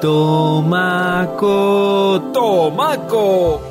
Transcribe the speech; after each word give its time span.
Tomaco, 0.00 1.50
Tomaco, 2.32 3.62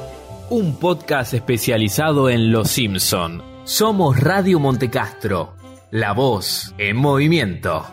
un 0.50 0.76
podcast 0.78 1.34
especializado 1.34 2.30
en 2.30 2.52
Los 2.52 2.70
Simpson. 2.72 3.44
Somos 3.64 4.20
Radio 4.20 4.60
Montecastro, 4.60 5.54
la 5.92 6.14
voz 6.14 6.74
en 6.78 6.98
movimiento. 6.98 7.86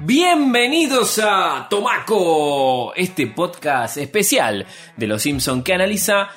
Bienvenidos 0.00 1.20
a 1.22 1.66
Tomaco, 1.70 2.94
este 2.94 3.28
podcast 3.28 3.96
especial 3.96 4.66
de 4.96 5.06
Los 5.06 5.22
Simpson 5.22 5.62
que 5.62 5.74
analiza 5.74 6.28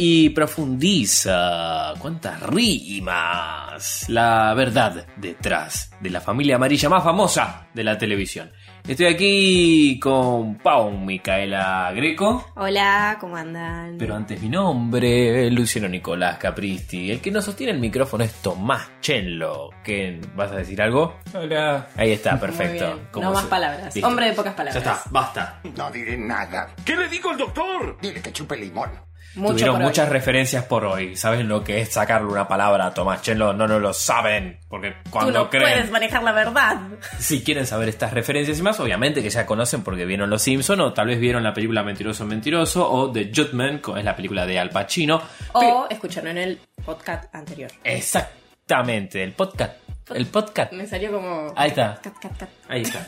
y 0.00 0.30
profundiza 0.30 1.92
cuántas 1.98 2.40
rimas 2.40 4.04
la 4.08 4.54
verdad 4.54 5.06
detrás 5.16 5.90
de 6.00 6.10
la 6.10 6.20
familia 6.20 6.54
amarilla 6.56 6.88
más 6.88 7.02
famosa 7.02 7.66
de 7.74 7.82
la 7.84 7.98
televisión. 7.98 8.50
Estoy 8.86 9.06
aquí 9.06 9.98
con 10.00 10.56
Pau 10.58 10.90
Micaela 10.92 11.90
Greco. 11.94 12.46
Hola, 12.54 13.18
¿cómo 13.20 13.36
andan? 13.36 13.96
Pero 13.98 14.14
antes 14.14 14.40
mi 14.40 14.48
nombre, 14.48 15.50
Luciano 15.50 15.88
Nicolás 15.88 16.38
Capristi. 16.38 17.10
El 17.10 17.20
que 17.20 17.30
nos 17.32 17.44
sostiene 17.44 17.72
el 17.72 17.80
micrófono 17.80 18.22
es 18.24 18.32
Tomás 18.34 18.88
Chenlo. 19.00 19.70
¿Qué, 19.84 20.20
¿Vas 20.36 20.52
a 20.52 20.56
decir 20.56 20.80
algo? 20.80 21.18
Hola. 21.34 21.88
Ahí 21.96 22.12
está, 22.12 22.32
Muy 22.32 22.40
perfecto. 22.40 22.86
bien. 22.94 23.08
¿Cómo 23.10 23.26
No 23.26 23.34
más 23.34 23.42
se- 23.42 23.48
palabras. 23.50 23.94
Listo. 23.96 24.08
Hombre 24.08 24.26
de 24.26 24.32
pocas 24.32 24.54
palabras. 24.54 24.82
Ya 24.84 24.92
está, 24.92 25.10
basta. 25.10 25.60
No 25.76 25.90
diré 25.90 26.16
nada. 26.16 26.68
¿Qué 26.84 26.96
le 26.96 27.08
digo 27.08 27.30
al 27.30 27.36
doctor? 27.38 27.98
Dile 28.00 28.22
que 28.22 28.32
chupe 28.32 28.56
limón. 28.56 28.88
Mucho 29.34 29.52
Tuvieron 29.52 29.74
por 29.74 29.82
hoy. 29.82 29.86
muchas 29.88 30.08
referencias 30.08 30.64
por 30.64 30.84
hoy. 30.84 31.14
¿Saben 31.16 31.48
lo 31.48 31.62
que 31.62 31.80
es 31.80 31.90
sacarle 31.92 32.28
una 32.28 32.48
palabra 32.48 32.86
a 32.86 32.94
Tomás 32.94 33.22
Chenlo? 33.22 33.52
No, 33.52 33.68
no 33.68 33.78
lo 33.78 33.92
saben. 33.92 34.58
Porque 34.68 34.94
Tú 35.04 35.10
cuando 35.10 35.32
no 35.32 35.50
creen... 35.50 35.64
puedes 35.70 35.90
manejar 35.90 36.22
la 36.22 36.32
verdad. 36.32 36.80
Si 37.18 37.42
quieren 37.44 37.66
saber 37.66 37.88
estas 37.88 38.12
referencias 38.12 38.58
y 38.58 38.62
más, 38.62 38.80
obviamente 38.80 39.22
que 39.22 39.30
ya 39.30 39.46
conocen 39.46 39.82
porque 39.82 40.04
vieron 40.06 40.28
Los 40.30 40.42
Simpson 40.42 40.80
o 40.80 40.92
tal 40.92 41.06
vez 41.06 41.20
vieron 41.20 41.42
la 41.42 41.54
película 41.54 41.82
Mentiroso 41.82 42.24
Mentiroso 42.24 42.90
o 42.90 43.12
The 43.12 43.30
Judgment, 43.34 43.84
que 43.84 43.98
es 43.98 44.04
la 44.04 44.16
película 44.16 44.44
de 44.46 44.58
Al 44.58 44.70
Pacino. 44.70 45.22
O 45.52 45.86
escucharon 45.88 46.30
en 46.30 46.38
el 46.38 46.58
podcast 46.84 47.32
anterior. 47.34 47.70
Exactamente, 47.84 49.22
el 49.22 49.32
podcast. 49.32 49.74
El 50.14 50.26
podcast. 50.26 50.72
Me 50.72 50.86
salió 50.86 51.12
como. 51.12 51.52
Ahí 51.54 51.68
está. 51.68 52.00
Cat, 52.02 52.14
cat, 52.18 52.38
cat. 52.38 52.48
Ahí 52.66 52.80
está. 52.80 53.04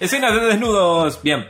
Escenas 0.00 0.34
de 0.34 0.40
desnudos. 0.40 1.22
Bien. 1.22 1.46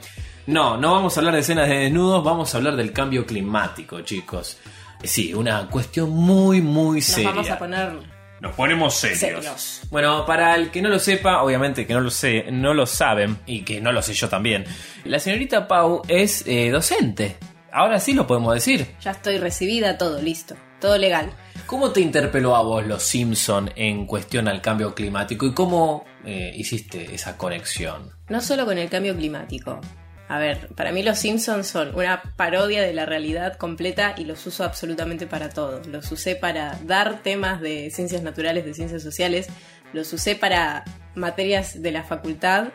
No, 0.46 0.76
no 0.76 0.92
vamos 0.92 1.16
a 1.16 1.20
hablar 1.20 1.34
de 1.34 1.40
escenas 1.40 1.68
de 1.68 1.76
desnudos, 1.76 2.22
vamos 2.22 2.54
a 2.54 2.58
hablar 2.58 2.76
del 2.76 2.92
cambio 2.92 3.26
climático, 3.26 4.00
chicos. 4.02 4.58
Sí, 5.02 5.34
una 5.34 5.68
cuestión 5.68 6.10
muy, 6.10 6.60
muy 6.62 6.98
Nos 6.98 7.04
seria. 7.04 7.30
vamos 7.30 7.50
a 7.50 7.58
poner. 7.58 7.92
Nos 8.40 8.54
ponemos 8.54 8.94
serios. 8.94 9.18
Serios. 9.18 9.80
Bueno, 9.90 10.24
para 10.26 10.54
el 10.54 10.70
que 10.70 10.82
no 10.82 10.88
lo 10.88 10.98
sepa, 10.98 11.42
obviamente 11.42 11.86
que 11.86 11.94
no 11.94 12.00
lo 12.00 12.10
sé, 12.10 12.44
no 12.52 12.74
lo 12.74 12.86
saben 12.86 13.38
y 13.46 13.62
que 13.62 13.80
no 13.80 13.92
lo 13.92 14.02
sé 14.02 14.14
yo 14.14 14.28
también. 14.28 14.64
La 15.04 15.18
señorita 15.18 15.66
Pau 15.66 16.02
es 16.06 16.46
eh, 16.46 16.70
docente. 16.70 17.38
Ahora 17.72 17.98
sí 17.98 18.12
lo 18.14 18.26
podemos 18.26 18.54
decir. 18.54 18.86
Ya 19.02 19.10
estoy 19.12 19.38
recibida, 19.38 19.98
todo 19.98 20.20
listo. 20.22 20.54
Todo 20.80 20.96
legal. 20.98 21.30
¿Cómo 21.66 21.90
te 21.90 22.00
interpeló 22.00 22.54
a 22.54 22.62
vos 22.62 22.86
los 22.86 23.02
Simpson 23.02 23.70
en 23.74 24.06
cuestión 24.06 24.46
al 24.46 24.60
cambio 24.60 24.94
climático 24.94 25.46
y 25.46 25.54
cómo 25.54 26.04
eh, 26.24 26.52
hiciste 26.54 27.14
esa 27.14 27.36
conexión? 27.36 28.12
No 28.28 28.40
solo 28.40 28.64
con 28.66 28.78
el 28.78 28.88
cambio 28.88 29.16
climático. 29.16 29.80
A 30.28 30.38
ver, 30.38 30.68
para 30.74 30.90
mí 30.90 31.02
los 31.02 31.18
Simpsons 31.18 31.68
son 31.68 31.94
una 31.94 32.20
parodia 32.36 32.82
de 32.82 32.92
la 32.92 33.06
realidad 33.06 33.56
completa 33.56 34.14
y 34.16 34.24
los 34.24 34.44
uso 34.46 34.64
absolutamente 34.64 35.26
para 35.26 35.50
todo. 35.50 35.80
Los 35.84 36.10
usé 36.10 36.34
para 36.34 36.78
dar 36.84 37.22
temas 37.22 37.60
de 37.60 37.90
ciencias 37.90 38.22
naturales, 38.22 38.64
de 38.64 38.74
ciencias 38.74 39.02
sociales, 39.02 39.46
los 39.92 40.12
usé 40.12 40.34
para 40.34 40.84
materias 41.14 41.80
de 41.80 41.92
la 41.92 42.02
facultad, 42.02 42.68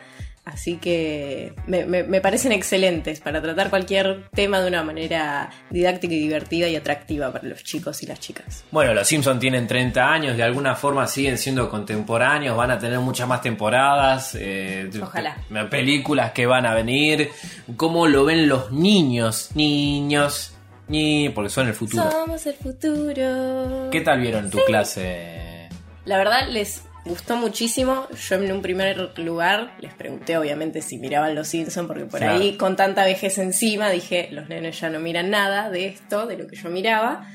así 0.44 0.76
que 0.76 1.54
me, 1.66 1.84
me- 1.86 2.02
me 2.02 2.20
parecen 2.20 2.52
excelentes 2.52 3.20
para 3.20 3.40
tratar 3.40 3.70
cualquier 3.70 4.28
tema 4.34 4.60
de 4.60 4.68
una 4.68 4.82
manera 4.82 5.50
didáctica 5.70 6.12
y 6.14 6.18
divertida 6.18 6.68
y 6.68 6.76
atractiva 6.76 7.32
para 7.32 7.46
los 7.48 7.62
chicos 7.62 8.02
y 8.02 8.06
las 8.06 8.18
chicas. 8.20 8.64
Bueno, 8.72 8.92
los 8.94 9.06
Simpson 9.06 9.38
tienen 9.38 9.66
30 9.66 10.12
años, 10.12 10.36
de 10.36 10.42
alguna 10.42 10.74
forma 10.74 11.06
siguen 11.06 11.38
siendo 11.38 11.70
contemporáneos, 11.70 12.56
van 12.56 12.72
a 12.72 12.78
tener 12.78 12.98
muchas 12.98 13.28
más 13.28 13.40
temporadas, 13.40 14.36
eh, 14.38 14.90
Ojalá. 15.00 15.36
pe- 15.48 15.64
películas 15.66 16.32
que 16.32 16.46
van 16.46 16.66
a 16.66 16.74
venir. 16.74 17.30
¿Cómo 17.76 18.06
lo 18.08 18.24
ven 18.24 18.48
los 18.48 18.72
niños? 18.72 19.50
Niños, 19.54 20.54
ni 20.88 21.28
porque 21.28 21.50
son 21.50 21.68
el 21.68 21.74
futuro. 21.74 22.10
Somos 22.10 22.44
el 22.46 22.54
futuro. 22.54 23.88
¿Qué 23.90 24.00
tal 24.00 24.20
vieron 24.20 24.50
tu 24.50 24.58
clase? 24.66 25.68
La 26.04 26.18
verdad 26.18 26.48
les 26.48 26.82
gustó 27.04 27.36
muchísimo. 27.36 28.06
Yo 28.10 28.36
en 28.36 28.52
un 28.52 28.62
primer 28.62 29.18
lugar 29.18 29.74
les 29.80 29.92
pregunté 29.94 30.36
obviamente 30.36 30.82
si 30.82 30.98
miraban 30.98 31.34
Los 31.34 31.48
Simpsons 31.48 31.86
porque 31.88 32.04
por 32.04 32.20
Claro. 32.20 32.40
ahí 32.40 32.56
con 32.56 32.76
tanta 32.76 33.04
vejez 33.04 33.38
encima 33.38 33.90
dije 33.90 34.28
los 34.32 34.48
nenes 34.48 34.80
ya 34.80 34.88
no 34.90 35.00
miran 35.00 35.30
nada 35.30 35.70
de 35.70 35.86
esto, 35.86 36.26
de 36.26 36.36
lo 36.36 36.46
que 36.46 36.56
yo 36.56 36.70
miraba. 36.70 37.26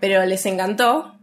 Pero 0.00 0.24
les 0.26 0.44
encantó, 0.46 1.18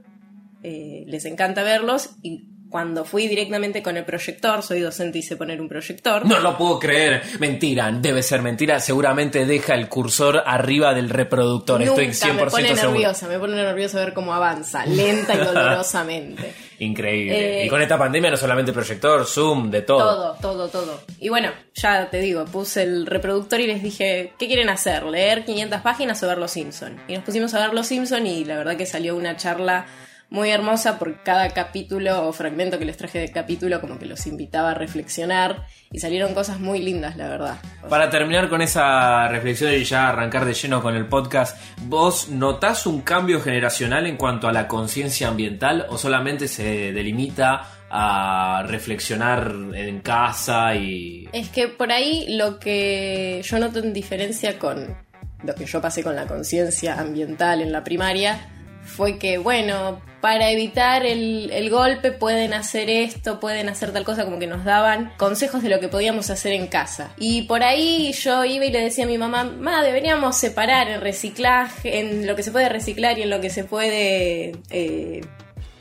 eh, 0.64 1.04
les 1.08 1.26
encanta 1.26 1.64
verlos 1.64 2.16
y 2.22 2.50
cuando 2.74 3.06
fui 3.06 3.28
directamente 3.28 3.84
con 3.84 3.98
el 3.98 4.04
proyector, 4.04 4.64
soy 4.64 4.80
docente 4.80 5.20
y 5.20 5.22
sé 5.22 5.38
poner 5.38 5.62
un 5.62 5.70
proyector. 5.70 6.26
No 6.26 6.40
lo 6.40 6.58
puedo 6.58 6.80
creer. 6.80 7.22
Mentira, 7.38 7.92
debe 7.92 8.24
ser 8.24 8.42
mentira. 8.42 8.80
Seguramente 8.80 9.46
deja 9.46 9.76
el 9.76 9.88
cursor 9.88 10.42
arriba 10.44 10.92
del 10.96 11.12
reproductor. 11.12 11.84
Estoy 11.84 12.08
Nunca 12.08 12.18
100% 12.30 12.34
me 12.34 12.46
pone 12.50 12.76
seguro. 12.76 12.92
nerviosa, 12.94 13.28
me 13.28 13.38
pone 13.38 13.56
nerviosa 13.58 14.00
ver 14.00 14.14
cómo 14.16 14.34
avanza, 14.34 14.88
lenta 14.88 15.36
y 15.36 15.38
dolorosamente. 15.46 16.52
Increíble. 16.80 17.62
Eh, 17.62 17.66
y 17.68 17.70
con 17.70 17.80
esta 17.80 17.96
pandemia 17.96 18.32
no 18.32 18.38
solamente 18.38 18.74
proyector, 18.74 19.24
Zoom, 19.28 19.70
de 19.70 19.84
todo. 19.84 20.36
Todo, 20.42 20.68
todo, 20.68 20.70
todo. 20.70 21.02
Y 21.20 21.30
bueno, 21.30 21.52
ya 21.76 22.10
te 22.10 22.22
digo, 22.22 22.44
puse 22.46 22.82
el 22.82 23.06
reproductor 23.06 23.60
y 23.60 23.68
les 23.68 23.84
dije, 23.84 24.34
¿qué 24.40 24.48
quieren 24.48 24.70
hacer? 24.70 25.04
¿Leer 25.04 25.46
500 25.46 25.82
páginas 25.82 26.24
o 26.24 26.28
ver 26.28 26.40
Los 26.40 26.50
Simpson? 26.50 27.00
Y 27.08 27.14
nos 27.14 27.24
pusimos 27.24 27.54
a 27.54 27.60
ver 27.60 27.76
Los 27.76 27.86
Simpson 27.86 28.26
y 28.26 28.46
la 28.46 28.58
verdad 28.58 28.78
que 28.78 28.88
salió 28.88 29.16
una 29.16 29.38
charla 29.38 29.86
muy 30.34 30.50
hermosa 30.50 30.98
por 30.98 31.22
cada 31.22 31.52
capítulo 31.52 32.28
o 32.28 32.34
fragmento 32.34 32.80
que 32.80 32.86
les 32.86 32.98
traje 32.98 33.20
de 33.20 33.32
capítulo, 33.32 33.80
como 33.80 34.00
que 34.00 34.08
los 34.08 34.26
invitaba 34.26 34.72
a 34.72 34.74
reflexionar 34.74 35.68
y 35.92 36.00
salieron 36.00 36.34
cosas 36.34 36.60
muy 36.60 36.80
lindas, 36.80 37.16
la 37.18 37.30
verdad. 37.30 37.58
Para 37.88 38.10
terminar 38.10 38.50
con 38.50 38.64
esa 38.64 39.28
reflexión 39.28 39.72
y 39.74 39.84
ya 39.84 40.10
arrancar 40.10 40.46
de 40.46 40.56
lleno 40.56 40.82
con 40.82 40.96
el 40.96 41.06
podcast, 41.06 41.56
¿vos 41.84 42.30
notás 42.30 42.88
un 42.88 43.02
cambio 43.02 43.42
generacional 43.42 44.08
en 44.08 44.18
cuanto 44.18 44.48
a 44.48 44.52
la 44.52 44.68
conciencia 44.68 45.28
ambiental 45.28 45.86
o 45.90 46.00
solamente 46.00 46.48
se 46.48 46.92
delimita 46.92 47.70
a 47.92 48.64
reflexionar 48.66 49.54
en 49.76 50.02
casa 50.02 50.74
y... 50.74 51.30
Es 51.32 51.50
que 51.50 51.68
por 51.68 51.92
ahí 51.92 52.26
lo 52.36 52.58
que 52.58 53.40
yo 53.44 53.60
noto 53.60 53.78
en 53.78 53.94
diferencia 53.94 54.58
con 54.58 54.98
lo 55.44 55.54
que 55.54 55.68
yo 55.68 55.80
pasé 55.80 56.02
con 56.02 56.16
la 56.16 56.26
conciencia 56.26 57.00
ambiental 57.00 57.62
en 57.62 57.72
la 57.72 57.84
primaria 57.84 58.50
fue 58.86 59.18
que, 59.18 59.38
bueno, 59.38 60.02
para 60.22 60.50
evitar 60.52 61.06
el, 61.06 61.50
el 61.52 61.70
golpe 61.70 62.12
pueden 62.12 62.54
hacer 62.54 62.90
esto, 62.90 63.40
pueden 63.40 63.68
hacer 63.70 63.92
tal 63.92 64.04
cosa, 64.04 64.24
como 64.26 64.40
que 64.40 64.48
nos 64.48 64.64
daban 64.64 65.12
consejos 65.18 65.64
de 65.64 65.70
lo 65.70 65.80
que 65.80 65.88
podíamos 65.90 66.30
hacer 66.30 66.54
en 66.54 66.68
casa. 66.68 67.12
Y 67.18 67.44
por 67.44 67.64
ahí 67.64 68.14
yo 68.14 68.46
iba 68.46 68.64
y 68.66 68.72
le 68.72 68.82
decía 68.82 69.04
a 69.06 69.08
mi 69.08 69.18
mamá, 69.18 69.44
ma, 69.44 69.84
deberíamos 69.84 70.38
separar 70.38 70.88
en 70.90 71.02
reciclaje, 71.02 72.00
en 72.00 72.26
lo 72.28 72.36
que 72.36 72.44
se 72.44 72.52
puede 72.52 72.70
reciclar 72.70 73.18
y 73.20 73.24
en 73.24 73.30
lo 73.30 73.42
que 73.42 73.50
se 73.50 73.64
puede... 73.64 74.54
eh, 74.70 75.22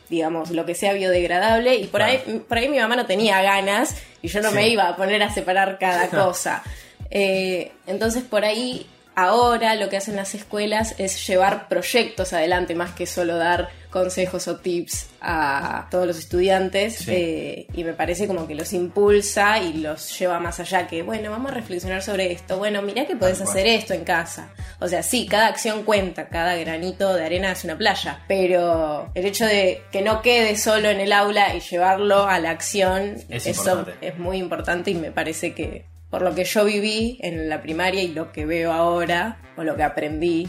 digamos, 0.08 0.50
lo 0.50 0.66
que 0.66 0.74
sea 0.74 0.92
biodegradable, 0.92 1.76
y 1.76 1.86
por, 1.86 2.02
ahí, 2.02 2.19
por 2.46 2.58
ahí 2.58 2.69
mi 2.69 2.78
mamá 2.78 2.96
no 2.96 3.06
tenía 3.06 3.40
ganas 3.40 3.96
y 4.20 4.28
yo 4.28 4.42
no 4.42 4.50
Sí. 4.50 4.54
me 4.56 4.69
iba 4.69 4.86
a 4.88 4.94
poner 4.96 5.22
a 5.22 5.32
separar 5.32 5.78
cada 5.78 6.08
cosa. 6.10 6.62
Eh, 7.10 7.72
entonces 7.86 8.22
por 8.22 8.44
ahí 8.44 8.86
ahora 9.15 9.75
lo 9.77 9.89
que 9.89 9.97
hacen 9.97 10.17
las 10.17 10.34
escuelas 10.34 10.95
es 10.99 11.27
llevar 11.27 11.69
proyectos 11.69 12.33
adelante 12.33 12.75
más 12.75 12.93
que 12.93 13.06
solo 13.06 13.37
dar 13.37 13.69
consejos 13.91 14.49
o 14.49 14.56
tips 14.56 15.09
a 15.20 15.87
todos 15.91 16.06
los 16.06 16.19
estudiantes 16.19 16.97
Sí. 16.97 17.11
eh, 17.14 17.67
y 17.75 17.85
me 17.85 17.93
parece 17.93 18.26
como 18.26 18.47
que 18.47 18.55
los 18.55 18.73
impulsa 18.73 19.59
y 19.59 19.75
los 19.75 20.19
lleva 20.19 20.41
más 20.41 20.61
allá 20.61 20.87
que 20.87 21.03
bueno 21.03 21.31
vamos 21.31 21.50
a 21.53 21.55
reflexionar 21.55 22.03
sobre 22.03 22.32
esto 22.32 22.56
bueno 22.56 22.81
mira 22.81 23.06
que 23.06 23.17
podés 23.17 23.43
hacer 23.43 23.67
esto 23.67 23.93
en 23.93 24.05
casa 24.05 24.49
o 24.81 24.88
sea 24.88 25.03
sí 25.03 25.26
cada 25.26 25.49
acción 25.49 25.82
cuenta 25.85 26.29
cada 26.29 26.56
granito 26.56 27.12
de 27.15 27.25
arena 27.26 27.53
es 27.53 27.65
una 27.65 27.76
playa 27.76 28.20
pero 28.29 29.11
el 29.15 29.26
hecho 29.26 29.44
de 29.44 29.82
que 29.93 30.00
no 30.00 30.23
quede 30.23 30.56
solo 30.56 30.88
en 30.88 31.00
el 31.00 31.12
aula 31.12 31.55
y 31.55 31.61
llevarlo 31.61 32.26
a 32.26 32.38
la 32.38 32.49
acción 32.50 33.17
Es 33.29 33.47
eso 33.47 33.70
importante. 33.73 34.06
es 34.08 34.19
muy 34.19 34.38
importante 34.38 34.91
y 34.91 34.94
me 34.94 35.11
parece 35.12 35.53
que 35.55 35.85
por 36.12 36.20
lo 36.20 36.35
que 36.35 36.44
yo 36.44 36.67
viví 36.67 37.17
en 37.23 37.49
la 37.49 37.62
primaria 37.62 38.03
y 38.03 38.09
lo 38.09 38.32
que 38.32 38.44
veo 38.44 38.70
ahora, 38.70 39.38
o 39.56 39.64
lo 39.64 39.75
que 39.76 39.82
aprendí 39.82 40.47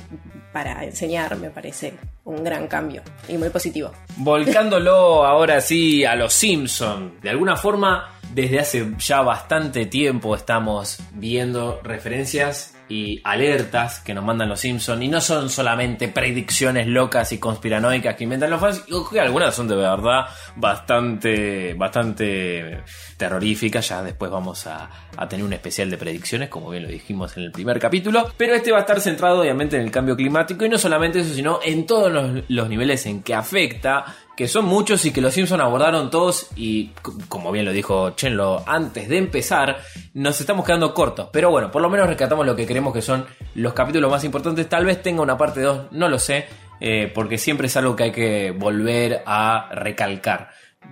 para 0.51 0.83
enseñar, 0.83 1.37
me 1.37 1.51
parece 1.51 1.93
un 2.25 2.43
gran 2.43 2.67
cambio 2.67 3.01
y 3.29 3.37
muy 3.37 3.47
positivo. 3.47 3.93
Volcándolo 4.17 5.25
ahora 5.25 5.61
sí 5.61 6.03
a 6.03 6.17
los 6.17 6.33
Simpson. 6.33 7.13
De 7.21 7.29
alguna 7.29 7.55
forma, 7.55 8.09
desde 8.33 8.59
hace 8.59 8.91
ya 8.99 9.21
bastante 9.21 9.85
tiempo 9.85 10.35
estamos 10.35 10.99
viendo 11.13 11.79
referencias 11.81 12.72
y 12.89 13.21
alertas 13.23 13.99
que 13.99 14.13
nos 14.13 14.23
mandan 14.23 14.49
los 14.49 14.59
Simpsons 14.59 15.01
y 15.01 15.07
no 15.07 15.21
son 15.21 15.49
solamente 15.49 16.07
predicciones 16.07 16.87
locas 16.87 17.31
y 17.31 17.37
conspiranoicas 17.37 18.15
que 18.15 18.23
inventan 18.25 18.49
los 18.49 18.59
fans, 18.59 18.83
algunas 19.19 19.55
son 19.55 19.67
de 19.67 19.75
verdad 19.75 20.25
bastante, 20.55 21.73
bastante 21.75 22.83
terroríficas, 23.17 23.87
ya 23.87 24.03
después 24.03 24.29
vamos 24.31 24.67
a, 24.67 24.89
tener 25.29 25.45
un 25.45 25.53
especial 25.53 25.89
de 25.89 25.97
predicciones, 25.97 26.49
como 26.49 26.69
bien 26.69 26.83
lo 26.83 26.89
dijimos 26.89 27.37
en 27.37 27.43
el 27.43 27.51
primer 27.51 27.79
capítulo, 27.79 28.31
pero 28.37 28.53
este 28.53 28.71
va 28.71 28.79
a 28.79 28.81
estar 28.81 28.99
centrado 28.99 29.41
obviamente 29.41 29.77
en 29.77 29.83
el 29.83 29.91
cambio 29.91 30.15
climático 30.15 30.65
y 30.65 30.69
no 30.69 30.77
solamente 30.77 31.21
eso, 31.21 31.33
sino 31.33 31.59
en 31.63 31.85
todos 31.85 32.11
los 32.47 32.69
niveles 32.69 33.05
en 33.05 33.23
que 33.23 33.33
afecta 33.33 34.05
que 34.35 34.47
son 34.47 34.65
muchos 34.65 35.05
y 35.05 35.11
que 35.11 35.21
los 35.21 35.33
Simpsons 35.33 35.61
abordaron 35.61 36.09
todos 36.09 36.49
y 36.55 36.87
como 37.27 37.51
bien 37.51 37.65
lo 37.65 37.71
dijo 37.71 38.11
Chenlo 38.11 38.63
antes 38.65 39.07
de 39.07 39.17
empezar, 39.17 39.77
nos 40.15 40.39
estamos 40.41 40.65
quedando 40.65 40.93
cortos, 40.93 41.29
pero 41.31 41.51
bueno, 41.51 41.69
por 41.69 41.81
lo 41.81 41.89
menos 41.89 42.07
rescatamos 42.07 42.45
lo 42.45 42.55
que 42.55 42.65
creemos 42.65 42.93
que 42.93 43.01
son 43.01 43.25
los 43.55 43.73
capítulos 43.73 44.09
más 44.09 44.23
importantes, 44.23 44.67
tal 44.67 44.85
vez 44.85 45.01
tenga 45.03 45.21
una 45.21 45.37
parte 45.37 45.61
2, 45.61 45.91
no 45.91 46.09
lo 46.09 46.17
sé, 46.17 46.45
eh, 46.79 47.11
porque 47.13 47.37
siempre 47.37 47.67
es 47.67 47.77
algo 47.77 47.95
que 47.95 48.03
hay 48.05 48.11
que 48.11 48.51
volver 48.51 49.21
a 49.25 49.69
recalcar. 49.73 50.49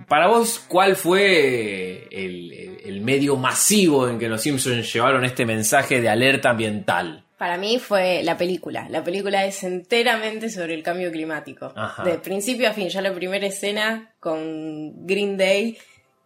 Para 0.08 0.26
vos, 0.28 0.64
¿cuál 0.68 0.96
fue 0.96 2.08
el- 2.10 2.78
el 2.84 3.00
medio 3.02 3.36
masivo 3.36 4.08
en 4.08 4.18
que 4.18 4.28
los 4.28 4.40
Simpsons 4.40 4.90
llevaron 4.92 5.24
este 5.24 5.44
mensaje 5.44 6.00
de 6.00 6.08
alerta 6.08 6.50
ambiental? 6.50 7.24
Para 7.42 7.56
mí 7.56 7.80
fue 7.80 8.22
la 8.22 8.36
película. 8.36 8.86
La 8.88 9.02
película 9.02 9.44
es 9.44 9.64
enteramente 9.64 10.48
sobre 10.48 10.74
el 10.74 10.84
cambio 10.84 11.10
climático. 11.10 11.72
Ajá. 11.74 12.04
De 12.04 12.20
principio 12.20 12.68
a 12.68 12.72
fin. 12.72 12.88
Ya 12.88 13.02
la 13.02 13.12
primera 13.12 13.44
escena 13.44 14.14
con 14.20 15.04
Green 15.04 15.36
Day, 15.36 15.76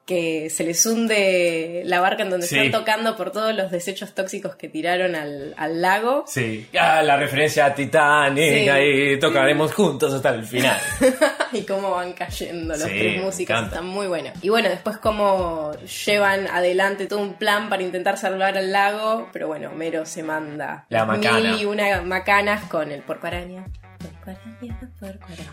que 0.07 0.51
se 0.51 0.63
les 0.63 0.87
hunde 0.87 1.83
la 1.85 2.01
barca 2.01 2.23
en 2.23 2.31
donde 2.31 2.47
Sí. 2.47 2.57
están 2.57 2.71
tocando 2.71 3.17
por 3.17 3.33
todos 3.33 3.53
los 3.57 3.73
desechos 3.73 4.15
tóxicos 4.15 4.55
que 4.55 4.69
tiraron 4.69 5.17
al, 5.17 5.53
al 5.57 5.83
lago. 5.83 6.23
Sí, 6.29 6.69
ah, 6.79 7.03
la 7.03 7.17
referencia 7.17 7.67
a 7.67 7.75
Titanic, 7.75 8.45
Sí. 8.63 8.69
ahí 8.69 9.19
tocaremos 9.19 9.75
juntos 9.75 10.15
hasta 10.15 10.31
el 10.31 10.45
final. 10.45 10.79
y 11.53 11.63
cómo 11.63 11.91
van 11.91 12.13
cayendo 12.13 12.75
los 12.75 12.85
Sí, 12.85 12.97
tres 12.99 13.21
músicos, 13.23 13.65
están 13.65 13.87
muy 13.87 14.07
buenos. 14.07 14.33
Y 14.43 14.49
bueno, 14.49 14.69
después 14.69 14.97
cómo 14.99 15.73
llevan 16.07 16.47
adelante 16.47 17.07
todo 17.07 17.19
un 17.19 17.35
plan 17.35 17.69
para 17.69 17.83
intentar 17.83 18.17
salvar 18.17 18.57
al 18.57 18.71
lago, 18.71 19.29
pero 19.33 19.49
bueno, 19.49 19.71
Homero 19.71 20.07
se 20.07 20.23
manda 20.23 20.87
La 20.89 21.05
macana. 21.05 21.41
mil 21.41 21.61
y 21.61 21.65
una 21.65 22.01
macanas 22.03 22.63
con 22.71 22.93
el 22.93 23.03
porco 23.03 23.27
araña. 23.27 23.65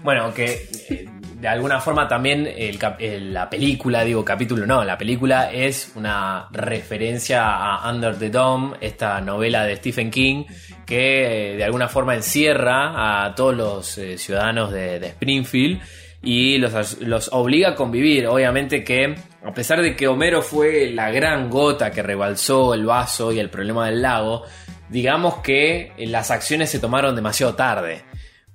Bueno, 0.03 0.33
que 0.33 0.69
eh, 0.89 1.09
de 1.39 1.47
alguna 1.47 1.79
forma 1.79 2.07
también 2.07 2.49
la 3.33 3.49
película, 3.49 4.03
digo 4.03 4.23
capítulo 4.23 4.65
no, 4.65 4.83
la 4.83 4.97
película 4.97 5.51
es 5.51 5.91
una 5.95 6.47
referencia 6.51 7.55
a 7.55 7.91
Under 7.91 8.17
the 8.17 8.29
Dome, 8.29 8.77
esta 8.81 9.21
novela 9.21 9.65
de 9.65 9.75
Stephen 9.77 10.09
King, 10.09 10.45
que 10.85 11.53
eh, 11.53 11.57
de 11.57 11.63
alguna 11.63 11.87
forma 11.87 12.15
encierra 12.15 13.25
a 13.25 13.35
todos 13.35 13.55
los 13.55 13.97
eh, 13.97 14.17
ciudadanos 14.17 14.71
de, 14.71 14.97
Springfield 15.07 15.81
y 16.21 16.57
los, 16.57 17.01
los 17.01 17.29
obliga 17.33 17.69
a 17.69 17.75
convivir. 17.75 18.27
Obviamente 18.27 18.83
que, 18.83 19.15
a 19.43 19.53
pesar 19.53 19.81
de 19.81 19.95
que 19.95 20.07
Homero 20.07 20.41
fue 20.41 20.91
la 20.91 21.11
gran 21.11 21.49
gota 21.49 21.91
que 21.91 22.01
rebalsó 22.01 22.73
el 22.73 22.85
vaso 22.85 23.31
y 23.31 23.39
el 23.39 23.49
problema 23.49 23.87
del 23.87 24.01
lago, 24.01 24.43
digamos 24.89 25.37
que 25.37 25.91
las 25.97 26.31
acciones 26.31 26.69
se 26.69 26.79
tomaron 26.79 27.15
demasiado 27.15 27.55
tarde. 27.55 28.03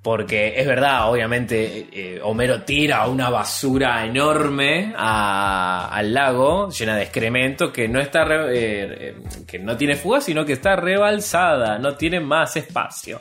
Porque 0.01 0.53
es 0.55 0.65
verdad, 0.65 1.09
obviamente, 1.11 1.87
eh, 1.91 2.21
Homero 2.23 2.61
tira 2.63 3.05
una 3.07 3.29
basura 3.29 4.05
enorme 4.05 4.93
a- 4.95 5.89
al 5.91 6.13
lago 6.13 6.69
llena 6.69 6.95
de 6.95 7.03
excremento 7.03 7.73
que 7.73 7.89
no 7.89 7.99
está 7.99 8.23
re- 8.23 8.53
eh, 8.57 8.87
eh, 9.09 9.15
que 9.45 9.59
no 9.59 9.75
tiene 9.75 9.97
fuga, 9.97 10.21
sino 10.21 10.45
que 10.45 10.53
está 10.53 10.77
rebalsada, 10.77 11.77
no 11.79 11.95
tiene 11.95 12.21
más 12.21 12.55
espacio. 12.55 13.19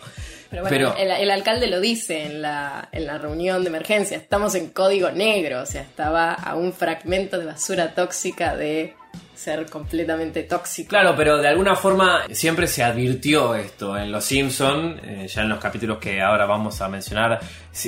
Pero 0.51 0.63
bueno, 0.63 0.95
el, 0.97 1.11
el 1.11 1.31
alcalde 1.33 1.67
lo 1.67 1.81
dice 1.81 2.25
en 2.25 2.41
la, 2.43 2.89
en 2.93 3.07
la 3.07 3.19
reunión 3.19 3.63
de 3.65 3.69
emergencia. 3.71 4.17
Estamos 4.17 4.55
en 4.55 4.71
código 4.71 5.11
negro, 5.11 5.61
o 5.63 5.67
sea, 5.67 5.83
estaba 5.83 6.33
a 6.33 6.55
un 6.55 6.73
fragmento 6.73 7.39
de 7.39 7.45
basura 7.47 7.93
tóxica 7.93 8.57
de 8.57 8.95
ser 9.39 9.67
completamente 9.67 10.43
tóxico. 10.43 10.89
Claro, 10.89 11.15
pero 11.17 11.39
de 11.39 11.49
alguna 11.49 11.77
forma 11.77 12.25
siempre 12.33 12.67
se 12.67 12.83
advirtió 12.83 13.55
esto 13.55 13.97
en 13.97 14.11
Los 14.11 14.25
Simpson, 14.25 15.01
eh, 15.03 15.29
ya 15.29 15.43
en 15.43 15.49
los 15.49 15.61
capítulos 15.61 15.99
que 15.99 16.21
ahora 16.21 16.45
vamos 16.45 16.81
a 16.81 16.89
mencionar, 16.89 17.39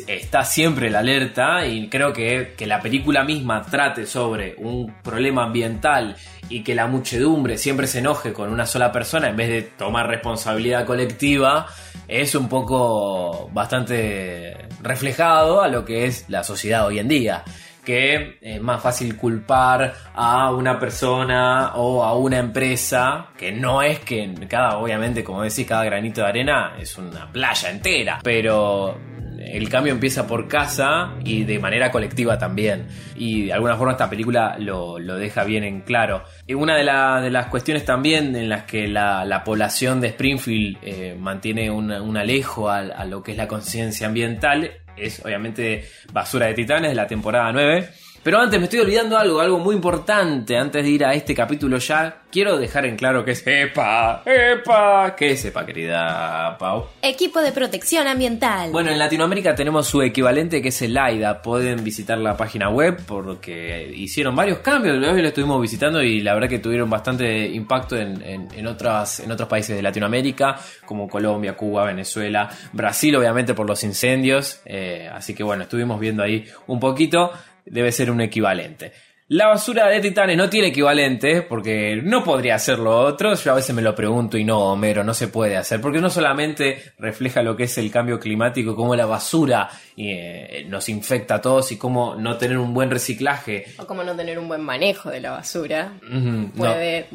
está 0.06 0.44
siempre 0.44 0.90
la 0.90 1.00
alerta 1.00 1.66
y 1.66 1.88
creo 1.88 2.12
que 2.12 2.54
que 2.56 2.66
la 2.66 2.80
película 2.80 3.24
misma 3.24 3.62
trate 3.62 4.06
sobre 4.06 4.54
un 4.58 4.94
problema 5.02 5.44
ambiental 5.44 6.16
y 6.48 6.62
que 6.62 6.74
la 6.74 6.86
muchedumbre 6.86 7.58
siempre 7.58 7.86
se 7.86 7.98
enoje 7.98 8.32
con 8.32 8.50
una 8.50 8.66
sola 8.66 8.92
persona 8.92 9.28
en 9.28 9.36
vez 9.36 9.48
de 9.48 9.62
tomar 9.62 10.06
responsabilidad 10.06 10.84
colectiva 10.86 11.66
es 12.06 12.34
un 12.34 12.48
poco 12.48 13.48
bastante 13.52 14.56
reflejado 14.82 15.62
a 15.62 15.68
lo 15.68 15.84
que 15.84 16.06
es 16.06 16.24
la 16.28 16.44
sociedad 16.44 16.86
hoy 16.86 16.98
en 16.98 17.08
día 17.08 17.44
que 17.90 18.38
es 18.40 18.60
más 18.60 18.80
fácil 18.80 19.16
culpar 19.16 19.92
a 20.14 20.52
una 20.52 20.78
persona 20.78 21.72
o 21.74 22.04
a 22.04 22.16
una 22.16 22.38
empresa, 22.38 23.26
que 23.36 23.50
no 23.50 23.82
es 23.82 23.98
que 24.00 24.32
cada, 24.48 24.78
obviamente, 24.78 25.24
como 25.24 25.42
decís, 25.42 25.66
cada 25.66 25.84
granito 25.84 26.20
de 26.20 26.28
arena 26.28 26.74
es 26.78 26.96
una 26.96 27.30
playa 27.32 27.68
entera, 27.70 28.20
pero 28.22 28.96
el 29.40 29.68
cambio 29.68 29.92
empieza 29.92 30.26
por 30.26 30.46
casa 30.46 31.14
y 31.24 31.42
de 31.44 31.58
manera 31.58 31.90
colectiva 31.90 32.38
también. 32.38 32.86
Y 33.16 33.46
de 33.46 33.52
alguna 33.54 33.74
forma 33.76 33.92
esta 33.92 34.08
película 34.08 34.56
lo, 34.58 34.98
lo 35.00 35.16
deja 35.16 35.42
bien 35.44 35.64
en 35.64 35.80
claro. 35.80 36.22
Una 36.54 36.76
de, 36.76 36.84
la- 36.84 37.20
de 37.20 37.30
las 37.30 37.46
cuestiones 37.46 37.84
también 37.84 38.36
en 38.36 38.48
las 38.48 38.64
que 38.64 38.86
la, 38.86 39.24
la 39.24 39.42
población 39.42 40.00
de 40.00 40.08
Springfield 40.08 40.76
eh, 40.82 41.16
mantiene 41.18 41.70
un, 41.70 41.90
alejo 42.16 42.68
a 42.70 43.04
lo 43.06 43.22
que 43.22 43.32
es 43.32 43.36
la 43.38 43.48
conciencia 43.48 44.06
ambiental 44.06 44.70
es 45.00 45.24
obviamente 45.24 45.88
Basura 46.12 46.46
de 46.46 46.54
Titanes 46.54 46.90
de 46.90 46.94
la 46.94 47.06
temporada 47.06 47.52
9. 47.52 47.88
Pero 48.22 48.38
antes 48.38 48.58
me 48.60 48.64
estoy 48.64 48.80
olvidando 48.80 49.16
algo, 49.16 49.40
algo 49.40 49.58
muy 49.58 49.74
importante. 49.74 50.56
Antes 50.58 50.82
de 50.84 50.90
ir 50.90 51.04
a 51.06 51.14
este 51.14 51.34
capítulo 51.34 51.78
ya, 51.78 52.18
quiero 52.30 52.58
dejar 52.58 52.84
en 52.84 52.96
claro 52.96 53.24
que 53.24 53.30
es 53.30 53.42
EPA. 53.46 54.22
EPA. 54.26 55.16
¿Qué 55.16 55.30
es 55.30 55.44
EPA, 55.46 55.64
querida 55.64 56.56
Pau? 56.58 56.84
Equipo 57.00 57.40
de 57.40 57.50
protección 57.52 58.06
ambiental. 58.06 58.70
Bueno, 58.72 58.90
en 58.90 58.98
Latinoamérica 58.98 59.54
tenemos 59.54 59.86
su 59.86 60.02
equivalente 60.02 60.60
que 60.60 60.68
es 60.68 60.82
el 60.82 60.98
AIDA. 60.98 61.40
Pueden 61.40 61.82
visitar 61.82 62.18
la 62.18 62.36
página 62.36 62.68
web 62.68 62.98
porque 63.06 63.90
hicieron 63.96 64.36
varios 64.36 64.58
cambios. 64.58 64.96
Hoy 65.02 65.22
lo 65.22 65.28
estuvimos 65.28 65.60
visitando 65.62 66.02
y 66.02 66.20
la 66.20 66.34
verdad 66.34 66.48
que 66.50 66.58
tuvieron 66.58 66.90
bastante 66.90 67.46
impacto 67.48 67.96
en, 67.96 68.20
en- 68.22 68.48
en 68.54 68.66
otras, 68.66 69.20
en 69.20 69.30
otros 69.32 69.48
países 69.48 69.74
de 69.76 69.82
Latinoamérica, 69.82 70.58
como 70.84 71.08
Colombia, 71.08 71.56
Cuba, 71.56 71.84
Venezuela, 71.86 72.50
Brasil, 72.74 73.16
obviamente 73.16 73.54
por 73.54 73.66
los 73.66 73.82
incendios. 73.82 74.60
Eh, 74.66 75.08
así 75.10 75.34
que 75.34 75.42
bueno, 75.42 75.62
estuvimos 75.62 75.98
viendo 75.98 76.22
ahí 76.22 76.44
un 76.66 76.78
poquito. 76.78 77.32
Debe 77.64 77.92
ser 77.92 78.10
un 78.10 78.20
equivalente. 78.20 78.92
La 79.32 79.46
basura 79.46 79.86
de 79.86 80.00
Titanes 80.00 80.36
no 80.36 80.50
tiene 80.50 80.68
equivalente 80.68 81.42
porque 81.42 82.00
no 82.02 82.24
podría 82.24 82.58
ser 82.58 82.80
lo 82.80 82.98
otro. 82.98 83.32
Yo 83.36 83.52
a 83.52 83.54
veces 83.54 83.72
me 83.76 83.80
lo 83.80 83.94
pregunto 83.94 84.36
y 84.36 84.42
no, 84.42 84.58
Homero, 84.72 85.04
no 85.04 85.14
se 85.14 85.28
puede 85.28 85.56
hacer. 85.56 85.80
Porque 85.80 86.00
no 86.00 86.10
solamente 86.10 86.94
refleja 86.98 87.40
lo 87.40 87.56
que 87.56 87.62
es 87.64 87.78
el 87.78 87.92
cambio 87.92 88.18
climático, 88.18 88.74
cómo 88.74 88.96
la 88.96 89.06
basura 89.06 89.70
eh, 89.96 90.66
nos 90.68 90.88
infecta 90.88 91.36
a 91.36 91.40
todos 91.40 91.70
y 91.70 91.78
cómo 91.78 92.16
no 92.16 92.36
tener 92.38 92.58
un 92.58 92.74
buen 92.74 92.90
reciclaje. 92.90 93.66
O 93.78 93.86
como 93.86 94.02
no 94.02 94.16
tener 94.16 94.36
un 94.36 94.48
buen 94.48 94.62
manejo 94.62 95.10
de 95.10 95.20
la 95.20 95.30
basura 95.30 95.92
puede 96.56 97.06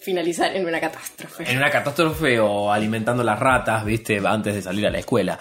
finalizar 0.00 0.56
en 0.56 0.66
una 0.66 0.80
catástrofe. 0.80 1.50
En 1.50 1.58
una 1.58 1.70
catástrofe 1.70 2.40
o 2.40 2.72
alimentando 2.72 3.22
las 3.22 3.38
ratas, 3.38 3.84
viste, 3.84 4.20
antes 4.24 4.54
de 4.54 4.62
salir 4.62 4.86
a 4.86 4.90
la 4.90 4.98
escuela. 4.98 5.38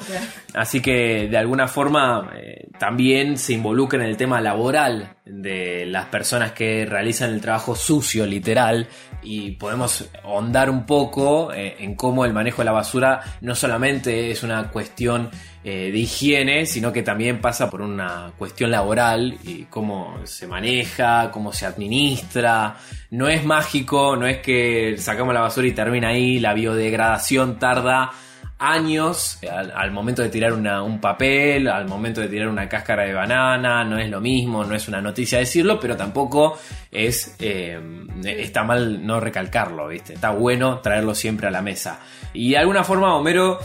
Así 0.53 0.81
que 0.81 1.27
de 1.29 1.37
alguna 1.37 1.67
forma 1.67 2.31
eh, 2.35 2.67
también 2.77 3.37
se 3.37 3.53
involucra 3.53 4.03
en 4.03 4.09
el 4.09 4.17
tema 4.17 4.41
laboral 4.41 5.15
de 5.25 5.85
las 5.85 6.07
personas 6.07 6.51
que 6.51 6.85
realizan 6.85 7.31
el 7.31 7.39
trabajo 7.39 7.73
sucio, 7.75 8.25
literal, 8.25 8.87
y 9.21 9.51
podemos 9.51 10.09
ahondar 10.23 10.69
un 10.69 10.85
poco 10.85 11.53
eh, 11.53 11.77
en 11.79 11.95
cómo 11.95 12.25
el 12.25 12.33
manejo 12.33 12.61
de 12.61 12.65
la 12.65 12.71
basura 12.71 13.21
no 13.41 13.55
solamente 13.55 14.31
es 14.31 14.43
una 14.43 14.69
cuestión 14.71 15.29
eh, 15.63 15.91
de 15.91 15.97
higiene, 15.97 16.65
sino 16.65 16.93
que 16.93 17.03
también 17.03 17.41
pasa 17.41 17.69
por 17.69 17.81
una 17.81 18.31
cuestión 18.37 18.71
laboral 18.71 19.37
y 19.43 19.63
cómo 19.63 20.15
se 20.23 20.47
maneja, 20.47 21.31
cómo 21.31 21.51
se 21.51 21.65
administra. 21.65 22.77
No 23.11 23.27
es 23.27 23.43
mágico, 23.43 24.15
no 24.15 24.25
es 24.25 24.37
que 24.37 24.95
sacamos 24.97 25.33
la 25.33 25.41
basura 25.41 25.67
y 25.67 25.71
termina 25.71 26.09
ahí, 26.09 26.39
la 26.39 26.53
biodegradación 26.53 27.59
tarda 27.59 28.11
años 28.59 29.39
al, 29.49 29.91
momento 29.91 30.21
de 30.21 30.29
tirar 30.29 30.51
un 30.53 30.99
papel, 30.99 31.69
al 31.69 31.87
momento 31.87 32.19
de 32.19 32.27
tirar 32.27 32.49
una 32.49 32.67
cáscara 32.67 33.03
de 33.03 33.13
banana, 33.13 33.85
no 33.85 33.97
es 33.97 34.09
lo 34.09 34.19
mismo, 34.19 34.65
no 34.65 34.75
es 34.75 34.87
una 34.89 35.01
noticia 35.01 35.39
decirlo, 35.39 35.79
pero 35.79 35.95
tampoco 35.95 36.59
es 36.91 37.35
eh, 37.39 37.79
está 38.25 38.63
mal 38.63 39.05
no 39.05 39.19
recalcarlo, 39.21 39.87
¿viste? 39.87 40.13
Está 40.13 40.31
bueno 40.31 40.79
traerlo 40.79 41.15
siempre 41.15 41.47
a 41.47 41.51
la 41.51 41.61
mesa. 41.61 42.01
Y 42.33 42.51
de 42.51 42.57
alguna 42.57 42.83
forma 42.83 43.15
Homero 43.15 43.59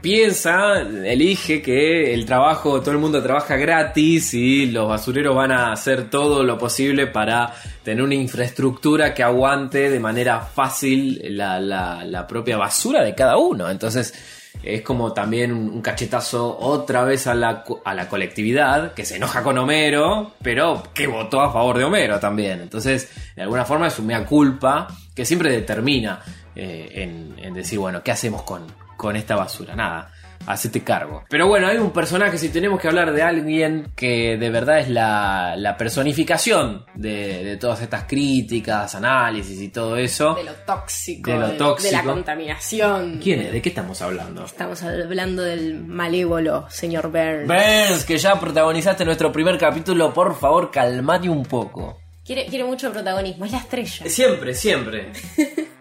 piensa, 0.00 0.80
elige 0.80 1.60
que 1.60 2.14
el 2.14 2.24
trabajo, 2.24 2.80
todo 2.80 2.92
el 2.92 2.98
mundo 2.98 3.22
trabaja 3.22 3.56
gratis 3.56 4.32
y 4.34 4.66
los 4.66 4.88
basureros 4.88 5.34
van 5.34 5.50
a 5.52 5.72
hacer 5.72 6.08
todo 6.08 6.44
lo 6.44 6.56
posible 6.56 7.06
para 7.08 7.52
tener 7.82 8.02
una 8.02 8.14
infraestructura 8.14 9.12
que 9.12 9.22
aguante 9.22 9.90
de 9.90 10.00
manera 10.00 10.40
fácil 10.40 11.20
la, 11.36 11.58
la- 11.58 12.26
propia 12.26 12.56
basura 12.56 13.02
de 13.02 13.14
cada 13.14 13.36
uno. 13.38 13.68
Entonces 13.68 14.14
es 14.62 14.82
como 14.82 15.12
también 15.12 15.52
un, 15.52 15.82
cachetazo 15.82 16.58
otra 16.58 17.04
vez 17.04 17.26
a 17.26 17.34
la, 17.34 17.64
a 17.84 17.94
la 17.94 18.08
colectividad 18.08 18.94
que 18.94 19.04
se 19.04 19.16
enoja 19.16 19.42
con 19.42 19.58
Homero, 19.58 20.32
pero 20.42 20.82
que 20.94 21.06
votó 21.06 21.40
a 21.40 21.52
favor 21.52 21.76
de 21.78 21.84
Homero 21.84 22.18
también. 22.18 22.60
Entonces, 22.62 23.10
de 23.36 23.42
alguna 23.42 23.64
forma 23.64 23.88
es 23.88 23.98
un 23.98 24.06
mea 24.06 24.24
culpa 24.24 24.88
que 25.14 25.24
siempre 25.24 25.50
determina 25.50 26.20
eh, 26.54 27.34
en 27.36 27.54
decir, 27.54 27.78
bueno, 27.78 28.02
¿qué 28.02 28.10
hacemos 28.10 28.42
con, 28.42 28.64
con 28.96 29.16
esta 29.16 29.36
basura? 29.36 29.74
Nada, 29.76 30.10
hacete 30.46 30.82
cargo. 30.82 31.24
Pero 31.28 31.48
bueno, 31.48 31.66
hay 31.66 31.76
un 31.78 31.90
personaje, 31.90 32.38
si 32.38 32.48
tenemos 32.50 32.80
que 32.80 32.88
hablar 32.88 33.12
de 33.12 33.22
alguien 33.22 33.92
que 33.96 34.36
de 34.36 34.50
verdad 34.50 34.78
es 34.80 34.88
la, 34.88 35.54
la 35.56 35.76
personificación 35.76 36.84
de, 36.94 37.44
de 37.44 37.56
todas 37.56 37.82
estas 37.82 38.04
críticas, 38.04 38.94
análisis 38.94 39.60
y 39.60 39.68
todo 39.68 39.96
eso. 39.96 40.34
De 40.34 40.44
lo 40.44 40.52
tóxico. 40.52 41.30
De 41.30 41.36
lo 41.38 41.46
de- 41.46 41.52
De, 41.52 41.58
tóxico. 41.58 41.92
la 41.96 42.02
contaminación. 42.04 43.20
¿Quién 43.22 43.40
es? 43.40 43.52
¿De 43.52 43.62
qué 43.62 43.68
estamos 43.70 44.00
hablando? 44.02 44.44
Estamos 44.44 44.82
hablando 44.82 45.42
del 45.42 45.84
malévolo, 45.84 46.66
señor 46.70 47.10
Burns. 47.10 47.46
Burns, 47.48 48.04
que 48.04 48.18
ya 48.18 48.38
protagonizaste 48.38 49.04
nuestro 49.04 49.32
primer 49.32 49.58
capítulo, 49.58 50.12
por 50.14 50.38
favor, 50.38 50.70
calmate 50.70 51.28
un 51.28 51.42
poco. 51.44 51.98
Quiere, 52.24 52.46
quiere 52.46 52.64
mucho 52.64 52.92
protagonismo, 52.92 53.44
es 53.44 53.52
la 53.52 53.58
estrella. 53.58 54.08
Siempre, 54.08 54.52
siempre. 54.54 55.12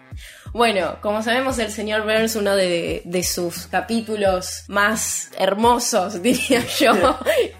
Bueno, 0.55 0.99
como 1.01 1.21
sabemos, 1.21 1.59
el 1.59 1.69
señor 1.69 2.03
Burns, 2.03 2.37
uno 2.37 2.55
de, 2.55 3.01
de 3.03 3.23
sus 3.23 3.67
capítulos 3.67 4.63
más 4.69 5.29
hermosos, 5.37 6.21
diría 6.21 6.63
yo, 6.79 6.93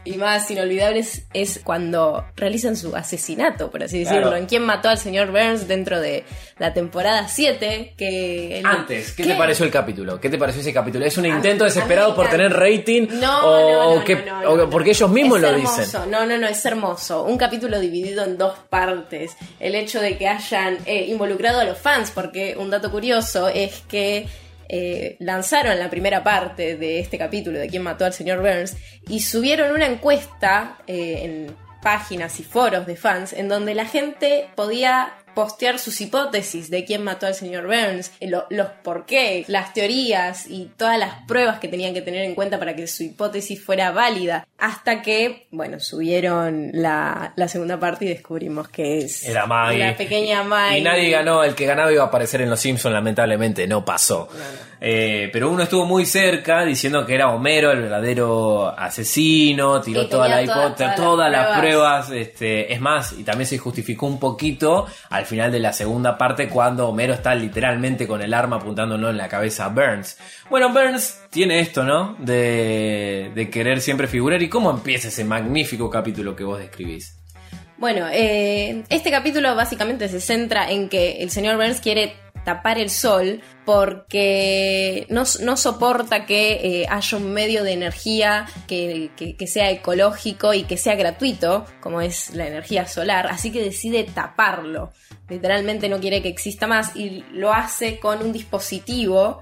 y 0.05 0.13
más 0.13 0.49
inolvidables, 0.49 1.25
es 1.33 1.59
cuando 1.61 2.25
realizan 2.37 2.77
su 2.77 2.95
asesinato, 2.95 3.69
por 3.69 3.83
así 3.83 3.99
decirlo. 3.99 4.21
Claro. 4.21 4.37
En 4.37 4.45
quién 4.45 4.63
mató 4.63 4.87
al 4.87 4.97
señor 4.97 5.31
Burns 5.31 5.67
dentro 5.67 5.99
de 5.99 6.23
la 6.57 6.73
temporada 6.73 7.27
7, 7.27 7.95
que... 7.97 8.61
Antes, 8.63 9.11
¿qué, 9.11 9.25
te 9.25 9.35
pareció 9.35 9.65
el 9.65 9.71
capítulo? 9.71 10.21
¿Qué 10.21 10.29
te 10.29 10.37
pareció 10.37 10.61
ese 10.61 10.71
capítulo? 10.73 11.05
¿Es 11.05 11.17
un 11.17 11.25
intento 11.25 11.65
a 11.65 11.67
desesperado 11.67 12.15
por 12.15 12.29
tener 12.29 12.53
rating? 12.53 13.07
No, 13.19 13.39
o, 13.45 13.95
no, 13.97 14.03
que- 14.05 14.23
o 14.47 14.55
no. 14.55 14.69
porque 14.69 14.91
ellos 14.91 15.09
mismos 15.09 15.37
Es 15.37 15.41
lo 15.41 15.49
hermoso. 15.49 15.81
dicen? 15.81 16.11
No, 16.11 16.25
no, 16.25 16.37
no, 16.37 16.47
es 16.47 16.65
hermoso. 16.65 17.23
Un 17.25 17.37
capítulo 17.37 17.77
dividido 17.79 18.23
en 18.23 18.37
dos 18.37 18.57
partes. 18.69 19.35
El 19.59 19.75
hecho 19.75 19.99
de 19.99 20.17
que 20.17 20.29
hayan 20.29 20.77
eh, 20.85 21.05
involucrado 21.09 21.59
a 21.59 21.65
los 21.65 21.77
fans, 21.77 22.11
porque 22.15 22.55
un 22.57 22.69
dato 22.69 22.89
curioso 22.89 23.49
es 23.49 23.81
que 23.89 24.25
eh, 24.69 25.17
lanzaron 25.19 25.77
la 25.77 25.89
primera 25.89 26.23
parte 26.23 26.77
de 26.77 26.99
este 26.99 27.17
capítulo 27.17 27.59
de 27.59 27.67
quién 27.67 27.83
mató 27.83 28.05
al 28.05 28.13
señor 28.13 28.39
Burns 28.39 28.77
y 29.09 29.19
subieron 29.19 29.73
una 29.73 29.87
encuesta 29.87 30.77
eh, 30.87 31.19
en 31.23 31.55
páginas 31.83 32.39
y 32.39 32.43
foros 32.43 32.87
de 32.87 32.95
fans 32.95 33.33
en 33.33 33.47
donde 33.49 33.75
la 33.75 33.85
gente 33.85 34.47
podía 34.55 35.13
postear 35.35 35.77
sus 35.77 35.99
hipótesis 36.01 36.69
de 36.71 36.85
quién 36.85 37.03
mató 37.03 37.27
al 37.27 37.35
señor 37.35 37.67
Burns, 37.67 38.11
eh, 38.19 38.27
lo- 38.29 38.45
los 38.49 38.67
por 38.83 39.05
qué, 39.05 39.43
las 39.47 39.73
teorías 39.73 40.47
y 40.49 40.71
todas 40.77 40.97
las 40.97 41.13
pruebas 41.27 41.59
que 41.59 41.67
tenían 41.67 41.93
que 41.93 42.01
tener 42.01 42.23
en 42.23 42.33
cuenta 42.33 42.57
para 42.57 42.75
que 42.75 42.87
su 42.87 43.03
hipótesis 43.03 43.63
fuera 43.63 43.91
válida. 43.91 44.47
Hasta 44.57 45.01
que, 45.01 45.47
bueno, 45.51 45.79
subieron 45.79 46.69
la, 46.73 47.33
la 47.35 47.47
segunda 47.47 47.79
parte 47.79 48.05
y 48.05 48.07
descubrimos 48.07 48.69
que 48.69 48.99
es 48.99 49.25
Era 49.27 49.45
Maggie. 49.45 49.79
la 49.79 49.97
pequeña 49.97 50.43
Maggie. 50.43 50.79
Y 50.79 50.81
nadie 50.81 51.09
ganó, 51.09 51.43
el 51.43 51.53
que 51.53 51.65
ganaba 51.65 51.91
iba 51.91 52.03
a 52.03 52.07
aparecer 52.07 52.41
en 52.41 52.49
Los 52.49 52.61
Simpsons, 52.61 52.93
lamentablemente 52.93 53.67
no 53.67 53.83
pasó. 53.83 54.29
Eh, 54.81 55.29
pero 55.33 55.49
uno 55.49 55.63
estuvo 55.63 55.85
muy 55.85 56.05
cerca 56.05 56.63
diciendo 56.63 57.05
que 57.05 57.15
era 57.15 57.29
Homero 57.33 57.71
el 57.71 57.81
verdadero 57.81 58.67
asesino, 58.77 59.81
tiró 59.81 60.07
toda 60.07 60.27
la 60.27 60.41
hipótesis, 60.41 60.75
todas 60.77 60.95
todas, 60.95 61.31
las 61.31 61.49
las 61.49 61.59
pruebas. 61.59 62.05
pruebas. 62.07 62.27
este, 62.27 62.73
es 62.73 62.81
más, 62.81 63.13
y 63.13 63.23
también 63.23 63.47
se 63.47 63.57
justificó 63.57 64.05
un 64.05 64.19
poquito 64.19 64.85
al 65.09 65.24
final 65.25 65.51
de 65.51 65.59
la 65.59 65.73
segunda 65.73 66.17
parte 66.17 66.49
cuando 66.49 66.87
Homero 66.87 67.13
está 67.13 67.35
literalmente 67.35 68.07
con 68.07 68.21
el 68.21 68.33
arma 68.33 68.57
apuntándolo 68.57 69.09
en 69.09 69.17
la 69.17 69.27
cabeza 69.27 69.65
a 69.65 69.69
Burns. 69.69 70.17
Bueno, 70.49 70.71
Burns 70.71 71.21
tiene 71.29 71.59
esto, 71.59 71.83
¿no? 71.83 72.15
De, 72.19 73.31
de 73.33 73.49
querer 73.49 73.81
siempre 73.81 74.07
figurar. 74.07 74.41
¿Y 74.41 74.49
cómo 74.49 74.71
empieza 74.71 75.07
ese 75.07 75.23
magnífico 75.25 75.89
capítulo 75.89 76.35
que 76.35 76.43
vos 76.43 76.59
describís? 76.59 77.17
Bueno, 77.77 78.07
eh, 78.11 78.83
este 78.89 79.11
capítulo 79.11 79.53
básicamente 79.55 80.07
se 80.07 80.21
centra 80.21 80.71
en 80.71 80.87
que 80.87 81.23
el 81.23 81.29
señor 81.29 81.57
Burns 81.57 81.81
quiere 81.81 82.13
tapar 82.45 82.77
el 82.77 82.89
sol 82.89 83.41
porque 83.65 85.07
no, 85.09 85.25
soporta 85.25 86.25
que 86.25 86.53
eh, 86.53 86.87
haya 86.89 87.17
un 87.17 87.33
medio 87.33 87.63
de 87.63 87.73
energía 87.73 88.45
que 88.67 89.35
sea 89.47 89.71
ecológico 89.71 90.53
y 90.53 90.63
que 90.63 90.77
sea 90.77 90.95
gratuito, 90.95 91.65
como 91.81 91.99
es 91.99 92.33
la 92.33 92.47
energía 92.47 92.87
solar, 92.87 93.27
así 93.27 93.51
que 93.51 93.61
decide 93.61 94.03
taparlo. 94.03 94.91
Literalmente 95.27 95.89
no 95.89 95.99
quiere 95.99 96.21
que 96.21 96.29
exista 96.29 96.67
más 96.67 96.95
y 96.95 97.25
lo 97.31 97.51
hace 97.51 97.99
con 97.99 98.21
un 98.21 98.31
dispositivo 98.31 99.41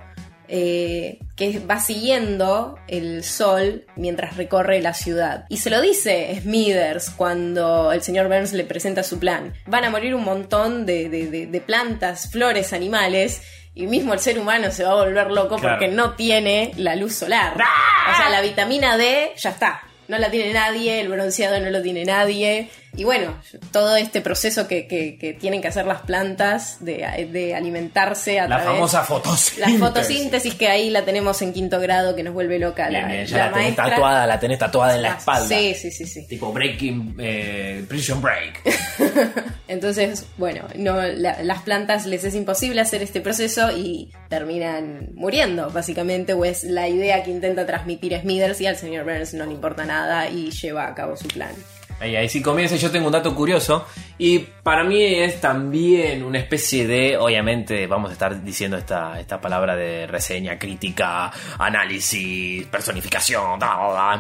eh, 0.56 1.18
que 1.36 1.58
va 1.60 1.80
siguiendo 1.80 2.78
el 2.88 3.24
sol 3.24 3.86
mientras 3.96 4.38
recorre 4.38 4.82
la 4.82 4.94
ciudad. 4.94 5.46
Y 5.50 5.58
se 5.58 5.72
lo 5.72 5.82
dice 5.82 6.40
Smithers 6.44 7.10
cuando 7.10 7.92
el 7.92 8.04
señor 8.04 8.28
Burns 8.28 8.54
le 8.54 8.64
presenta 8.64 9.02
su 9.02 9.18
plan. 9.18 9.52
Van 9.66 9.84
a 9.84 9.90
morir 9.90 10.14
un 10.14 10.24
montón 10.24 10.86
de, 10.86 11.10
de- 11.10 11.26
de- 11.32 11.48
de 11.48 11.62
plantas, 11.62 12.30
flores, 12.32 12.72
animales. 12.72 13.42
Y 13.74 13.88
mismo 13.88 14.14
el 14.14 14.20
ser 14.20 14.38
humano 14.38 14.70
se 14.70 14.84
va 14.84 14.92
a 14.92 15.04
volver 15.06 15.32
loco 15.32 15.56
Claro. 15.58 15.80
porque 15.80 15.92
no 15.92 16.14
tiene 16.14 16.72
la 16.78 16.96
luz 16.96 17.16
solar. 17.16 17.56
O 17.56 18.16
sea, 18.16 18.30
la 18.30 18.42
vitamina 18.42 18.96
D 18.96 19.32
ya 19.36 19.50
está. 19.50 19.82
No 20.08 20.20
la 20.20 20.30
tiene 20.30 20.54
nadie, 20.54 21.02
el 21.02 21.08
bronceado 21.08 21.60
no 21.60 21.72
lo 21.72 21.82
tiene 21.82 22.06
nadie. 22.06 22.70
Y 22.96 23.06
bueno, 23.06 23.36
todo 23.72 23.96
este 23.96 24.22
proceso 24.22 24.68
que, 24.68 24.88
que- 24.88 25.18
que 25.18 25.34
tienen 25.34 25.62
que 25.62 25.68
hacer 25.68 25.86
las 25.88 26.02
plantas 26.02 26.78
de, 26.84 27.28
de 27.32 27.56
alimentarse 27.56 28.40
a 28.40 28.44
La 28.48 28.58
través... 28.58 28.74
famosa 28.76 28.98
La 29.00 29.04
fotosíntesis. 29.06 29.80
fotosíntesis 29.80 30.54
que 30.56 30.68
ahí 30.68 30.90
la 30.92 31.04
tenemos 31.04 31.42
en 31.42 31.54
quinto 31.54 31.80
grado 31.80 32.16
que 32.16 32.22
nos 32.24 32.34
vuelve 32.36 32.60
loca 32.60 32.90
Bien, 32.90 33.02
la, 33.02 33.08
bien, 33.08 33.26
ya 33.26 33.38
la 33.38 33.46
la, 33.48 33.54
tenés 33.54 33.76
tatuada, 33.76 34.28
la 34.28 34.40
tenés 34.40 34.60
tatuada 34.60 34.96
en 34.96 35.02
la 35.02 35.14
Ah, 35.14 35.18
espalda. 35.18 35.48
Sí, 35.48 35.74
sí, 35.74 35.90
sí, 35.92 36.06
sí. 36.06 36.28
Tipo 36.28 36.52
Breaking, 36.54 37.16
eh, 37.20 37.84
Prison 37.90 38.22
Break. 38.22 38.62
Entonces, 39.68 40.26
bueno, 40.38 40.62
no, 40.76 41.02
la- 41.02 41.42
las 41.44 41.62
plantas 41.64 42.06
les 42.06 42.24
es 42.24 42.36
imposible 42.36 42.82
hacer 42.82 43.02
este 43.02 43.22
proceso 43.22 43.72
y 43.76 44.12
terminan 44.30 45.10
muriendo, 45.16 45.70
básicamente, 45.72 46.34
o 46.34 46.46
es 46.46 46.64
la 46.64 46.88
idea 46.88 47.24
que 47.24 47.32
intenta 47.32 47.66
transmitir 47.66 48.20
Smithers 48.20 48.62
y 48.62 48.68
al 48.68 48.78
señor 48.78 49.04
Burns 49.06 49.34
no 49.34 49.46
le 49.46 49.54
importa 49.54 49.86
nada 49.86 50.30
y 50.30 50.52
lleva 50.52 50.88
a 50.88 50.94
cabo 50.96 51.16
su 51.18 51.28
plan. 51.28 51.52
Ahí, 52.00 52.16
ahí 52.16 52.30
sí 52.30 52.42
comienza. 52.42 52.76
Yo 52.76 52.92
tengo 52.92 53.08
un 53.08 53.14
dato 53.14 53.34
curioso. 53.36 53.86
Y 54.18 54.40
para 54.40 54.84
mí 54.84 55.04
es 55.04 55.42
también 55.42 56.24
una 56.24 56.40
especie 56.40 56.88
de. 56.88 57.18
Obviamente, 57.18 57.88
vamos 57.88 58.12
a 58.12 58.14
estar 58.14 58.44
diciendo 58.44 58.78
esta, 58.78 59.20
esta 59.20 59.42
palabra 59.42 59.76
de 59.76 60.06
reseña, 60.08 60.58
crítica, 60.60 61.32
análisis, 61.58 62.66
personificación, 62.68 63.60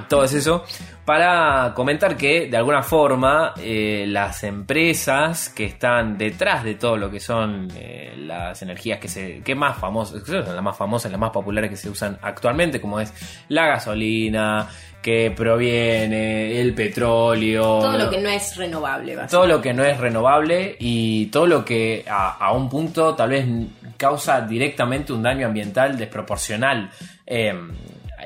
todo 0.09 0.23
eso. 0.23 0.65
Para 1.05 1.73
comentar 1.75 2.17
que, 2.17 2.47
de 2.47 2.57
alguna 2.57 2.81
forma, 2.81 3.53
eh, 3.57 4.05
las 4.07 4.43
empresas 4.43 5.49
que 5.49 5.65
están 5.65 6.17
detrás 6.17 6.63
de 6.63 6.75
todo 6.75 6.97
lo 6.97 7.11
que 7.11 7.19
son 7.19 7.67
eh, 7.75 8.13
las 8.17 8.61
energías 8.61 8.99
que 8.99 9.07
se. 9.07 9.41
que 9.41 9.53
más 9.53 9.77
famosas, 9.77 10.27
las 10.27 10.63
más 10.63 10.75
famosas, 10.75 11.11
las 11.11 11.19
más 11.19 11.31
populares 11.31 11.69
que 11.69 11.77
se 11.77 11.89
usan 11.89 12.17
actualmente, 12.21 12.81
como 12.81 12.99
es 12.99 13.13
la 13.49 13.67
gasolina 13.67 14.69
que 15.03 15.31
proviene 15.35 16.59
el 16.59 16.73
petróleo, 16.73 17.79
Todo 17.79 17.97
lo 17.97 18.09
que 18.09 18.17
no 18.19 18.29
es 18.29 18.55
renovable, 18.55 19.17
todo 19.29 19.45
lo 19.45 19.61
que 19.61 19.73
no 19.73 19.83
es 19.83 19.99
renovable 19.99 20.77
y 20.79 21.27
todo 21.27 21.45
lo 21.45 21.63
que 21.63 22.05
a, 22.09 22.37
a 22.37 22.53
un 22.53 22.69
punto 22.69 23.13
tal 23.13 23.29
vez 23.29 23.45
causa 23.97 24.41
directamente 24.41 25.13
un 25.13 25.21
daño 25.21 25.45
ambiental 25.45 25.97
desproporcional. 25.97 26.89
Eh, 27.27 27.53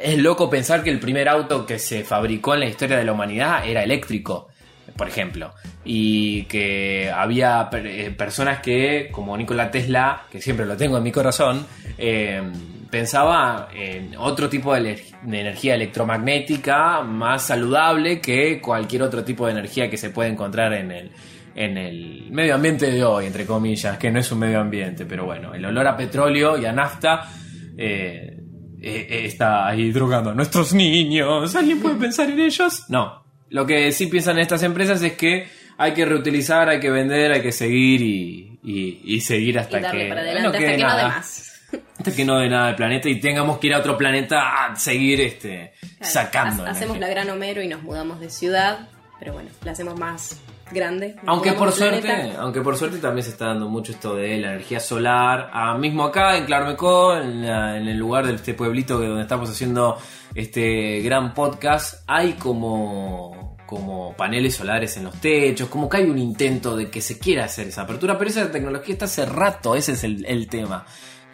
es 0.01 0.17
loco 0.19 0.49
pensar 0.49 0.83
que 0.83 0.89
el 0.89 0.99
primer 0.99 1.27
auto 1.27 1.65
que 1.65 1.79
se 1.79 2.03
fabricó 2.03 2.53
en 2.53 2.61
la 2.61 2.65
historia 2.67 2.97
de 2.97 3.05
la 3.05 3.13
humanidad 3.13 3.67
era 3.67 3.83
eléctrico, 3.83 4.49
por 4.95 5.07
ejemplo, 5.07 5.53
y 5.83 6.43
que 6.43 7.11
había 7.13 7.69
eh, 7.73 8.13
personas 8.15 8.61
que, 8.61 9.09
como 9.11 9.35
Nikola 9.35 9.71
Tesla, 9.71 10.23
que 10.31 10.41
siempre 10.41 10.65
lo 10.65 10.77
tengo 10.77 10.97
en 10.97 11.03
mi 11.03 11.11
corazón, 11.11 11.65
eh, 11.97 12.41
pensaba 12.89 13.69
en 13.73 14.15
otro 14.17 14.49
tipo 14.49 14.73
de, 14.73 14.79
ener- 14.81 15.21
de 15.23 15.39
energía 15.41 15.75
electromagnética 15.75 17.01
más 17.01 17.43
saludable 17.47 18.19
que 18.21 18.59
cualquier 18.61 19.03
otro 19.03 19.23
tipo 19.23 19.45
de 19.45 19.51
energía 19.53 19.89
que 19.89 19.97
se 19.97 20.09
puede 20.09 20.29
encontrar 20.29 20.73
en 20.73 20.91
el, 20.91 21.11
en 21.55 21.77
el 21.77 22.27
medio 22.31 22.55
ambiente 22.55 22.89
de 22.91 23.03
hoy, 23.03 23.25
entre 23.25 23.45
comillas, 23.45 23.97
que 23.97 24.11
no 24.11 24.19
es 24.19 24.31
un 24.31 24.39
medio 24.39 24.59
ambiente, 24.59 25.05
pero 25.05 25.25
bueno, 25.25 25.53
el 25.53 25.63
olor 25.65 25.87
a 25.87 25.97
petróleo 25.97 26.57
y 26.57 26.65
a 26.65 26.71
nafta 26.71 27.29
eh, 27.77 28.37
eh, 28.81 29.07
eh, 29.09 29.21
está 29.25 29.67
ahí 29.67 29.91
drogando 29.91 30.31
a 30.31 30.33
nuestros 30.33 30.73
niños. 30.73 31.55
¿Alguien 31.55 31.79
puede 31.79 31.95
pensar 31.95 32.29
en 32.29 32.39
ellos? 32.39 32.85
No. 32.89 33.25
Lo 33.49 33.65
que 33.65 33.91
sí 33.91 34.07
piensan 34.07 34.39
estas 34.39 34.61
empresas 34.63 35.01
es 35.01 35.13
que 35.13 35.47
hay 35.77 35.93
que 35.93 36.05
reutilizar, 36.05 36.69
hay 36.69 36.79
que 36.79 36.89
vender, 36.89 37.31
hay 37.31 37.41
que 37.41 37.51
seguir 37.51 38.01
y, 38.01 38.59
y- 38.63 39.01
y 39.15 39.21
seguir 39.21 39.59
hasta 39.59 39.79
Y 39.79 39.81
darle 39.81 40.03
que 40.03 40.09
para 40.09 40.21
no 40.21 40.27
adelante 40.27 40.47
hasta 40.47 40.59
quede 40.59 40.71
que 40.77 40.81
no 40.83 40.87
nada. 40.89 41.07
más. 41.09 41.56
Hasta 41.97 42.11
que 42.15 42.25
no 42.25 42.37
dé 42.39 42.49
nada 42.49 42.67
del 42.67 42.75
planeta 42.75 43.09
y 43.09 43.19
tengamos 43.19 43.57
que 43.59 43.67
ir 43.67 43.73
a 43.73 43.79
otro 43.79 43.97
planeta 43.97 44.65
a 44.65 44.75
seguir 44.75 45.21
este, 45.21 45.73
sacando. 46.01 46.65
Ha- 46.65 46.71
Hacemos 46.71 46.99
la 46.99 47.07
gran 47.07 47.29
Homero 47.29 47.61
y 47.61 47.67
nos 47.67 47.81
mudamos 47.83 48.19
de 48.19 48.29
ciudad, 48.29 48.87
pero 49.19 49.33
bueno, 49.33 49.49
la 49.63 49.71
hacemos 49.71 49.99
más 49.99 50.39
grande. 50.71 51.15
Aunque 51.25 51.53
por 51.53 51.69
de 51.69 51.75
suerte, 51.75 52.01
planeta. 52.01 52.41
aunque 52.41 52.61
por 52.61 52.75
suerte 52.77 52.97
también 52.97 53.23
se 53.23 53.31
está 53.31 53.47
dando 53.47 53.69
mucho 53.69 53.93
esto 53.93 54.15
de 54.15 54.37
la 54.37 54.49
energía 54.53 54.79
solar. 54.81 55.49
Ah, 55.53 55.77
mismo 55.77 56.03
acá 56.03 56.35
en 56.37 56.45
Clarmecó, 56.45 57.15
en, 57.17 57.43
el 57.45 57.97
lugar 57.97 58.27
de 58.27 58.35
este 58.35 58.53
pueblito 58.53 58.99
que 58.99 59.07
donde 59.07 59.21
estamos 59.23 59.49
haciendo 59.49 59.97
este 60.35 61.01
gran 61.01 61.33
podcast, 61.33 62.03
hay 62.07 62.33
como 62.33 63.57
como 63.65 64.13
paneles 64.15 64.55
solares 64.55 64.95
en 64.95 65.03
los 65.03 65.19
techos, 65.19 65.67
como 65.67 65.89
que 65.89 65.97
hay 65.97 66.05
un 66.05 66.17
intento 66.17 66.77
de 66.77 66.89
que 66.89 67.01
se 67.01 67.19
quiera 67.19 67.43
hacer 67.45 67.67
esa 67.67 67.81
apertura, 67.81 68.17
pero 68.17 68.29
esa 68.29 68.49
tecnología 68.49 68.93
está 68.93 69.05
hace 69.05 69.25
rato, 69.25 69.75
ese 69.75 69.91
es 69.91 70.05
el, 70.05 70.25
el 70.25 70.47
tema. 70.47 70.85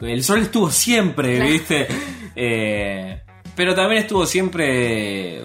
El 0.05 0.24
sol 0.24 0.39
estuvo 0.41 0.69
siempre, 0.72 1.39
¿viste? 1.39 1.88
Eh, 2.36 3.22
pero 3.55 3.75
también 3.75 4.01
estuvo 4.01 4.25
siempre 4.25 5.41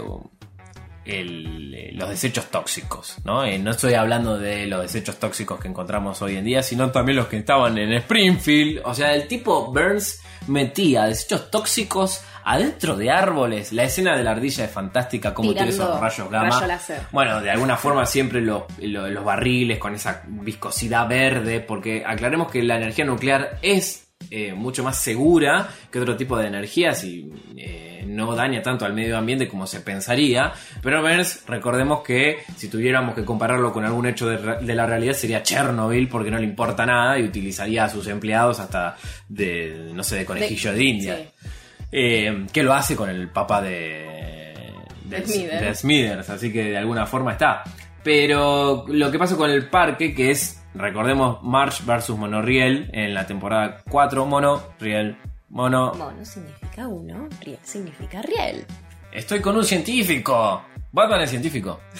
el- 1.05 1.97
los 1.97 2.09
desechos 2.11 2.47
tóxicos, 2.51 3.17
¿no? 3.25 3.45
Eh, 3.45 3.59
no 3.59 3.71
estoy 3.73 3.95
hablando 3.95 4.39
de 4.39 4.67
los 4.67 4.83
desechos 4.83 5.17
tóxicos 5.19 5.59
que 5.59 5.69
encontramos 5.69 6.21
hoy 6.23 6.37
en 6.37 6.45
día, 6.45 6.63
sino 6.63 6.91
también 6.91 7.17
los 7.17 7.27
que 7.29 7.39
estaban 7.39 7.77
en 7.79 7.93
Springfield. 7.95 8.83
O 8.85 8.95
sea, 8.95 9.15
el 9.15 9.27
tipo 9.27 9.73
Burns 9.73 10.21
metía 10.47 11.05
desechos 11.07 11.51
tóxicos 11.51 12.21
adentro 12.45 12.97
de 12.97 13.11
árboles. 13.11 13.73
La 13.73 13.85
escena 13.85 14.17
de 14.17 14.23
la 14.25 14.31
ardilla 14.33 14.65
es 14.65 14.71
fantástica, 14.71 15.35
como 15.35 15.53
tiene 15.53 15.69
esos 15.71 15.99
rayos 16.01 16.31
gamma. 16.31 16.51
rayo 16.51 16.67
láser. 16.67 17.01
Bueno, 17.11 17.41
de 17.41 17.51
alguna 17.51 17.77
forma 17.77 18.07
siempre 18.07 18.41
lo- 18.41 18.67
los 18.79 19.25
barriles 19.25 19.79
con 19.79 19.95
esa 19.95 20.23
viscosidad 20.27 21.09
verde, 21.09 21.61
porque 21.61 22.05
aclaremos 22.07 22.51
que 22.51 22.63
la 22.63 22.77
energía 22.77 23.05
nuclear 23.05 23.59
es 23.63 24.08
eh, 24.31 24.53
mucho 24.53 24.83
más 24.83 24.99
segura 24.99 25.69
que 25.91 26.01
otro 26.01 26.17
tipo 26.17 26.37
de 26.37 26.47
energías 26.47 27.03
y 27.05 27.31
eh, 27.57 28.05
no 28.07 28.35
daña 28.35 28.63
tanto 28.63 28.85
al 28.85 28.93
medio 28.93 29.17
ambiente 29.17 29.49
como 29.49 29.67
se 29.67 29.81
pensaría. 29.81 30.53
Pero 30.83 31.03
Burns, 31.03 31.45
recordemos 31.47 32.03
que 32.03 32.39
si 32.57 32.69
tuviéramos 32.69 33.15
que 33.15 33.25
compararlo 33.25 33.73
con 33.73 33.85
algún 33.85 34.07
hecho 34.07 34.29
de, 34.29 34.75
la 34.75 34.87
realidad 34.87 35.15
sería 35.15 35.43
Chernobyl 35.43 36.09
porque 36.09 36.31
no 36.31 36.39
le 36.39 36.45
importa 36.45 36.85
nada 36.87 37.19
y 37.19 37.25
utilizaría 37.25 37.85
a 37.85 37.89
sus 37.89 38.07
empleados 38.07 38.61
hasta 38.61 38.97
de, 39.29 39.91
no 39.95 40.03
sé, 40.03 40.17
de 40.17 40.25
conejillo 40.25 40.73
de, 40.73 40.85
India. 40.85 41.17
sí. 41.17 41.49
Eh, 41.91 42.47
que 42.53 42.63
lo 42.63 42.75
hace 42.75 42.95
con 42.95 43.09
el 43.09 43.31
papa 43.31 43.63
de, 43.63 44.75
de, 45.05 45.27
Smithers. 45.27 45.61
de 45.61 45.75
Smithers, 45.75 46.31
así 46.31 46.53
que 46.53 46.65
de 46.65 46.79
alguna 46.79 47.07
forma 47.07 47.33
está. 47.33 47.63
Pero 48.03 48.85
lo 48.89 49.11
que 49.11 49.19
pasa 49.19 49.37
con 49.37 49.51
el 49.51 49.69
parque, 49.69 50.15
que 50.15 50.31
es, 50.31 50.63
recordemos, 50.75 51.43
March 51.43 51.85
versus 51.85 52.17
Monoriel 52.19 52.91
en 52.93 53.15
la 53.15 53.27
temporada 53.27 53.83
4, 53.91 54.27
Mono, 54.27 54.63
Riel, 54.81 55.17
Mono. 55.51 55.95
Mono 55.95 56.25
significa 56.25 56.87
uno, 56.89 57.29
riel 57.41 57.59
significa 57.63 58.21
riel. 58.23 58.65
Estoy 59.13 59.41
con 59.41 59.57
un 59.57 59.65
científico. 59.65 60.63
Batman 60.93 61.23
es 61.23 61.31
científico. 61.31 61.81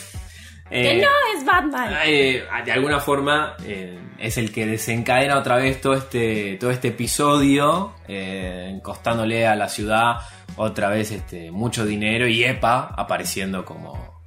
Que 0.71 0.99
Eh, 0.99 1.01
no 1.01 1.09
es 1.35 1.47
Batman. 1.47 1.95
eh, 2.05 2.45
de 2.67 2.73
alguna 2.73 3.01
forma 3.01 3.57
eh, 3.65 3.99
es 4.19 4.37
el 4.37 4.53
que 4.53 4.67
desencadena 4.67 5.39
otra 5.39 5.57
vez 5.57 5.81
todo 5.81 5.95
este, 5.95 6.59
todo 6.61 6.71
este 6.71 6.89
episodio, 6.89 7.95
eh, 8.07 8.79
costándole 8.83 9.47
a 9.47 9.57
la 9.57 9.71
ciudad 9.71 10.17
otra 10.57 10.91
vez 10.91 11.11
este, 11.11 11.51
mucho 11.51 11.87
dinero 11.87 12.29
y 12.29 12.45
EPA 12.45 12.81
apareciendo 12.99 13.65
como, 13.65 14.18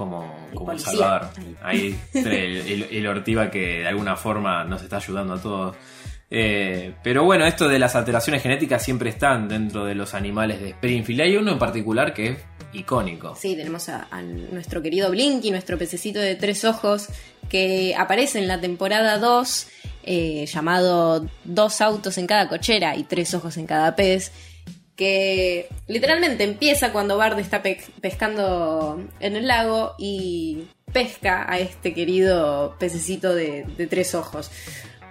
como, 0.00 0.34
El 0.48 0.54
como 0.54 0.66
policía. 0.70 0.92
Salvador. 0.92 1.28
Ahí 1.62 1.94
el, 2.14 2.26
el- 2.26 2.86
el 2.90 3.06
Ortiva 3.06 3.50
que 3.50 3.80
de 3.80 3.86
alguna 3.88 4.16
forma 4.16 4.64
nos 4.64 4.82
está 4.82 4.96
ayudando 4.96 5.34
a 5.34 5.38
todos. 5.42 5.76
Eh, 6.32 6.94
pero 7.02 7.24
bueno, 7.24 7.44
esto 7.44 7.68
de 7.68 7.78
las 7.78 7.96
alteraciones 7.96 8.42
genéticas 8.42 8.82
siempre 8.84 9.10
están 9.10 9.48
dentro 9.48 9.84
de 9.84 9.94
los 9.94 10.14
animales 10.14 10.60
de 10.60 10.70
Springfield. 10.70 11.20
Hay 11.22 11.36
uno 11.36 11.52
en 11.52 11.58
particular 11.58 12.14
que 12.14 12.28
es 12.30 12.38
icónico. 12.72 13.34
Sí, 13.36 13.56
tenemos 13.56 13.88
a, 13.88 14.06
a 14.10 14.22
nuestro 14.22 14.80
querido 14.80 15.10
Blinky, 15.10 15.50
nuestro 15.50 15.76
pececito 15.76 16.18
de 16.20 16.36
tres 16.36 16.64
ojos, 16.64 17.08
que 17.48 17.94
aparece 17.98 18.38
en 18.38 18.46
la 18.48 18.60
temporada 18.60 19.18
2, 19.18 19.66
eh, 20.04 20.46
llamado 20.46 21.26
Dos 21.44 21.80
autos 21.80 22.16
en 22.16 22.26
cada 22.28 22.48
cochera 22.48 22.94
y 22.96 23.02
tres 23.02 23.34
ojos 23.34 23.56
en 23.56 23.66
cada 23.66 23.96
pez, 23.96 24.30
que 25.00 25.66
literalmente 25.88 26.44
empieza 26.44 26.92
cuando 26.92 27.16
Bard 27.16 27.38
está 27.38 27.62
pe- 27.62 27.80
pescando 28.02 29.02
en 29.18 29.34
el 29.34 29.46
lago 29.46 29.94
y 29.98 30.64
pesca 30.92 31.50
a 31.50 31.58
este 31.58 31.94
querido 31.94 32.76
pececito 32.78 33.34
de, 33.34 33.64
de 33.78 33.86
tres 33.86 34.14
ojos. 34.14 34.50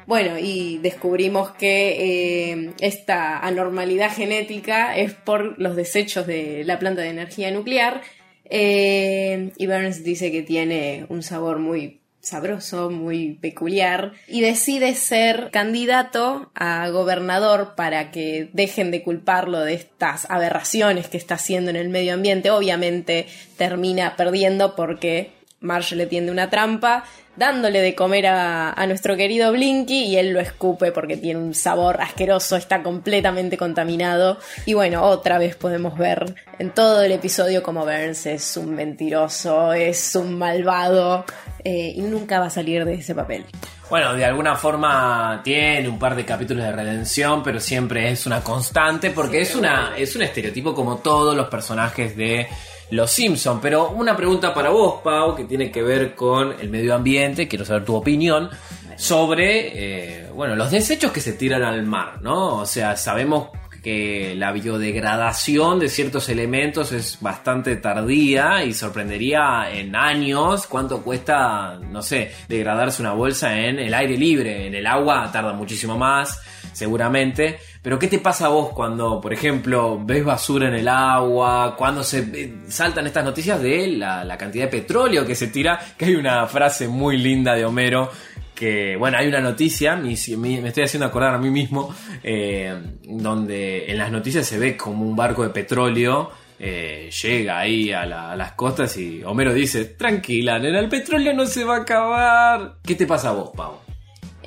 Bueno, 0.05 0.37
y 0.37 0.77
descubrimos 0.77 1.51
que 1.51 2.51
eh, 2.51 2.71
esta 2.81 3.39
anormalidad 3.39 4.11
genética 4.15 4.95
es 4.95 5.13
por 5.13 5.59
los 5.59 5.75
desechos 5.75 6.27
de 6.27 6.63
la 6.65 6.77
planta 6.77 7.01
de 7.01 7.09
energía 7.09 7.49
nuclear. 7.49 8.01
eh, 8.45 9.51
y 9.57 9.65
Burns 9.65 10.03
dice 10.03 10.31
que 10.31 10.43
tiene 10.43 11.05
un 11.09 11.23
sabor 11.23 11.57
muy 11.57 11.98
sabroso, 12.29 12.89
muy 12.89 13.33
peculiar, 13.33 14.13
y 14.27 14.41
decide 14.41 14.95
ser 14.95 15.49
candidato 15.51 16.51
a 16.55 16.89
gobernador 16.89 17.75
para 17.75 18.11
que 18.11 18.49
dejen 18.53 18.91
de 18.91 19.03
culparlo 19.03 19.59
de 19.61 19.73
estas 19.73 20.29
aberraciones 20.29 21.07
que 21.07 21.17
está 21.17 21.35
haciendo 21.35 21.69
en 21.69 21.75
el 21.75 21.89
medio 21.89 22.13
ambiente. 22.13 22.51
Obviamente 22.51 23.27
termina 23.57 24.15
perdiendo 24.15 24.75
porque 24.75 25.38
Marge 25.61 25.95
le 25.95 26.05
tiende 26.05 26.31
una 26.31 26.49
trampa, 26.49 27.03
dándole 27.35 27.81
de 27.81 27.95
comer 27.95 28.27
a, 28.27 28.71
a 28.71 28.87
nuestro 28.87 29.15
querido 29.15 29.51
Blinky 29.51 30.05
y 30.05 30.17
él 30.17 30.31
lo 30.31 30.39
escupe 30.39 30.91
porque 30.91 31.17
tiene 31.17 31.39
un 31.39 31.53
sabor 31.53 32.01
asqueroso, 32.01 32.55
está 32.55 32.83
completamente 32.83 33.57
contaminado. 33.57 34.37
Y 34.65 34.73
bueno, 34.73 35.03
otra 35.03 35.37
vez 35.37 35.55
podemos 35.55 35.97
ver 35.97 36.35
en 36.59 36.71
todo 36.71 37.01
el 37.01 37.11
episodio 37.11 37.63
como 37.63 37.85
Burns 37.85 38.25
es 38.25 38.57
un 38.57 38.75
mentiroso, 38.75 39.73
es 39.73 40.15
un 40.15 40.37
malvado 40.37 41.25
eh, 41.63 41.93
y 41.95 42.01
nunca 42.01 42.39
va 42.39 42.47
a 42.47 42.49
salir 42.49 42.85
de 42.85 42.95
ese 42.95 43.15
papel. 43.15 43.45
Bueno, 43.89 44.13
de 44.13 44.23
alguna 44.23 44.55
forma 44.55 45.41
tiene 45.43 45.89
un 45.89 45.97
par 45.97 46.15
de 46.15 46.23
capítulos 46.23 46.63
de 46.63 46.71
redención, 46.71 47.41
pero 47.41 47.59
siempre 47.59 48.11
es 48.11 48.27
una 48.27 48.41
constante 48.41 49.09
porque 49.09 49.41
es 49.41 49.55
una 49.55 49.93
es 49.97 50.15
un 50.15 50.21
estereotipo 50.21 50.75
como 50.75 50.97
todos 50.97 51.35
los 51.35 51.47
personajes 51.47 52.15
de 52.15 52.47
Los 52.91 53.11
Simpson. 53.11 53.59
Pero 53.61 53.91
una 53.91 54.15
pregunta 54.15 54.53
para 54.53 54.69
vos, 54.69 55.01
Pau, 55.03 55.35
que 55.35 55.45
tiene 55.45 55.71
que 55.71 55.81
ver 55.81 56.15
con 56.15 56.55
el 56.59 56.69
medio 56.69 56.95
ambiente. 56.95 57.47
Quiero 57.47 57.65
saber 57.65 57.85
tu 57.85 57.95
opinión 57.95 58.49
sobre 58.97 60.23
eh, 60.23 60.29
bueno 60.33 60.55
los 60.57 60.71
desechos 60.71 61.11
que 61.11 61.21
se 61.21 61.33
tiran 61.33 61.63
al 61.63 61.83
mar, 61.83 62.21
¿no? 62.21 62.57
O 62.57 62.65
sea, 62.65 62.97
sabemos 62.97 63.49
que 63.81 64.35
la 64.35 64.51
biodegradación 64.51 65.79
de 65.79 65.89
ciertos 65.89 66.29
elementos 66.29 66.91
es 66.91 67.17
bastante 67.21 67.77
tardía 67.77 68.63
y 68.63 68.73
sorprendería 68.73 69.69
en 69.71 69.95
años 69.95 70.67
cuánto 70.67 71.01
cuesta, 71.01 71.79
no 71.89 72.01
sé, 72.01 72.31
degradarse 72.47 73.01
una 73.01 73.13
bolsa 73.13 73.57
en 73.57 73.79
el 73.79 73.93
aire 73.93 74.17
libre, 74.17 74.67
en 74.67 74.75
el 74.75 74.85
agua 74.85 75.29
tarda 75.31 75.53
muchísimo 75.53 75.97
más, 75.97 76.41
seguramente. 76.73 77.59
Pero 77.81 77.97
¿qué 77.97 78.07
te 78.07 78.19
pasa 78.19 78.47
a 78.47 78.49
vos 78.49 78.69
cuando, 78.69 79.21
por 79.21 79.33
ejemplo, 79.33 79.99
ves 80.03 80.23
basura 80.25 80.67
en 80.67 80.75
el 80.75 80.87
agua, 80.87 81.75
cuando 81.77 82.03
se 82.03 82.19
eh, 82.19 82.53
saltan 82.67 83.07
estas 83.07 83.23
noticias 83.23 83.61
de 83.61 83.87
la, 83.87 84.23
la 84.23 84.37
cantidad 84.37 84.65
de 84.65 84.71
petróleo 84.71 85.25
que 85.25 85.35
se 85.35 85.47
tira? 85.47 85.79
Que 85.97 86.05
hay 86.05 86.15
una 86.15 86.45
frase 86.47 86.87
muy 86.87 87.17
linda 87.17 87.55
de 87.55 87.65
Homero 87.65 88.09
que, 88.53 88.97
bueno, 88.97 89.17
hay 89.17 89.27
una 89.29 89.39
noticia, 89.39 89.95
me, 89.95 90.11
estoy 90.11 90.83
haciendo 90.83 91.05
acordar 91.05 91.33
a 91.33 91.37
mí 91.37 91.49
mismo, 91.49 91.95
eh, 92.21 92.77
donde 93.05 93.89
en 93.89 93.97
las 93.97 94.11
noticias 94.11 94.45
se 94.45 94.59
ve 94.59 94.75
como 94.75 95.05
un 95.05 95.15
barco 95.15 95.43
de 95.43 95.49
petróleo 95.49 96.29
eh, 96.59 97.09
llega 97.23 97.57
ahí 97.57 97.93
a, 97.93 98.01
a 98.01 98.35
las 98.35 98.51
costas 98.51 98.97
y 98.97 99.23
Homero 99.23 99.53
dice, 99.53 99.85
tranquila, 99.85 100.59
nena, 100.59 100.79
el 100.79 100.89
petróleo 100.89 101.33
no 101.33 101.45
se 101.45 101.63
va 101.63 101.77
a 101.77 101.81
acabar. 101.81 102.75
¿Qué 102.83 102.95
te 102.95 103.07
pasa 103.07 103.29
a 103.29 103.31
vos, 103.31 103.51
Pau? 103.55 103.79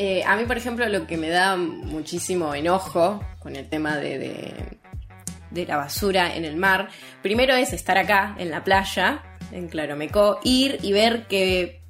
Eh, 0.05 0.25
a 0.27 0.35
mí, 0.37 0.45
por 0.47 0.57
ejemplo, 0.57 0.89
lo 0.89 1.07
que 1.07 1.17
me 1.17 1.29
da 1.29 1.55
muchísimo 1.57 2.55
enojo 2.57 3.25
con 3.39 3.55
el 3.55 3.69
tema 3.69 3.97
de, 3.99 4.19
de, 4.19 4.53
de 5.51 5.67
la 5.67 5.77
basura 5.77 6.35
en 6.35 6.45
el 6.45 6.57
mar, 6.57 6.89
primero 7.23 7.55
es 7.55 7.73
estar 7.73 7.97
acá, 7.99 8.35
en 8.37 8.51
la 8.51 8.65
playa, 8.65 9.23
en 9.53 9.69
Claromecó, 9.69 10.41
ir 10.43 10.79
y 10.83 10.93
ver 10.93 11.27
que, 11.29 11.83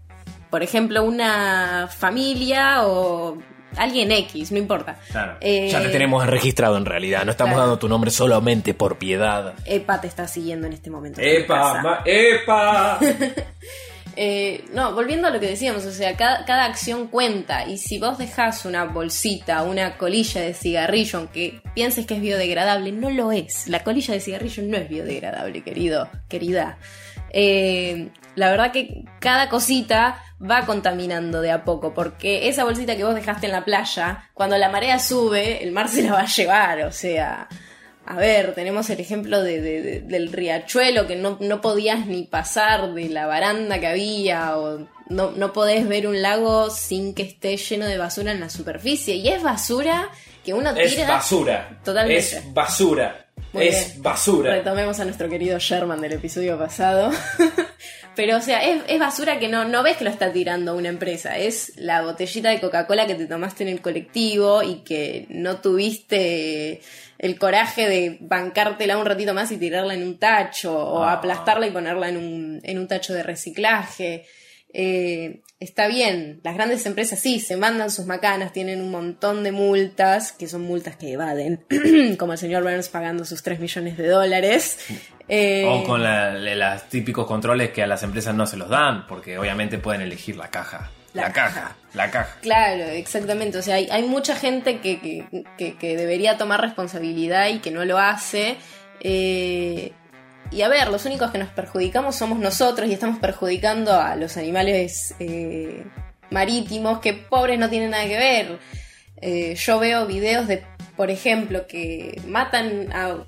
por 0.50 0.62
ejemplo, 0.62 1.02
una 1.04 1.88
familia 1.90 2.86
o 2.86 3.38
alguien 3.78 4.12
X, 4.12 4.52
no 4.52 4.58
importa. 4.58 4.98
Claro. 5.10 5.38
Eh, 5.40 5.68
Ya 5.70 5.80
te 5.80 5.88
tenemos 5.88 6.26
registrado 6.26 6.76
en 6.76 6.84
realidad, 6.84 7.24
no 7.24 7.30
estamos 7.30 7.52
claro. 7.54 7.68
dando 7.68 7.78
tu 7.78 7.88
nombre 7.88 8.10
solamente 8.10 8.74
por 8.74 8.98
piedad. 8.98 9.54
Epa 9.64 10.02
te 10.02 10.06
está 10.08 10.28
siguiendo 10.28 10.66
en 10.66 10.74
este 10.74 10.90
momento. 10.90 11.18
¡Epa! 11.22 11.80
ma- 11.82 12.02
¡Epa! 12.04 12.98
Eh, 14.16 14.64
no, 14.72 14.94
volviendo 14.94 15.28
a 15.28 15.30
lo 15.30 15.40
que 15.40 15.48
decíamos, 15.48 15.84
o 15.86 15.92
sea, 15.92 16.16
cada, 16.16 16.64
acción 16.64 17.08
cuenta 17.08 17.66
y 17.66 17.78
si 17.78 17.98
vos 17.98 18.18
dejás 18.18 18.64
una 18.64 18.84
bolsita, 18.84 19.62
una 19.62 19.96
colilla 19.96 20.40
de 20.42 20.54
cigarrillo, 20.54 21.18
aunque 21.18 21.62
pienses 21.74 22.06
que 22.06 22.14
es 22.14 22.20
biodegradable, 22.20 22.92
no 22.92 23.10
lo 23.10 23.32
es. 23.32 23.68
La 23.68 23.82
colilla 23.82 24.14
de 24.14 24.20
cigarrillo 24.20 24.62
no 24.64 24.76
es 24.76 24.88
biodegradable, 24.88 25.62
querido, 25.62 26.08
querida. 26.28 26.78
eh, 27.30 28.10
la 28.34 28.50
verdad 28.50 28.72
que 28.72 29.04
cada 29.20 29.48
cosita 29.48 30.22
va 30.40 30.64
contaminando 30.64 31.40
de 31.40 31.50
a 31.50 31.64
poco, 31.64 31.94
porque 31.94 32.48
esa 32.48 32.64
bolsita 32.64 32.96
que 32.96 33.04
vos 33.04 33.14
dejaste 33.14 33.46
en 33.46 33.52
la 33.52 33.64
playa, 33.64 34.30
cuando 34.34 34.56
la 34.58 34.70
marea 34.70 34.98
sube, 34.98 35.62
el 35.62 35.72
mar 35.72 35.88
se 35.88 36.02
la 36.02 36.12
va 36.12 36.20
a 36.20 36.26
llevar, 36.26 36.82
o 36.82 36.92
sea... 36.92 37.48
A 38.04 38.16
ver, 38.16 38.54
tenemos 38.54 38.90
el 38.90 38.98
ejemplo 39.00 39.42
de, 39.42 39.60
de- 39.60 39.82
de- 39.82 40.00
del 40.00 40.32
riachuelo 40.32 41.06
que 41.06 41.16
no, 41.16 41.38
no 41.40 41.60
podías 41.60 42.06
ni 42.06 42.24
pasar 42.24 42.92
de 42.94 43.08
la 43.08 43.26
baranda 43.26 43.78
que 43.78 43.86
había 43.86 44.58
o 44.58 44.86
no, 45.08 45.30
no 45.32 45.52
podés 45.52 45.88
ver 45.88 46.06
un 46.08 46.20
lago 46.20 46.68
sin 46.70 47.14
que 47.14 47.22
esté 47.22 47.56
lleno 47.56 47.86
de 47.86 47.98
basura 47.98 48.32
en 48.32 48.40
la 48.40 48.50
superficie. 48.50 49.14
Y 49.16 49.28
es 49.28 49.42
basura 49.42 50.08
que 50.44 50.52
uno 50.52 50.70
Es 50.70 50.94
tira... 50.96 51.06
basura. 51.08 51.78
Totalmente. 51.84 52.20
Es 52.38 52.52
basura. 52.52 53.26
Muy 53.52 53.68
es 53.68 53.90
bien. 53.92 54.02
basura. 54.02 54.50
Retomemos 54.52 54.98
a 54.98 55.04
nuestro 55.04 55.28
querido 55.28 55.58
Sherman 55.58 56.00
del 56.00 56.12
episodio 56.14 56.58
pasado. 56.58 57.10
Pero, 58.14 58.36
o 58.36 58.40
sea, 58.40 58.62
es, 58.62 58.82
es 58.88 58.98
basura 58.98 59.38
que 59.38 59.48
no, 59.48 59.64
no 59.64 59.82
ves 59.82 59.96
que 59.96 60.04
lo 60.04 60.10
está 60.10 60.32
tirando 60.32 60.76
una 60.76 60.88
empresa. 60.88 61.38
Es 61.38 61.72
la 61.76 62.02
botellita 62.02 62.50
de 62.50 62.60
Coca-Cola 62.60 63.06
que 63.06 63.14
te 63.14 63.26
tomaste 63.26 63.62
en 63.62 63.70
el 63.70 63.80
colectivo 63.80 64.62
y 64.62 64.76
que 64.84 65.26
no 65.30 65.56
tuviste 65.58 66.80
el 67.18 67.38
coraje 67.38 67.88
de 67.88 68.18
bancártela 68.20 68.98
un 68.98 69.06
ratito 69.06 69.32
más 69.32 69.50
y 69.52 69.56
tirarla 69.56 69.94
en 69.94 70.02
un 70.02 70.18
tacho 70.18 70.76
o 70.76 71.02
Ah. 71.04 71.12
aplastarla 71.14 71.66
y 71.66 71.70
ponerla 71.70 72.08
en 72.08 72.16
un, 72.16 72.60
en 72.62 72.78
un 72.78 72.88
tacho 72.88 73.14
de 73.14 73.22
reciclaje. 73.22 74.26
Eh, 74.74 75.42
está 75.60 75.86
bien, 75.86 76.40
las 76.42 76.54
grandes 76.54 76.86
empresas 76.86 77.18
sí, 77.20 77.40
se 77.40 77.58
mandan 77.58 77.90
sus 77.90 78.06
macanas, 78.06 78.54
tienen 78.54 78.80
un 78.80 78.90
montón 78.90 79.44
de 79.44 79.52
multas, 79.52 80.32
que 80.32 80.48
son 80.48 80.62
multas 80.62 80.96
que 80.96 81.12
evaden, 81.12 81.62
como 82.18 82.32
el 82.32 82.38
señor 82.38 82.62
Burns 82.62 82.88
pagando 82.88 83.26
sus 83.26 83.42
3 83.42 83.60
millones 83.60 83.98
de 83.98 84.08
dólares. 84.08 84.78
Eh, 85.28 85.64
O 85.66 85.84
con 85.84 86.02
los 86.02 86.82
típicos 86.88 87.26
controles 87.26 87.70
que 87.70 87.82
a 87.82 87.86
las 87.86 88.02
empresas 88.02 88.34
no 88.34 88.46
se 88.46 88.56
los 88.56 88.68
dan, 88.68 89.06
porque 89.06 89.38
obviamente 89.38 89.78
pueden 89.78 90.00
elegir 90.02 90.36
la 90.36 90.48
caja. 90.50 90.90
La, 91.14 91.24
La 91.24 91.32
caja, 91.32 91.54
caja. 91.60 91.76
la 91.94 92.10
caja. 92.10 92.36
Claro, 92.40 92.84
exactamente. 92.84 93.58
O 93.58 93.62
sea, 93.62 93.74
hay, 93.74 93.86
hay 93.90 94.02
mucha 94.02 94.34
gente 94.34 94.78
que, 94.80 94.98
que- 95.00 95.44
que- 95.58 95.76
que 95.76 95.96
debería 95.96 96.38
tomar 96.38 96.60
responsabilidad 96.62 97.48
y 97.48 97.58
que 97.58 97.70
no 97.70 97.84
lo 97.84 97.98
hace. 97.98 98.56
Eh, 99.00 99.92
y 100.50 100.62
a 100.62 100.68
ver, 100.68 100.88
los 100.88 101.04
únicos 101.04 101.30
que 101.30 101.38
nos 101.38 101.48
perjudicamos 101.50 102.16
somos 102.16 102.38
nosotros 102.38 102.88
y 102.88 102.94
estamos 102.94 103.18
perjudicando 103.18 103.92
a 104.00 104.16
los 104.16 104.36
animales 104.36 105.14
eh, 105.18 105.84
marítimos 106.30 106.98
que 107.00 107.12
pobres 107.14 107.58
no 107.58 107.68
tienen 107.68 107.90
nada 107.90 108.04
que 108.06 108.18
ver. 108.18 108.58
Yo 109.56 109.78
veo 109.78 110.06
videos 110.06 110.48
de, 110.48 110.64
por 110.96 111.10
ejemplo, 111.10 111.66
que 111.66 112.20
matan 112.26 112.92
a... 112.92 113.18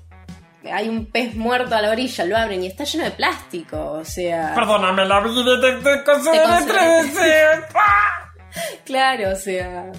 Hay 0.71 0.89
un 0.89 1.05
pez 1.11 1.35
muerto 1.35 1.75
a 1.75 1.81
la 1.81 1.91
orilla, 1.91 2.25
lo 2.25 2.37
abren 2.37 2.63
y 2.63 2.67
está 2.67 2.83
lleno 2.83 3.03
de 3.05 3.11
plástico. 3.11 3.91
O 3.93 4.05
sea... 4.05 4.53
Perdóname 4.55 5.05
la 5.05 5.19
vida 5.19 5.59
Te 5.61 5.89
de 5.89 6.03
considero- 6.03 6.65
trece. 6.65 7.43
Claro, 8.85 9.31
o 9.31 9.35
sea, 9.35 9.91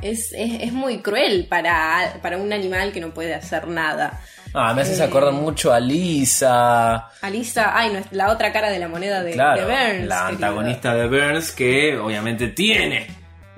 es, 0.00 0.32
es, 0.32 0.62
es 0.62 0.72
muy 0.72 0.98
cruel 1.02 1.46
para, 1.48 2.14
para 2.22 2.36
un 2.38 2.52
animal 2.52 2.92
que 2.92 3.00
no 3.00 3.10
puede 3.12 3.34
hacer 3.34 3.66
nada. 3.66 4.20
Ah, 4.54 4.72
me 4.74 4.82
haces 4.82 5.00
Eh. 5.00 5.04
acordar 5.04 5.32
mucho 5.32 5.72
a 5.72 5.80
Lisa. 5.80 7.08
Alisa, 7.20 7.76
ay, 7.76 7.92
no, 7.92 7.98
es 7.98 8.06
la 8.12 8.30
otra 8.30 8.52
cara 8.52 8.70
de 8.70 8.78
la 8.78 8.88
moneda 8.88 9.22
de, 9.22 9.32
claro, 9.32 9.60
de 9.60 9.64
Burns. 9.66 10.06
la 10.06 10.16
querido. 10.26 10.28
antagonista 10.28 10.94
de 10.94 11.08
Burns 11.08 11.52
que 11.52 11.96
obviamente 11.98 12.48
tiene. 12.48 13.06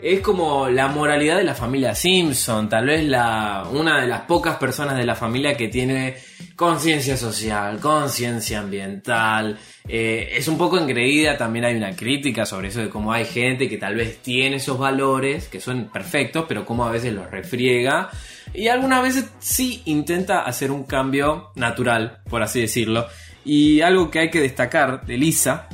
Es 0.03 0.19
como 0.19 0.69
la 0.69 0.89
moralidad 0.89 1.37
de 1.37 1.45
la 1.45 1.55
familia 1.55 1.95
Simpson, 1.95 2.69
tal 2.69 2.87
vez 2.87 3.05
la 3.05 3.69
una 3.71 4.01
de 4.01 4.09
las 4.09 4.23
pocas 4.23 4.57
personas 4.57 4.99
de 4.99 5.07
la 5.07 5.15
familia 5.15 5.57
que 5.57 5.69
tiene 5.69 6.17
conciencia 6.57 7.17
social, 7.17 7.79
conciencia 7.79 8.59
ambiental. 8.59 9.57
Eh, 9.87 10.31
es 10.33 10.49
un 10.49 10.59
poco 10.59 10.77
engreída, 10.77 11.39
también 11.39 11.67
hay 11.67 11.77
una 11.77 11.95
crítica 11.95 12.45
sobre 12.45 12.67
eso 12.67 12.81
de 12.81 12.89
cómo 12.89 13.13
hay 13.13 13.27
gente 13.27 13.69
que 13.69 13.77
tal 13.77 13.95
vez 13.95 14.19
tiene 14.19 14.57
esos 14.57 14.77
valores, 14.77 15.47
que 15.47 15.61
son 15.61 15.85
perfectos, 15.85 16.47
pero 16.49 16.67
cómo 16.67 16.85
a 16.85 16.91
veces 16.91 17.15
los 17.15 17.31
refriega. 17.31 18.11
Y 18.53 18.67
algunas 18.67 19.05
veces 19.05 19.31
sí 19.39 19.83
intenta 19.85 20.43
hacer 20.43 20.73
un 20.73 20.83
cambio 20.83 21.53
natural, 21.55 22.23
por 22.29 22.43
así 22.43 22.61
decirlo. 22.61 23.07
Y 23.45 23.83
algo 23.83 24.11
que 24.11 24.19
hay 24.19 24.31
que 24.31 24.41
destacar 24.41 25.07
de 25.07 25.17
Lisa 25.17 25.69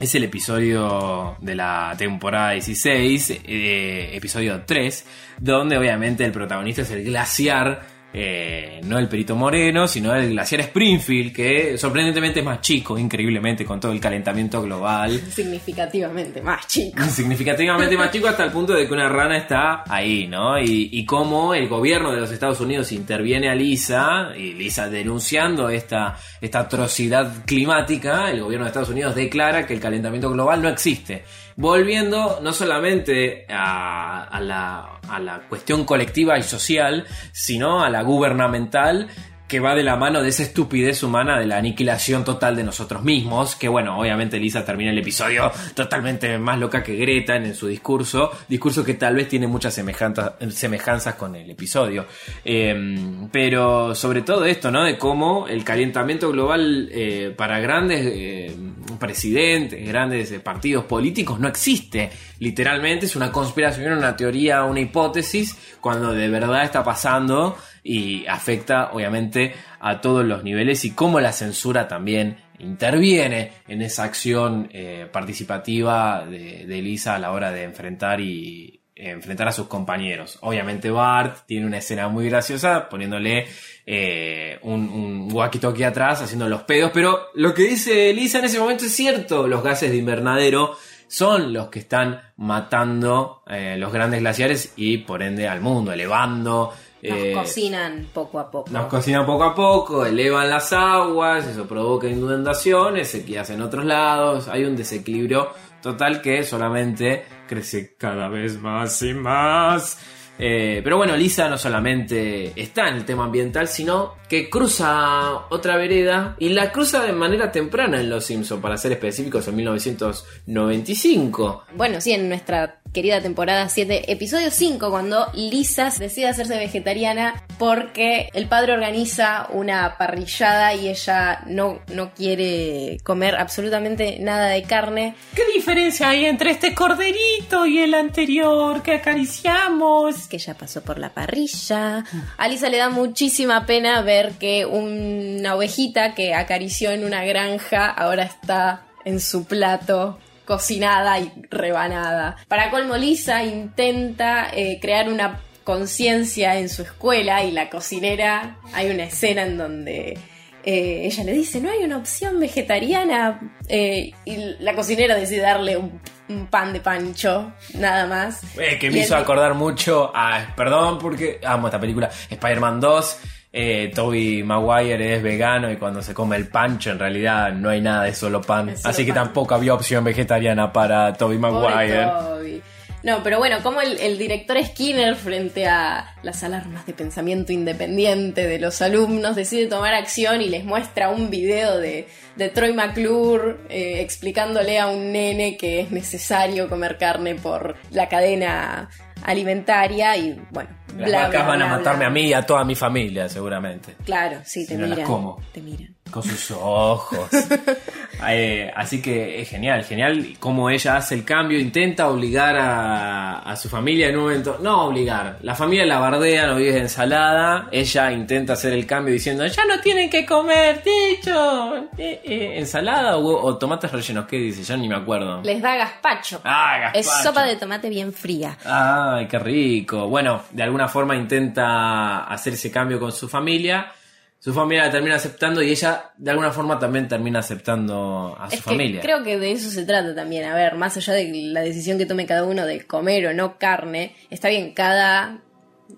es 0.00 0.14
el 0.14 0.24
episodio 0.24 1.36
de 1.40 1.54
la 1.54 1.94
temporada 1.98 2.52
16, 2.52 3.30
eh, 3.44 4.10
episodio 4.14 4.62
3, 4.64 5.04
donde 5.38 5.76
obviamente 5.76 6.24
el 6.24 6.32
protagonista 6.32 6.82
es 6.82 6.90
el 6.90 7.04
glaciar, 7.04 7.97
eh, 8.12 8.80
no 8.84 8.98
el 8.98 9.06
Perito 9.06 9.36
Moreno, 9.36 9.86
sino 9.86 10.14
el 10.14 10.30
glaciar 10.30 10.62
Springfield, 10.62 11.32
que 11.34 11.76
sorprendentemente 11.76 12.40
es 12.40 12.44
más 12.44 12.60
chico, 12.62 12.98
increíblemente, 12.98 13.64
con 13.66 13.78
todo 13.78 13.92
el 13.92 14.00
calentamiento 14.00 14.62
global. 14.62 15.20
Significativamente 15.30 16.40
más 16.40 16.66
chico. 16.66 17.02
Significativamente 17.04 17.96
más 17.96 18.10
chico 18.10 18.28
hasta 18.28 18.44
el 18.44 18.50
punto 18.50 18.72
de 18.72 18.86
que 18.86 18.94
una 18.94 19.08
rana 19.08 19.36
está 19.36 19.84
ahí, 19.86 20.26
¿no? 20.26 20.58
Y, 20.58 20.88
y 20.92 21.04
cómo 21.04 21.54
el 21.54 21.68
gobierno 21.68 22.12
de 22.12 22.20
los 22.20 22.32
Estados 22.32 22.60
Unidos 22.60 22.92
interviene 22.92 23.50
a 23.50 23.54
Lisa, 23.54 24.30
y 24.36 24.54
Lisa 24.54 24.88
denunciando 24.88 25.68
esta, 25.68 26.16
esta 26.40 26.60
atrocidad 26.60 27.44
climática, 27.44 28.30
el 28.30 28.40
gobierno 28.40 28.64
de 28.64 28.70
Estados 28.70 28.88
Unidos 28.88 29.14
declara 29.14 29.66
que 29.66 29.74
el 29.74 29.80
calentamiento 29.80 30.30
global 30.30 30.62
no 30.62 30.68
existe. 30.68 31.24
Volviendo 31.60 32.38
no 32.40 32.52
solamente 32.52 33.44
a, 33.48 34.38
la 34.40 35.42
cuestión 35.48 35.84
colectiva 35.84 36.38
y 36.38 36.44
social, 36.44 37.04
sino 37.32 37.82
a 37.82 37.90
la 37.90 38.02
gubernamental 38.02 39.08
que 39.48 39.60
va 39.60 39.74
de 39.74 39.82
la 39.82 39.96
mano 39.96 40.22
de 40.22 40.28
esa 40.28 40.42
estupidez 40.42 41.02
humana 41.02 41.38
de 41.38 41.46
la 41.46 41.56
aniquilación 41.56 42.24
total 42.24 42.54
de 42.54 42.64
nosotros 42.64 43.02
mismos, 43.02 43.56
que 43.56 43.66
bueno, 43.68 43.98
obviamente 43.98 44.38
Lisa 44.38 44.64
termina 44.64 44.90
el 44.90 44.98
episodio 44.98 45.50
totalmente 45.74 46.38
más 46.38 46.58
loca 46.58 46.82
que 46.82 46.94
Greta 46.96 47.34
en, 47.36 47.54
su 47.54 47.66
discurso, 47.66 48.30
discurso 48.48 48.84
que 48.84 48.94
tal 48.94 49.14
vez 49.14 49.28
tiene 49.28 49.46
muchas 49.46 49.74
semejanzas, 49.74 51.14
con 51.14 51.34
el 51.34 51.50
episodio. 51.50 52.06
Eh, 52.44 53.28
pero 53.32 53.94
sobre 53.94 54.22
todo 54.22 54.44
esto, 54.44 54.70
¿no? 54.70 54.84
De 54.84 54.98
cómo 54.98 55.48
el 55.48 55.64
calentamiento 55.64 56.30
global 56.30 56.88
eh, 56.92 57.32
para 57.36 57.60
grandes 57.60 58.02
eh, 58.04 58.56
presidentes, 58.98 59.86
grandes 59.86 60.30
eh, 60.32 60.40
partidos 60.40 60.84
políticos 60.84 61.40
no 61.40 61.48
existe. 61.48 62.10
Literalmente 62.38 63.06
es 63.06 63.16
una 63.16 63.32
conspiración, 63.32 63.92
una 63.92 64.16
teoría, 64.16 64.64
una 64.64 64.80
hipótesis, 64.80 65.56
cuando 65.80 66.12
de 66.12 66.28
verdad 66.28 66.64
está 66.64 66.84
pasando 66.84 67.56
y 67.88 68.26
afecta 68.26 68.90
obviamente 68.92 69.54
a 69.80 70.02
todos 70.02 70.22
los 70.22 70.44
niveles 70.44 70.84
y 70.84 70.90
cómo 70.90 71.20
la 71.20 71.32
censura 71.32 71.88
también 71.88 72.36
interviene 72.58 73.52
en 73.66 73.80
esa 73.80 74.04
acción 74.04 74.68
eh, 74.72 75.08
participativa 75.10 76.26
de, 76.26 76.66
de 76.66 76.82
Lisa 76.82 77.14
a 77.14 77.18
la 77.18 77.32
hora 77.32 77.50
de 77.50 77.62
enfrentar 77.62 78.20
y 78.20 78.78
enfrentar 78.94 79.48
a 79.48 79.52
sus 79.52 79.68
compañeros. 79.68 80.38
Obviamente 80.42 80.90
Bart 80.90 81.46
tiene 81.46 81.64
una 81.64 81.78
escena 81.78 82.08
muy 82.08 82.28
graciosa 82.28 82.90
poniéndole 82.90 83.46
eh, 83.86 84.58
un, 84.62 84.86
un 84.90 85.32
walkie-talkie 85.32 85.86
atrás 85.86 86.20
haciendo 86.20 86.46
los 86.46 86.64
pedos, 86.64 86.90
pero 86.92 87.28
lo 87.36 87.54
que 87.54 87.62
dice 87.62 88.12
Lisa 88.12 88.40
en 88.40 88.44
ese 88.44 88.60
momento 88.60 88.84
es 88.84 88.92
cierto, 88.94 89.48
los 89.48 89.62
gases 89.62 89.90
de 89.90 89.96
invernadero 89.96 90.76
son 91.06 91.54
los 91.54 91.68
que 91.68 91.78
están 91.78 92.20
matando 92.36 93.42
eh, 93.48 93.76
los 93.78 93.90
grandes 93.92 94.20
glaciares 94.20 94.74
y 94.76 94.98
por 94.98 95.22
ende 95.22 95.48
al 95.48 95.62
mundo, 95.62 95.90
elevando 95.90 96.74
Nos 97.02 97.18
eh, 97.18 97.32
cocinan 97.32 98.08
poco 98.12 98.40
a 98.40 98.50
poco. 98.50 98.70
nos 98.70 98.86
cocinan 98.86 99.24
poco 99.24 99.44
a 99.44 99.54
poco, 99.54 100.04
elevan 100.04 100.50
las 100.50 100.72
aguas, 100.72 101.46
eso 101.46 101.66
provoca 101.66 102.08
inundaciones, 102.08 103.08
sequías 103.08 103.50
en 103.50 103.62
otros 103.62 103.84
lados, 103.84 104.48
hay 104.48 104.64
un 104.64 104.74
desequilibrio 104.74 105.48
total 105.80 106.20
que 106.20 106.42
solamente 106.42 107.24
crece 107.46 107.94
cada 107.96 108.28
vez 108.28 108.60
más 108.60 109.00
y 109.02 109.14
más. 109.14 109.98
Eh, 110.38 110.80
pero 110.84 110.96
bueno, 110.96 111.16
Lisa 111.16 111.48
no 111.48 111.58
solamente 111.58 112.52
está 112.54 112.88
en 112.88 112.94
el 112.96 113.04
tema 113.04 113.24
ambiental, 113.24 113.66
sino 113.68 114.14
que 114.28 114.48
cruza 114.48 115.46
otra 115.50 115.76
vereda 115.76 116.36
y 116.38 116.50
la 116.50 116.70
cruza 116.70 117.02
de 117.02 117.12
manera 117.12 117.50
temprana 117.50 118.00
en 118.00 118.08
Los 118.10 118.26
Simpsons, 118.26 118.62
para 118.62 118.76
ser 118.76 118.92
específicos, 118.92 119.48
en 119.48 119.56
1995. 119.56 121.64
Bueno, 121.74 122.00
sí, 122.00 122.12
en 122.12 122.28
nuestra 122.28 122.78
querida 122.92 123.20
temporada 123.20 123.68
7, 123.68 124.12
episodio 124.12 124.50
5, 124.50 124.90
cuando 124.90 125.26
Lisa 125.34 125.92
decide 125.98 126.28
hacerse 126.28 126.56
vegetariana 126.56 127.44
porque 127.58 128.28
el 128.32 128.46
padre 128.46 128.72
organiza 128.72 129.48
una 129.52 129.96
parrillada 129.98 130.74
y 130.74 130.88
ella 130.88 131.42
no, 131.46 131.80
no 131.92 132.12
quiere 132.14 132.98
comer 133.04 133.36
absolutamente 133.36 134.18
nada 134.20 134.48
de 134.48 134.62
carne. 134.62 135.14
¿Qué 135.34 135.42
diferencia 135.54 136.08
hay 136.08 136.24
entre 136.24 136.50
este 136.50 136.74
corderito 136.74 137.66
y 137.66 137.78
el 137.78 137.94
anterior 137.94 138.82
que 138.82 138.94
acariciamos? 138.94 140.27
Que 140.28 140.38
ya 140.38 140.54
pasó 140.54 140.82
por 140.82 140.98
la 140.98 141.10
parrilla. 141.10 142.04
A 142.36 142.48
Lisa 142.48 142.68
le 142.68 142.78
da 142.78 142.88
muchísima 142.88 143.66
pena 143.66 144.02
ver 144.02 144.32
que 144.32 144.66
una 144.66 145.54
ovejita 145.54 146.14
que 146.14 146.34
acarició 146.34 146.90
en 146.90 147.04
una 147.04 147.24
granja 147.24 147.86
ahora 147.86 148.24
está 148.24 148.82
en 149.04 149.20
su 149.20 149.44
plato 149.44 150.18
cocinada 150.44 151.18
y 151.18 151.30
rebanada. 151.50 152.36
Para 152.48 152.70
colmo, 152.70 152.96
Lisa 152.96 153.44
intenta 153.44 154.48
eh, 154.54 154.78
crear 154.80 155.08
una 155.08 155.42
conciencia 155.62 156.58
en 156.58 156.70
su 156.70 156.82
escuela 156.82 157.44
y 157.44 157.50
la 157.50 157.68
cocinera, 157.68 158.56
hay 158.72 158.90
una 158.90 159.04
escena 159.04 159.42
en 159.42 159.58
donde 159.58 160.18
eh, 160.64 161.02
ella 161.04 161.24
le 161.24 161.32
dice, 161.32 161.60
no 161.60 161.70
hay 161.70 161.84
una 161.84 161.98
opción 161.98 162.40
vegetariana. 162.40 163.40
Eh, 163.68 164.12
y 164.24 164.36
la 164.60 164.74
cocinera 164.74 165.14
decide 165.14 165.42
darle 165.42 165.76
un, 165.76 166.00
un 166.28 166.46
pan 166.46 166.72
de 166.72 166.80
pancho, 166.80 167.52
nada 167.74 168.06
más. 168.06 168.42
Eh, 168.58 168.78
que 168.78 168.88
Y 168.88 168.90
me 168.90 168.98
hizo 169.00 169.16
acordar 169.16 169.54
mucho 169.54 170.10
a. 170.14 170.54
Perdón, 170.56 170.98
porque 170.98 171.40
amo 171.44 171.68
esta 171.68 171.80
película. 171.80 172.10
Spider-Man 172.30 172.80
2. 172.80 173.18
Eh, 173.50 173.90
Toby 173.94 174.42
Maguire 174.42 175.16
es 175.16 175.22
vegano 175.22 175.70
y 175.72 175.76
cuando 175.76 176.02
se 176.02 176.12
come 176.12 176.36
el 176.36 176.48
pancho 176.48 176.90
en 176.90 176.98
realidad 176.98 177.50
no 177.52 177.70
hay 177.70 177.80
nada, 177.80 178.06
es 178.06 178.18
solo 178.18 178.42
pan. 178.42 178.68
Es 178.68 178.82
solo 178.82 178.92
Así 178.92 179.06
que 179.06 179.12
tampoco 179.12 179.54
había 179.54 179.72
opción 179.72 180.04
vegetariana 180.04 180.70
para 180.70 181.14
Toby 181.14 181.38
Pobre 181.38 181.74
Maguire. 181.74 182.04
Toby. 182.04 182.62
No, 183.02 183.22
pero 183.22 183.38
bueno, 183.38 183.58
como 183.62 183.80
el, 183.80 183.98
el 183.98 184.18
director 184.18 184.56
Skinner 184.64 185.14
frente 185.14 185.66
a 185.66 186.14
las 186.22 186.42
alarmas 186.42 186.84
de 186.86 186.92
pensamiento 186.92 187.52
independiente 187.52 188.46
de 188.46 188.58
los 188.58 188.82
alumnos 188.82 189.36
decide 189.36 189.66
tomar 189.66 189.94
acción 189.94 190.42
y 190.42 190.48
les 190.48 190.64
muestra 190.64 191.08
un 191.08 191.30
video 191.30 191.78
de, 191.78 192.08
de 192.36 192.48
Troy 192.48 192.72
McClure 192.72 193.58
eh, 193.68 194.00
explicándole 194.00 194.78
a 194.78 194.88
un 194.88 195.12
nene 195.12 195.56
que 195.56 195.80
es 195.80 195.90
necesario 195.90 196.68
comer 196.68 196.98
carne 196.98 197.36
por 197.36 197.76
la 197.90 198.08
cadena 198.08 198.88
alimentaria 199.22 200.16
y 200.16 200.40
bueno, 200.50 200.70
Las 200.96 201.08
bla, 201.08 201.18
vacas 201.22 201.44
bla, 201.44 201.46
van 201.46 201.62
a 201.62 201.66
matarme 201.66 202.04
a 202.04 202.10
mí 202.10 202.28
y 202.28 202.32
a 202.32 202.42
toda 202.44 202.64
mi 202.64 202.74
familia, 202.74 203.28
seguramente. 203.28 203.96
Claro, 204.04 204.40
sí, 204.44 204.66
te 204.66 204.76
las 204.76 204.90
miran. 204.90 205.06
como. 205.06 205.40
Te 205.52 205.60
miran. 205.60 205.94
Con 206.10 206.22
sus 206.22 206.50
ojos. 206.52 207.28
Eh, 208.28 208.70
así 208.74 209.00
que 209.00 209.40
es 209.40 209.48
genial, 209.48 209.84
genial 209.84 210.36
cómo 210.38 210.70
ella 210.70 210.96
hace 210.96 211.14
el 211.14 211.24
cambio, 211.24 211.58
intenta 211.58 212.08
obligar 212.08 212.56
a, 212.56 213.38
a 213.40 213.56
su 213.56 213.68
familia 213.68 214.08
en 214.08 214.16
un 214.16 214.24
momento. 214.24 214.58
No 214.60 214.86
obligar, 214.86 215.38
la 215.42 215.54
familia 215.54 215.86
la 215.86 215.98
bardea, 215.98 216.46
no 216.46 216.56
vive 216.56 216.72
de 216.72 216.80
ensalada. 216.80 217.68
Ella 217.70 218.12
intenta 218.12 218.54
hacer 218.54 218.72
el 218.72 218.86
cambio 218.86 219.14
diciendo: 219.14 219.46
Ya 219.46 219.64
no 219.64 219.80
tienen 219.80 220.10
que 220.10 220.24
comer, 220.26 220.82
dicho. 220.82 221.76
Eh, 221.96 222.20
eh, 222.24 222.54
¿Ensalada 222.58 223.16
o, 223.16 223.56
tomates 223.56 223.90
rellenos? 223.90 224.26
¿Qué 224.26 224.36
dice? 224.36 224.62
Ya 224.62 224.76
ni 224.76 224.88
me 224.88 224.96
acuerdo. 224.96 225.42
Les 225.42 225.60
da 225.62 225.76
gazpacho. 225.76 226.40
Ah, 226.44 226.90
es 226.94 227.06
gazpacho. 227.06 227.28
sopa 227.28 227.44
de 227.44 227.56
tomate 227.56 227.88
bien 227.88 228.12
fría. 228.12 228.56
Ay, 228.64 229.26
qué 229.26 229.38
rico. 229.38 230.08
Bueno, 230.08 230.42
de 230.50 230.62
alguna 230.62 230.88
forma 230.88 231.16
intenta 231.16 232.24
hacer 232.24 232.54
ese 232.54 232.70
cambio 232.70 232.98
con 232.98 233.12
su 233.12 233.28
familia. 233.28 233.92
Su 234.40 234.54
familia 234.54 234.84
la 234.86 234.90
termina 234.92 235.16
aceptando 235.16 235.60
y 235.62 235.70
ella 235.70 236.12
de 236.16 236.30
alguna 236.30 236.52
forma 236.52 236.78
también 236.78 237.08
termina 237.08 237.40
aceptando 237.40 238.36
a 238.38 238.48
su 238.48 238.56
Es 238.56 238.62
que 238.62 238.70
familia. 238.70 239.00
creo 239.00 239.24
que 239.24 239.38
de 239.38 239.50
eso 239.52 239.68
se 239.68 239.84
trata 239.84 240.14
también. 240.14 240.44
A 240.44 240.54
ver, 240.54 240.76
más 240.76 240.96
allá 240.96 241.12
de 241.14 241.30
la 241.52 241.60
decisión 241.62 241.98
que 241.98 242.06
tome 242.06 242.24
cada 242.26 242.44
uno 242.44 242.64
de 242.64 242.86
comer 242.86 243.26
o 243.26 243.34
no 243.34 243.58
carne, 243.58 244.14
está 244.30 244.48
bien, 244.48 244.74
cada 244.74 245.38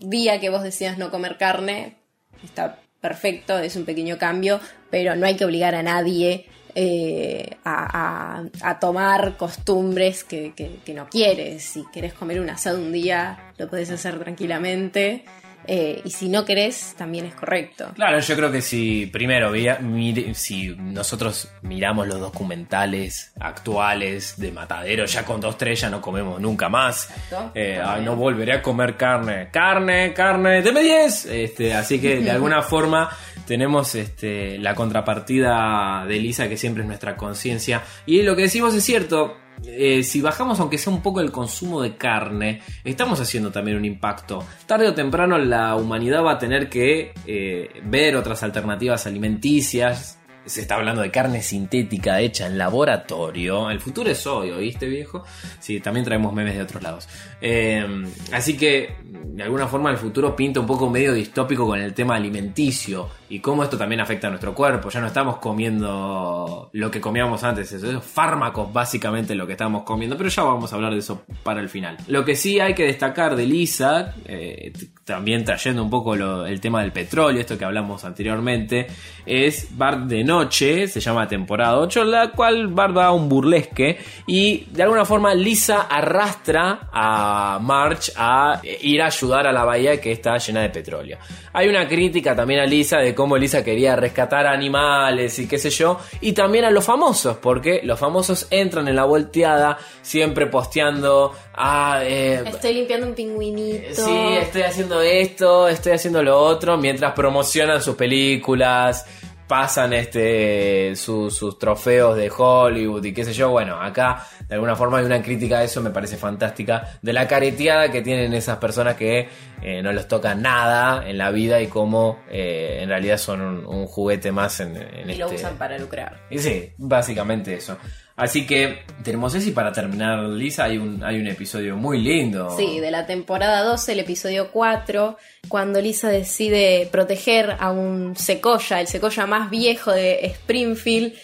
día 0.00 0.40
que 0.40 0.48
vos 0.48 0.62
decidas 0.62 0.96
no 0.96 1.10
comer 1.10 1.36
carne, 1.36 1.96
está 2.42 2.78
perfecto, 3.00 3.58
es 3.58 3.76
un 3.76 3.84
pequeño 3.84 4.16
cambio, 4.18 4.58
pero 4.90 5.14
no 5.16 5.26
hay 5.26 5.36
que 5.36 5.44
obligar 5.44 5.74
a 5.74 5.82
nadie 5.82 6.46
eh, 6.74 7.56
a, 7.64 8.38
a- 8.38 8.70
a 8.70 8.78
tomar 8.78 9.36
costumbres 9.36 10.22
que, 10.24 10.54
que- 10.54 10.78
que 10.84 10.94
no 10.94 11.08
quieres. 11.08 11.64
Si 11.64 11.84
querés 11.92 12.14
comer 12.14 12.40
un 12.40 12.48
asado 12.48 12.78
un 12.78 12.92
día, 12.92 13.52
lo 13.58 13.68
podés 13.68 13.90
hacer 13.90 14.18
tranquilamente. 14.20 15.24
Eh, 15.66 16.00
y 16.04 16.10
si 16.10 16.28
no 16.28 16.44
querés, 16.44 16.94
también 16.96 17.26
es 17.26 17.34
correcto. 17.34 17.92
Claro, 17.94 18.18
yo 18.20 18.36
creo 18.36 18.50
que 18.50 18.60
si 18.62 19.06
primero 19.06 19.50
mire- 19.52 20.34
si 20.34 20.74
nosotros 20.76 21.48
miramos 21.62 22.06
los 22.08 22.18
documentales 22.20 23.32
actuales 23.40 24.34
de 24.38 24.52
Matadero, 24.52 25.04
ya 25.06 25.24
con 25.24 25.40
dos 25.40 25.56
tres 25.58 25.80
ya 25.80 25.90
no 25.90 26.00
comemos 26.00 26.40
nunca 26.40 26.68
más. 26.68 27.08
Eh, 27.54 27.80
ay, 27.84 28.02
no 28.04 28.16
volveré 28.16 28.54
a 28.54 28.62
comer 28.62 28.96
carne. 28.96 29.48
Carne, 29.52 30.12
carne, 30.14 30.62
deme 30.62 30.82
10. 30.82 31.26
Este, 31.26 31.74
así 31.74 32.00
que 32.00 32.20
de 32.20 32.30
alguna 32.30 32.62
forma 32.62 33.10
tenemos 33.46 33.94
este, 33.94 34.58
la 34.58 34.74
contrapartida 34.74 36.04
de 36.06 36.16
Lisa 36.18 36.48
que 36.48 36.56
siempre 36.56 36.82
es 36.82 36.86
nuestra 36.88 37.16
conciencia. 37.16 37.82
Y 38.06 38.22
lo 38.22 38.34
que 38.36 38.42
decimos 38.42 38.74
es 38.74 38.84
cierto. 38.84 39.36
Eh, 39.66 40.02
si 40.02 40.20
bajamos 40.20 40.60
aunque 40.60 40.78
sea 40.78 40.92
un 40.92 41.02
poco 41.02 41.20
el 41.20 41.30
consumo 41.30 41.82
de 41.82 41.96
carne, 41.96 42.62
estamos 42.84 43.20
haciendo 43.20 43.50
también 43.50 43.76
un 43.76 43.84
impacto. 43.84 44.44
Tarde 44.66 44.88
o 44.88 44.94
temprano 44.94 45.38
la 45.38 45.76
humanidad 45.76 46.24
va 46.24 46.32
a 46.32 46.38
tener 46.38 46.68
que 46.68 47.12
eh, 47.26 47.68
ver 47.84 48.16
otras 48.16 48.42
alternativas 48.42 49.06
alimenticias. 49.06 50.18
Se 50.46 50.62
está 50.62 50.76
hablando 50.76 51.02
de 51.02 51.10
carne 51.10 51.42
sintética 51.42 52.20
hecha 52.20 52.46
en 52.46 52.56
laboratorio. 52.56 53.70
El 53.70 53.78
futuro 53.78 54.10
es 54.10 54.26
hoy, 54.26 54.50
¿oíste 54.50 54.86
viejo? 54.86 55.22
Sí, 55.60 55.80
también 55.80 56.04
traemos 56.04 56.32
memes 56.32 56.56
de 56.56 56.62
otros 56.62 56.82
lados. 56.82 57.08
Eh, 57.40 57.86
así 58.32 58.56
que, 58.56 58.96
de 59.04 59.42
alguna 59.42 59.68
forma, 59.68 59.90
el 59.90 59.98
futuro 59.98 60.34
pinta 60.34 60.58
un 60.58 60.66
poco 60.66 60.88
medio 60.88 61.12
distópico 61.12 61.66
con 61.66 61.78
el 61.78 61.92
tema 61.92 62.16
alimenticio 62.16 63.19
y 63.30 63.38
cómo 63.38 63.62
esto 63.62 63.78
también 63.78 64.00
afecta 64.00 64.26
a 64.26 64.30
nuestro 64.30 64.52
cuerpo. 64.54 64.90
Ya 64.90 65.00
no 65.00 65.06
estamos 65.06 65.38
comiendo 65.38 66.68
lo 66.72 66.90
que 66.90 67.00
comíamos 67.00 67.44
antes, 67.44 67.72
esos 67.72 68.04
fármacos 68.04 68.72
básicamente 68.72 69.36
lo 69.36 69.46
que 69.46 69.52
estábamos 69.52 69.84
comiendo, 69.84 70.16
pero 70.16 70.28
ya 70.28 70.42
vamos 70.42 70.72
a 70.72 70.76
hablar 70.76 70.92
de 70.92 70.98
eso 70.98 71.22
para 71.44 71.60
el 71.60 71.68
final. 71.68 71.96
Lo 72.08 72.24
que 72.24 72.34
sí 72.34 72.58
hay 72.58 72.74
que 72.74 72.84
destacar 72.84 73.36
de 73.36 73.46
Lisa, 73.46 74.14
eh, 74.26 74.72
también 75.04 75.44
trayendo 75.44 75.82
un 75.82 75.90
poco 75.90 76.14
el 76.14 76.60
tema 76.60 76.82
del 76.82 76.92
petróleo, 76.92 77.40
esto 77.40 77.56
que 77.56 77.64
hablamos 77.64 78.04
anteriormente, 78.04 78.88
es 79.24 79.76
Bart 79.76 80.06
de 80.06 80.24
noche, 80.24 80.88
se 80.88 81.00
llama 81.00 81.28
temporada 81.28 81.78
8, 81.78 82.04
la 82.04 82.32
cual 82.32 82.66
Bart 82.66 82.94
da 82.94 83.12
un 83.12 83.28
burlesque 83.28 83.98
y 84.26 84.66
de 84.70 84.82
alguna 84.82 85.04
forma 85.04 85.34
Lisa 85.34 85.82
arrastra 85.82 86.90
a 86.92 87.60
March 87.62 88.12
a 88.16 88.60
eh, 88.64 88.78
ir 88.82 89.02
a 89.02 89.06
ayudar 89.06 89.46
a 89.46 89.52
la 89.52 89.64
bahía 89.64 90.00
que 90.00 90.10
está 90.10 90.36
llena 90.38 90.62
de 90.62 90.70
petróleo. 90.70 91.18
Hay 91.52 91.68
una 91.68 91.86
crítica 91.86 92.34
también 92.34 92.60
a 92.60 92.66
Lisa 92.66 92.98
de 92.98 93.14
cómo 93.20 93.36
Lisa 93.36 93.62
quería 93.62 93.96
rescatar 93.96 94.46
animales 94.46 95.38
y 95.40 95.46
qué 95.46 95.58
sé 95.58 95.68
yo, 95.68 95.98
y 96.22 96.32
también 96.32 96.64
a 96.64 96.70
los 96.70 96.82
famosos, 96.82 97.36
porque 97.36 97.82
los 97.84 98.00
famosos 98.00 98.46
entran 98.48 98.88
en 98.88 98.96
la 98.96 99.04
volteada 99.04 99.76
siempre 100.00 100.46
posteando, 100.46 101.34
ah, 101.52 102.00
eh, 102.02 102.42
Estoy 102.46 102.72
limpiando 102.72 103.08
un 103.08 103.14
pingüinito. 103.14 104.06
Sí, 104.06 104.16
estoy 104.40 104.62
haciendo 104.62 105.02
esto, 105.02 105.68
estoy 105.68 105.92
haciendo 105.92 106.22
lo 106.22 106.38
otro, 106.38 106.78
mientras 106.78 107.12
promocionan 107.12 107.82
sus 107.82 107.94
películas, 107.94 109.04
pasan 109.50 109.92
este 109.92 110.94
su- 110.94 111.28
sus 111.28 111.58
trofeos 111.58 112.16
de 112.16 112.30
Hollywood 112.30 113.04
y 113.04 113.12
qué 113.12 113.24
sé 113.24 113.32
yo. 113.32 113.50
Bueno, 113.50 113.82
acá 113.82 114.24
de 114.48 114.54
alguna 114.54 114.76
forma 114.76 114.98
hay 114.98 115.04
una 115.04 115.20
crítica 115.20 115.58
a 115.58 115.64
eso, 115.64 115.80
me 115.80 115.90
parece 115.90 116.16
fantástica, 116.16 116.98
de 117.02 117.12
la 117.12 117.26
careteada 117.26 117.90
que 117.90 118.00
tienen 118.00 118.32
esas 118.32 118.58
personas 118.58 118.94
que 118.94 119.28
eh, 119.60 119.82
no 119.82 119.90
les 119.92 120.06
toca 120.06 120.36
nada 120.36 121.08
en 121.08 121.18
la 121.18 121.32
vida 121.32 121.60
y 121.60 121.66
cómo 121.66 122.20
eh, 122.30 122.78
en 122.80 122.88
realidad 122.90 123.18
son 123.18 123.40
un, 123.40 123.66
un 123.66 123.86
juguete 123.88 124.30
más 124.30 124.60
en, 124.60 124.76
en 124.76 125.10
Y 125.10 125.16
lo 125.16 125.24
este- 125.26 125.34
usan 125.36 125.56
para 125.56 125.76
lucrar. 125.78 126.20
y 126.30 126.38
sí, 126.38 126.70
básicamente 126.78 127.52
eso. 127.54 127.76
Así 128.20 128.46
que 128.46 128.80
tenemos 129.02 129.34
eso 129.34 129.48
y 129.48 129.52
para 129.52 129.72
terminar, 129.72 130.22
Lisa, 130.24 130.64
hay 130.64 130.76
un, 130.76 131.02
hay 131.02 131.18
un 131.18 131.26
episodio 131.26 131.74
muy 131.74 132.02
lindo. 132.02 132.54
Sí, 132.54 132.78
de 132.78 132.90
la 132.90 133.06
temporada 133.06 133.62
12, 133.62 133.92
el 133.92 134.00
episodio 134.00 134.50
4, 134.50 135.16
cuando 135.48 135.80
Lisa 135.80 136.10
decide 136.10 136.86
proteger 136.92 137.56
a 137.58 137.70
un 137.70 138.14
secoya, 138.16 138.78
el 138.78 138.88
secoya 138.88 139.24
más 139.24 139.48
viejo 139.48 139.90
de 139.92 140.26
Springfield. 140.26 141.14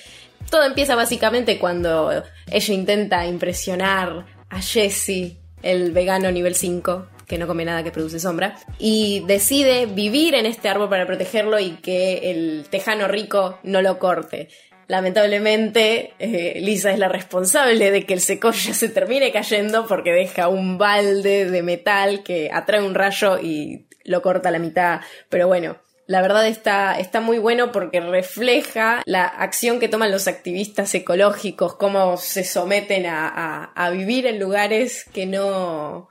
Todo 0.49 0.65
empieza 0.65 0.95
básicamente 0.95 1.59
cuando 1.59 2.11
ella 2.51 2.75
intenta 2.75 3.27
impresionar 3.27 4.25
a 4.49 4.63
Jesse, 4.63 5.37
el 5.63 5.93
vegano 5.93 6.33
nivel 6.33 6.55
5, 6.55 7.09
que 7.27 7.37
no 7.37 7.47
come 7.47 7.67
nada 7.67 7.83
que 7.83 7.91
produce 7.91 8.21
sombra, 8.21 8.57
y 8.79 9.23
decide 9.27 9.85
vivir 9.85 10.35
en 10.35 10.47
este 10.47 10.71
árbol 10.71 10.89
para 10.89 11.07
protegerlo 11.07 11.61
y 11.61 11.73
que 11.73 12.31
el 12.31 12.65
tejano 12.71 13.07
rico 13.07 13.59
no 13.65 13.83
lo 13.83 13.99
corte. 13.99 14.49
Lamentablemente, 14.89 16.13
eh, 16.19 16.61
Lisa 16.61 16.93
es 16.93 16.99
la 16.99 17.09
responsable 17.09 17.91
de 17.91 18.05
que 18.07 18.15
el 18.15 18.21
secoya 18.21 18.73
se 18.75 18.89
termine 18.89 19.33
cayendo 19.33 19.87
porque 19.87 20.13
deja 20.13 20.49
un 20.49 20.79
balde 20.79 21.51
de 21.51 21.63
metal 21.63 22.23
que 22.23 22.51
atrae 22.53 22.83
un 22.83 22.95
rayo 22.95 23.39
y 23.41 23.87
lo 24.05 24.23
corta 24.23 24.49
a 24.51 24.53
la 24.53 24.59
mitad. 24.61 25.01
Pero 25.29 25.49
bueno, 25.49 25.79
la 26.07 26.23
verdad 26.23 26.47
está, 26.47 26.99
está 27.01 27.21
muy 27.21 27.39
bueno 27.39 27.73
porque 27.73 28.01
refleja 28.01 29.03
la 29.07 29.25
acción 29.25 29.81
que 29.81 29.89
toman 29.89 30.13
los 30.13 30.29
activistas 30.29 30.95
ecológicos, 30.95 31.75
cómo 31.75 32.17
se 32.17 32.45
someten 32.45 33.07
a, 33.07 33.27
a- 33.29 33.73
a 33.75 33.91
vivir 33.91 34.27
en 34.27 34.39
lugares 34.39 35.05
que 35.13 35.27
no, 35.27 36.09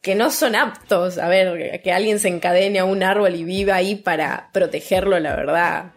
que 0.00 0.14
no 0.14 0.30
son 0.30 0.56
aptos. 0.56 1.18
A 1.18 1.28
ver, 1.28 1.82
que 1.82 1.92
alguien 1.92 2.18
se 2.18 2.28
encadene 2.28 2.78
a 2.78 2.86
un 2.86 3.02
árbol 3.02 3.34
y 3.34 3.44
viva 3.44 3.74
ahí 3.74 3.94
para 3.96 4.48
protegerlo, 4.52 5.18
la 5.20 5.36
verdad. 5.36 5.92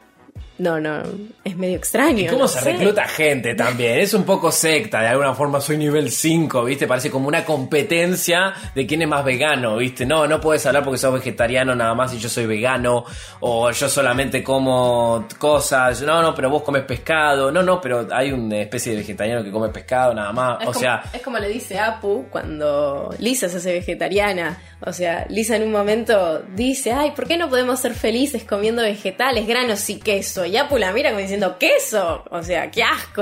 No, 0.59 0.79
no, 0.79 1.03
es 1.43 1.55
medio 1.55 1.77
extraño. 1.77 2.23
¿Y 2.23 2.27
cómo 2.27 2.41
no 2.41 2.47
se 2.47 2.59
sé. 2.59 2.73
recluta 2.73 3.07
gente 3.07 3.53
también? 3.53 3.99
Es 3.99 4.13
un 4.13 4.23
poco 4.23 4.51
secta, 4.51 5.01
de 5.01 5.07
alguna 5.07 5.33
forma 5.33 5.61
soy 5.61 5.77
nivel 5.77 6.09
5, 6.09 6.63
¿viste? 6.63 6.87
Parece 6.87 7.11
como 7.11 7.27
una 7.27 7.45
competencia 7.45 8.53
de 8.73 8.87
quién 8.87 9.03
es 9.03 9.07
más 9.07 9.23
vegano, 9.23 9.77
¿viste? 9.77 10.05
No, 10.05 10.27
no 10.27 10.41
puedes 10.41 10.65
hablar 10.65 10.83
porque 10.83 10.97
sos 10.97 11.13
vegetariano 11.13 11.75
nada 11.75 11.93
más 11.93 12.13
y 12.13 12.17
yo 12.17 12.27
soy 12.27 12.45
vegano, 12.47 13.05
o 13.39 13.69
yo 13.71 13.87
solamente 13.89 14.43
como 14.43 15.27
cosas, 15.37 16.01
no, 16.01 16.21
no, 16.21 16.33
pero 16.33 16.49
vos 16.49 16.63
comes 16.63 16.83
pescado, 16.83 17.51
no, 17.51 17.61
no, 17.61 17.79
pero 17.79 18.07
hay 18.11 18.31
una 18.31 18.57
especie 18.57 18.93
de 18.93 18.99
vegetariano 18.99 19.43
que 19.43 19.51
come 19.51 19.69
pescado 19.69 20.13
nada 20.13 20.31
más, 20.31 20.61
Es 20.61 20.67
o 20.67 20.71
como, 20.71 20.79
sea... 20.79 21.03
es 21.13 21.21
como 21.21 21.37
le 21.37 21.49
dice 21.49 21.77
Apu 21.79 22.25
cuando 22.29 23.13
Lisa 23.19 23.47
se 23.49 23.57
hace 23.57 23.73
vegetariana. 23.73 24.57
O 24.85 24.93
sea, 24.93 25.25
Lisa 25.29 25.55
en 25.55 25.63
un 25.63 25.71
momento 25.71 26.43
dice, 26.55 26.91
ay, 26.93 27.11
¿por 27.11 27.27
qué 27.27 27.37
no 27.37 27.49
podemos 27.49 27.79
ser 27.79 27.93
felices 27.93 28.43
comiendo 28.43 28.81
vegetales, 28.83 29.47
granos 29.47 29.89
y 29.89 29.99
queso? 29.99 30.45
Y 30.47 30.57
Apu 30.57 30.77
la 30.77 30.91
mira 30.91 31.09
como 31.09 31.21
diciendo, 31.21 31.57
¿queso? 31.59 32.23
O 32.31 32.41
sea, 32.41 32.71
qué 32.71 32.83
asco. 32.83 33.21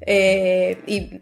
Eh, 0.00 0.78
y 0.86 1.20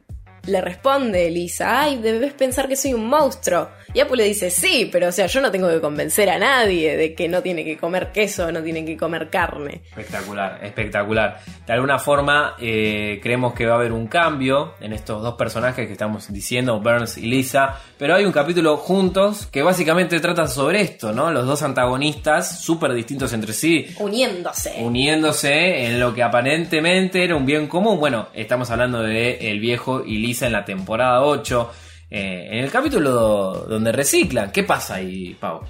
le 0.49 0.61
responde 0.61 1.31
Lisa, 1.31 1.83
ay, 1.83 1.99
debes 1.99 2.33
pensar 2.33 2.69
que 2.69 2.77
soy 2.77 2.95
un 2.95 3.07
monstruo. 3.07 3.69
Y 3.95 4.01
Apu 4.01 4.15
le 4.15 4.25
dice, 4.25 4.51
sí, 4.51 4.89
pero 4.93 5.09
o 5.09 5.13
sea, 5.13 5.27
yo 5.27 5.41
no 5.41 5.51
tengo 5.51 5.69
que 5.69 5.81
convencer 5.81 6.29
a 6.29 6.39
nadie 6.39 6.97
de 6.97 7.15
que 7.15 7.27
no 7.29 7.43
tiene 7.43 7.65
que 7.65 7.77
comer 7.79 8.13
queso, 8.13 8.53
no 8.53 8.63
tiene 8.63 8.85
que 8.85 8.97
comer 8.97 9.31
carne. 9.31 9.81
Espectacular, 9.89 10.59
espectacular. 10.63 11.41
De 11.67 11.73
alguna 11.73 11.99
forma 11.99 12.55
eh, 12.61 13.19
creemos 13.23 13.55
que 13.55 13.67
va 13.67 13.75
a 13.75 13.77
haber 13.79 13.93
un 13.93 14.07
cambio 14.07 14.75
en 14.81 14.93
estos 14.93 15.23
dos 15.23 15.35
personajes 15.35 15.87
que 15.87 15.93
estamos 15.93 16.31
diciendo, 16.33 16.81
Burns 16.81 17.17
y 17.19 17.23
Lisa, 17.23 17.81
pero 17.97 18.15
hay 18.15 18.25
un 18.25 18.33
capítulo 18.33 18.77
juntos 18.77 19.47
que 19.47 19.63
básicamente 19.63 20.21
trata 20.21 20.47
sobre 20.47 20.83
esto, 20.83 21.13
¿no? 21.13 21.31
Los 21.31 21.47
dos 21.47 21.63
antagonistas, 21.63 22.61
súper 22.61 22.93
distintos 22.93 23.33
entre 23.33 23.53
sí, 23.53 23.87
Uniéndose. 23.99 24.75
uniéndose 24.81 25.87
en 25.87 25.99
lo 25.99 26.15
que 26.15 26.23
aparentemente 26.23 27.25
era 27.25 27.37
un 27.37 27.47
bien 27.47 27.67
común. 27.67 27.99
Bueno, 27.99 28.29
estamos 28.35 28.71
hablando 28.71 29.03
de 29.03 29.51
El 29.51 29.61
Viejo 29.61 30.05
y 30.05 30.19
Lisa 30.19 30.47
en 30.47 30.53
la 30.53 30.65
temporada 30.65 31.23
8. 31.23 31.71
Eh, 32.11 32.49
en 32.51 32.65
el 32.65 32.71
capítulo 32.71 33.67
donde 33.69 33.93
reciclan, 33.93 34.51
¿qué 34.53 34.63
pasa 34.63 34.97
ahí, 34.97 35.35
Pau? 35.35 35.61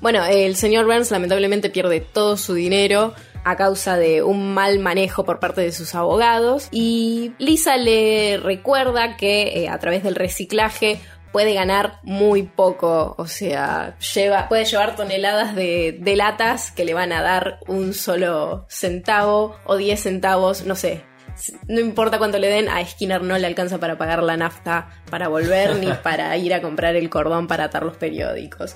Bueno, 0.00 0.24
el 0.24 0.56
señor 0.56 0.86
Burns 0.86 1.10
lamentablemente 1.10 1.70
pierde 1.70 2.00
todo 2.00 2.36
su 2.36 2.54
dinero 2.54 3.14
a 3.44 3.56
causa 3.56 3.96
de 3.96 4.22
un 4.22 4.52
mal 4.52 4.78
manejo 4.78 5.24
por 5.24 5.40
parte 5.40 5.62
de 5.62 5.72
sus 5.72 5.94
abogados 5.94 6.68
y 6.70 7.32
Lisa 7.38 7.76
le 7.76 8.38
recuerda 8.38 9.16
que 9.16 9.64
eh, 9.64 9.68
a 9.68 9.78
través 9.78 10.02
del 10.02 10.14
reciclaje 10.14 11.00
puede 11.32 11.54
ganar 11.54 12.00
muy 12.02 12.42
poco, 12.44 13.14
o 13.18 13.26
sea, 13.26 13.96
lleva, 13.98 14.48
puede 14.48 14.64
llevar 14.64 14.96
toneladas 14.96 15.54
de, 15.54 16.00
latas 16.16 16.70
que 16.70 16.84
le 16.84 16.94
van 16.94 17.12
a 17.12 17.22
dar 17.22 17.60
un 17.66 17.94
solo 17.94 18.66
centavo 18.68 19.56
o 19.64 19.76
10 19.76 20.00
centavos, 20.00 20.64
no 20.64 20.74
sé. 20.74 21.04
No 21.66 21.80
importa 21.80 22.18
cuánto 22.18 22.38
le 22.38 22.48
den, 22.48 22.68
a 22.68 22.84
Skinner 22.86 23.22
no 23.22 23.38
le 23.38 23.46
alcanza 23.46 23.78
para 23.78 23.96
pagar 23.96 24.22
la 24.22 24.36
nafta 24.36 24.88
para 25.10 25.28
volver 25.28 25.76
ni 25.76 25.86
para 26.02 26.36
ir 26.36 26.54
a 26.54 26.60
comprar 26.60 26.96
el 26.96 27.08
cordón 27.10 27.46
para 27.46 27.64
atar 27.64 27.82
los 27.82 27.96
periódicos. 27.96 28.74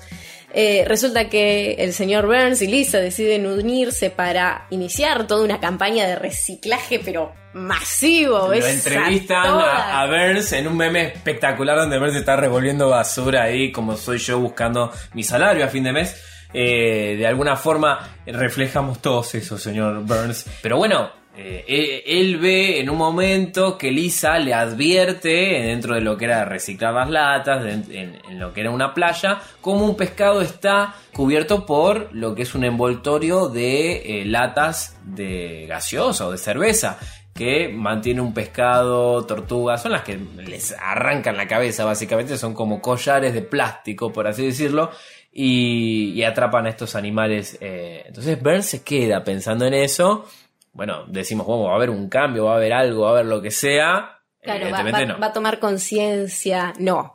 Eh, 0.55 0.85
resulta 0.87 1.29
que 1.29 1.73
el 1.79 1.93
señor 1.93 2.27
Burns 2.27 2.61
y 2.61 2.67
Lisa 2.67 2.99
deciden 2.99 3.47
unirse 3.47 4.11
para 4.11 4.67
iniciar 4.69 5.25
toda 5.25 5.43
una 5.43 5.59
campaña 5.59 6.05
de 6.05 6.15
reciclaje, 6.15 6.99
pero 7.03 7.33
masivo. 7.53 8.49
Lo 8.49 8.53
entrevistan 8.53 9.45
a 9.47 10.05
Burns 10.05 10.51
en 10.53 10.67
un 10.67 10.77
meme 10.77 11.07
espectacular 11.07 11.77
donde 11.77 11.97
Burns 11.97 12.15
está 12.15 12.35
revolviendo 12.35 12.87
basura 12.89 13.43
ahí, 13.43 13.71
como 13.71 13.97
soy 13.97 14.19
yo 14.19 14.39
buscando 14.39 14.91
mi 15.13 15.23
salario 15.23 15.65
a 15.65 15.69
fin 15.69 15.83
de 15.83 15.91
mes. 15.91 16.21
Eh, 16.53 17.15
de 17.17 17.25
alguna 17.25 17.55
forma 17.55 18.15
reflejamos 18.27 19.01
todos 19.01 19.33
eso, 19.33 19.57
señor 19.57 20.03
Burns. 20.03 20.45
Pero 20.61 20.77
bueno, 20.77 21.22
eh, 21.35 21.65
él, 21.67 22.03
él 22.05 22.37
ve 22.37 22.79
en 22.79 22.91
un 22.91 22.97
momento 22.97 23.75
que 23.75 23.91
Lisa 23.91 24.37
le 24.37 24.53
advierte 24.53 25.29
dentro 25.29 25.95
de 25.95 26.01
lo 26.01 26.15
que 26.15 26.25
era 26.25 26.45
reciclar 26.45 26.93
las 26.93 27.09
latas, 27.09 27.65
en, 27.65 28.39
lo 28.39 28.53
que 28.53 28.61
era 28.61 28.69
una 28.69 28.93
playa, 28.93 29.41
cómo 29.59 29.85
un 29.85 29.95
pescado 29.95 30.41
está 30.41 30.95
cubierto 31.11 31.65
por 31.65 32.13
lo 32.13 32.35
que 32.35 32.43
es 32.43 32.53
un 32.53 32.63
envoltorio 32.63 33.49
de 33.49 34.21
eh, 34.21 34.25
latas 34.25 34.97
de 35.05 35.65
gaseosa 35.67 36.27
o 36.27 36.31
de 36.31 36.37
cerveza 36.37 36.99
que 37.33 37.67
mantiene 37.67 38.21
un 38.21 38.31
pescado, 38.31 39.25
tortugas, 39.25 39.81
son 39.81 39.93
las 39.93 40.03
que 40.03 40.19
les 40.37 40.75
arrancan 40.79 41.35
la 41.35 41.47
cabeza 41.47 41.83
básicamente, 41.83 42.37
son 42.37 42.53
como 42.53 42.79
collares 42.79 43.33
de 43.33 43.41
plástico, 43.41 44.13
por 44.13 44.27
así 44.27 44.45
decirlo, 44.45 44.91
y, 45.31 46.21
atrapan 46.21 46.67
a 46.67 46.69
estos 46.69 46.95
animales. 46.95 47.57
eh. 47.59 48.03
Entonces 48.05 48.39
Burns 48.39 48.67
se 48.67 48.83
queda 48.83 49.23
pensando 49.23 49.65
en 49.65 49.73
eso. 49.73 50.25
Bueno, 50.73 51.05
decimos, 51.07 51.45
bueno, 51.47 51.65
va 51.65 51.73
a 51.73 51.75
haber 51.75 51.89
un 51.91 52.09
cambio, 52.09 52.45
va 52.45 52.53
a 52.53 52.57
haber 52.57 52.73
algo, 52.73 53.03
va 53.03 53.09
a 53.09 53.11
haber 53.13 53.25
lo 53.27 53.41
que 53.41 53.51
sea. 53.51 54.19
Claro, 54.41 54.59
va, 54.59 54.67
Evidentemente 54.69 55.05
va- 55.05 55.13
no. 55.13 55.19
va 55.19 55.27
a 55.27 55.33
tomar 55.33 55.59
conciencia. 55.59 56.73
No. 56.79 57.13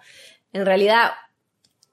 En 0.53 0.65
realidad 0.65 1.11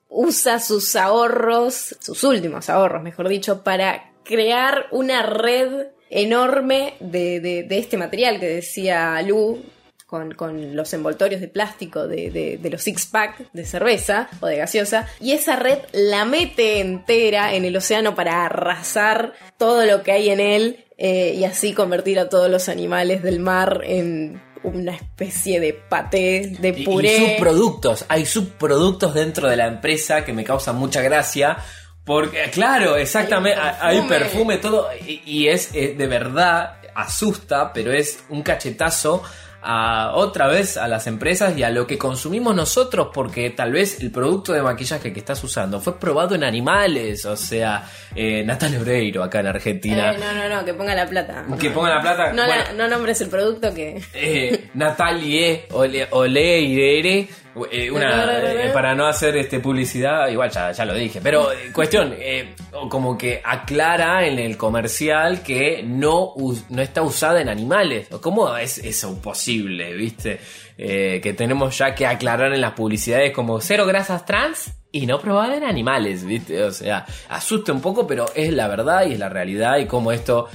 usa 0.08 0.60
sus 0.60 0.96
ahorros, 0.96 1.96
sus 2.00 2.24
últimos 2.24 2.70
ahorros, 2.70 3.02
mejor 3.04 3.28
dicho, 3.28 3.64
para 3.64 4.12
crear 4.24 4.88
una 4.92 5.24
red 5.24 5.88
enorme 6.10 6.94
de, 7.00 7.40
de- 7.40 7.64
de 7.64 7.78
este 7.80 7.98
material 7.98 8.40
que 8.40 8.48
decía 8.48 9.22
Lu. 9.24 9.62
Con, 10.06 10.36
con 10.36 10.76
los 10.76 10.94
envoltorios 10.94 11.42
de 11.42 11.48
plástico 11.48 12.08
de, 12.08 12.30
de- 12.30 12.58
de 12.62 12.70
los 12.70 12.84
six 12.84 13.08
pack 13.08 13.52
de 13.54 13.66
cerveza 13.66 14.30
o 14.40 14.46
de 14.46 14.58
gaseosa 14.58 15.08
y 15.20 15.32
esa 15.32 15.56
red 15.56 15.80
la 15.94 16.26
mete 16.26 16.80
entera 16.80 17.56
en 17.56 17.66
el 17.66 17.76
océano 17.76 18.14
para 18.14 18.46
arrasar 18.46 19.34
todo 19.58 19.84
lo 19.86 20.04
que 20.04 20.12
hay 20.12 20.30
en 20.30 20.40
él 20.40 20.86
eh, 21.00 21.34
y 21.36 21.44
así 21.44 21.74
convertir 21.74 22.20
a 22.20 22.30
todos 22.30 22.52
los 22.52 22.70
animales 22.70 23.24
del 23.24 23.40
mar 23.40 23.82
en 23.84 24.40
una 24.62 24.94
especie 24.96 25.60
de 25.60 25.74
paté 25.74 26.56
de 26.60 26.70
Y- 26.70 26.82
Y, 26.84 26.86
puré. 26.86 27.18
subproductos, 27.38 28.06
hay 28.08 28.28
subproductos 28.28 29.16
dentro 29.16 29.50
de 29.50 29.56
la 29.56 29.66
empresa 29.66 30.24
que 30.24 30.34
me 30.34 30.44
causan 30.44 30.76
mucha 30.76 31.02
gracia. 31.02 31.58
Porque, 32.06 32.44
claro, 32.52 32.96
exactamente, 32.96 33.60
hay 33.60 33.98
Hay 33.98 34.02
perfume, 34.08 34.20
perfume. 34.20 34.58
todo, 34.60 34.90
y, 35.08 35.24
y 35.26 35.48
es 35.48 35.74
eh, 35.74 35.96
de 35.98 36.06
verdad, 36.08 36.78
asusta, 36.94 37.74
pero 37.74 37.92
es 37.92 38.20
un 38.30 38.44
cachetazo 38.44 39.24
a 39.68 40.12
otra 40.16 40.48
vez 40.48 40.78
a 40.78 40.88
las 40.88 41.08
empresas 41.08 41.58
y 41.58 41.64
a 41.64 41.70
lo 41.72 41.88
que 41.88 41.98
consumimos 41.98 42.56
nosotros, 42.56 43.10
porque 43.14 43.50
tal 43.50 43.72
vez 43.72 44.00
el 44.00 44.12
producto 44.12 44.54
de 44.54 44.62
maquillaje 44.62 45.12
que 45.12 45.20
estás 45.20 45.44
usando 45.44 45.82
fue 45.82 46.00
probado 46.00 46.36
en 46.36 46.44
animales, 46.44 47.26
o 47.26 47.36
sea, 47.36 47.90
eh, 48.16 48.44
Natalia 48.46 48.80
Oreiro 48.80 49.24
acá 49.24 49.40
en 49.40 49.48
Argentina. 49.48 50.12
Eh, 50.14 50.18
no, 50.20 50.34
no, 50.34 50.56
no, 50.56 50.64
que 50.66 50.74
ponga 50.74 50.94
la 50.94 51.08
plata. 51.08 51.46
Que 51.60 51.72
ponga 51.72 51.90
la 51.96 52.02
plata, 52.02 52.32
No, 52.34 52.46
bueno. 52.46 52.64
la- 52.68 52.74
no 52.74 52.88
nombres 52.88 53.20
el 53.22 53.30
producto 53.30 53.74
que. 53.74 54.02
eh, 54.14 54.70
Natalie 54.76 55.66
Ole, 55.72 56.08
Oleire, 56.12 57.28
una, 57.56 58.52
eh, 58.52 58.72
para 58.74 58.94
no 58.94 59.08
hacer 59.08 59.38
este 59.38 59.60
publicidad, 59.60 60.28
igual 60.28 60.50
ya, 60.50 60.72
ya 60.74 60.86
lo 60.86 60.94
dije, 60.94 61.22
pero 61.24 61.52
eh, 61.52 61.72
cuestión, 61.72 62.14
eh, 62.18 62.54
como 62.90 63.18
que 63.18 63.42
aclara 63.44 64.28
en 64.28 64.40
el 64.40 64.58
comercial 64.58 65.42
que 65.42 65.82
no, 65.84 66.34
no 66.70 66.82
está 66.82 67.02
usada 67.02 67.42
en 67.42 67.50
animales. 67.50 68.10
¿Cómo 68.22 68.56
es 68.58 68.78
eso 68.80 69.22
posible, 69.22 69.94
viste? 69.94 70.40
Eh, 70.78 71.22
que 71.24 71.32
tenemos 71.32 71.78
ya 71.78 71.96
que 71.96 72.06
aclarar 72.06 72.54
en 72.54 72.60
las 72.60 72.74
publicidades 72.74 73.32
como 73.32 73.62
cero 73.62 73.86
grasas 73.86 74.26
trans 74.26 74.74
y 74.92 75.06
no 75.06 75.22
probada 75.22 75.56
en 75.56 75.64
animales, 75.64 76.26
viste? 76.26 76.62
O 76.64 76.72
sea, 76.72 77.06
asusta 77.30 77.72
un 77.72 77.80
poco, 77.80 78.06
pero 78.06 78.26
es 78.36 78.52
la 78.52 78.68
verdad 78.68 79.06
y 79.08 79.14
es 79.14 79.20
la 79.20 79.30
realidad 79.30 79.78
y 79.78 79.86
cómo 79.86 80.12
esto 80.12 80.50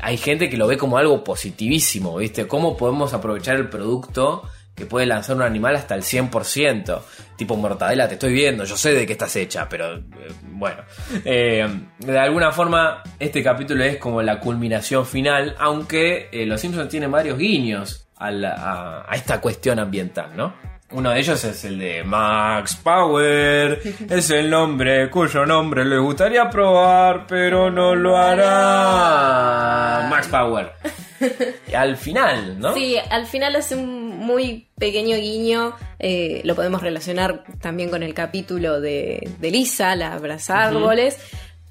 hay 0.00 0.18
gente 0.18 0.50
que 0.50 0.58
lo 0.58 0.66
ve 0.66 0.76
como 0.76 0.98
algo 0.98 1.24
positivísimo, 1.24 2.18
¿viste? 2.18 2.46
¿Cómo 2.46 2.76
podemos 2.76 3.14
aprovechar 3.14 3.56
el 3.56 3.68
producto 3.70 4.42
que 4.78 4.86
puede 4.86 5.04
lanzar 5.06 5.36
un 5.36 5.42
animal 5.42 5.76
hasta 5.76 5.94
el 5.94 6.02
100%? 6.02 7.00
Tipo 7.36 7.56
mortadela, 7.56 8.08
te 8.08 8.14
estoy 8.14 8.32
viendo, 8.32 8.64
yo 8.64 8.76
sé 8.76 8.94
de 8.94 9.06
qué 9.06 9.12
estás 9.12 9.34
hecha, 9.36 9.68
pero 9.68 9.96
eh, 9.96 10.02
bueno. 10.44 10.82
Eh, 11.24 11.68
de 11.98 12.18
alguna 12.18 12.50
forma, 12.52 13.02
este 13.18 13.42
capítulo 13.42 13.84
es 13.84 13.98
como 13.98 14.22
la 14.22 14.40
culminación 14.40 15.04
final, 15.04 15.54
aunque 15.58 16.28
eh, 16.32 16.46
Los 16.46 16.60
Simpsons 16.60 16.88
tienen 16.88 17.10
varios 17.10 17.36
guiños 17.38 18.08
a, 18.16 18.30
la- 18.30 18.54
a- 18.54 19.04
a 19.12 19.14
esta 19.16 19.40
cuestión 19.40 19.78
ambiental, 19.78 20.30
¿no? 20.36 20.54
Uno 20.90 21.10
de 21.10 21.20
ellos 21.20 21.44
es 21.44 21.64
el 21.66 21.78
de 21.78 22.02
Max 22.02 22.74
Power. 22.76 23.78
Es 24.08 24.30
el 24.30 24.48
nombre 24.48 25.10
cuyo 25.10 25.44
nombre 25.44 25.84
le 25.84 25.98
gustaría 25.98 26.48
probar, 26.48 27.26
pero 27.28 27.70
no 27.70 27.94
lo 27.94 28.16
hará. 28.16 30.08
Max 30.08 30.28
Power. 30.28 30.72
Y 31.68 31.74
al 31.74 31.96
final, 31.96 32.60
¿no? 32.60 32.72
Sí, 32.74 32.96
al 33.10 33.26
final 33.26 33.56
hace 33.56 33.74
un 33.74 33.97
muy 34.18 34.68
pequeño 34.78 35.16
guiño. 35.16 35.74
eh, 35.98 36.40
lo 36.44 36.54
podemos 36.54 36.82
relacionar 36.82 37.44
también 37.60 37.88
con 37.90 38.02
el 38.02 38.12
capítulo 38.14 38.80
de, 38.80 39.28
de 39.40 39.50
Lisa, 39.50 39.96
la 39.96 40.12
abraza 40.14 40.64
árboles. 40.64 41.16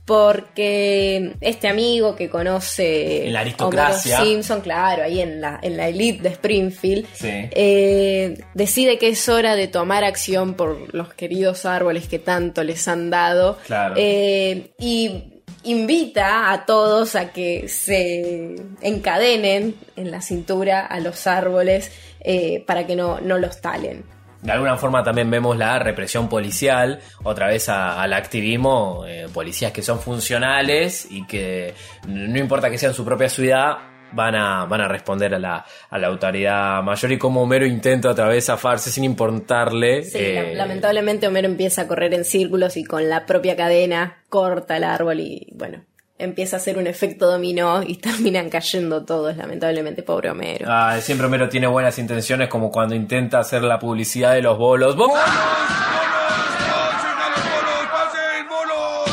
Porque 0.06 1.34
este 1.42 1.68
amigo 1.68 2.16
que 2.16 2.30
conoce 2.30 3.26
la 3.30 3.42
aristocracia. 3.42 4.22
Simpson, 4.22 4.62
claro, 4.62 5.04
ahí 5.04 5.20
en 5.20 5.42
la, 5.42 5.60
en 5.62 5.76
la 5.76 5.90
elite 5.90 6.24
de 6.24 6.30
Springfield, 6.30 7.06
Sí. 7.14 7.28
eh, 7.30 8.42
decide 8.54 8.98
que 8.98 9.10
es 9.10 9.28
hora 9.28 9.58
de 9.58 9.68
tomar 9.68 10.06
acción 10.06 10.54
por 10.54 10.94
los 10.96 11.14
queridos 11.14 11.66
árboles 11.66 12.08
que 12.08 12.20
tanto 12.20 12.64
les 12.64 12.88
han 12.88 13.10
dado. 13.10 13.58
Claro. 13.68 13.96
Eh, 13.98 14.72
y, 14.80 15.37
invita 15.68 16.52
a 16.52 16.66
todos 16.66 17.16
a 17.16 17.32
que 17.32 17.68
se 17.68 18.56
encadenen 18.82 19.76
en 19.96 20.12
la 20.12 20.22
cintura 20.22 20.86
a 20.86 21.00
los 21.00 21.28
árboles 21.28 21.92
eh, 22.22 22.64
para 22.66 22.88
que 22.88 22.96
no, 22.96 23.20
no 23.20 23.38
los 23.38 23.62
talen. 23.62 24.04
De 24.42 24.52
alguna 24.52 24.78
forma 24.78 25.04
también 25.04 25.32
vemos 25.32 25.58
la 25.58 25.80
represión 25.80 26.30
policial, 26.30 27.00
otra 27.24 27.48
vez 27.48 27.70
al 27.70 28.14
activismo, 28.14 29.04
eh, 29.08 29.28
policías 29.34 29.72
que 29.72 29.82
son 29.82 30.00
funcionales 30.00 31.08
y 31.10 31.26
que 31.26 31.74
no 32.08 32.38
importa 32.38 32.70
que 32.70 32.78
sea 32.78 32.90
en 32.90 32.96
su 32.96 33.04
propia 33.04 33.30
ciudad, 33.30 33.78
van 34.12 34.36
a, 34.36 34.66
van 34.66 34.82
a 34.82 34.88
responder 34.88 35.34
a 35.36 35.40
la, 35.40 35.66
a 35.90 35.98
la 35.98 36.08
autoridad 36.08 36.82
mayor 36.84 37.12
y 37.12 37.18
como 37.18 37.42
Homero 37.44 37.66
intenta 37.66 38.10
otra 38.10 38.28
vez 38.28 38.46
zafarse 38.46 38.90
sin 38.92 39.04
importarle. 39.04 40.04
Sí, 40.04 40.18
eh, 40.20 40.52
la- 40.54 40.66
lamentablemente 40.66 41.28
Homero 41.28 41.48
empieza 41.48 41.82
a 41.84 41.88
correr 41.88 42.14
en 42.14 42.24
círculos 42.26 42.78
y 42.78 42.84
con 42.86 43.10
la 43.10 43.26
propia 43.26 43.56
cadena 43.56 44.24
corta 44.30 44.78
el 44.78 44.84
árbol 44.86 45.20
y 45.20 45.48
bueno, 45.56 45.84
empieza 46.20 46.56
a 46.56 46.60
hacer 46.60 46.78
un 46.78 46.88
efecto 46.88 47.30
dominó 47.30 47.84
y 47.84 47.98
terminan 47.98 48.50
cayendo 48.50 49.04
todos, 49.06 49.36
lamentablemente, 49.38 50.02
pobre 50.04 50.30
Homero. 50.32 50.66
ah, 50.70 50.98
siempre 51.02 51.28
Homero 51.28 51.48
tiene 51.50 51.68
buenas 51.68 52.00
intenciones 52.00 52.48
como 52.50 52.72
cuando 52.72 52.96
intenta 52.96 53.40
hacer 53.40 53.62
la 53.64 53.78
publicidad 53.78 54.34
de 54.34 54.42
los 54.42 54.58
bolos. 54.58 54.96
¡Bo- 54.96 55.14
¡Pasen 55.14 57.20
a 57.20 57.30
los 57.30 57.44
bolos! 57.46 57.88
¡Pasen, 57.92 58.48
bolos! 58.50 59.12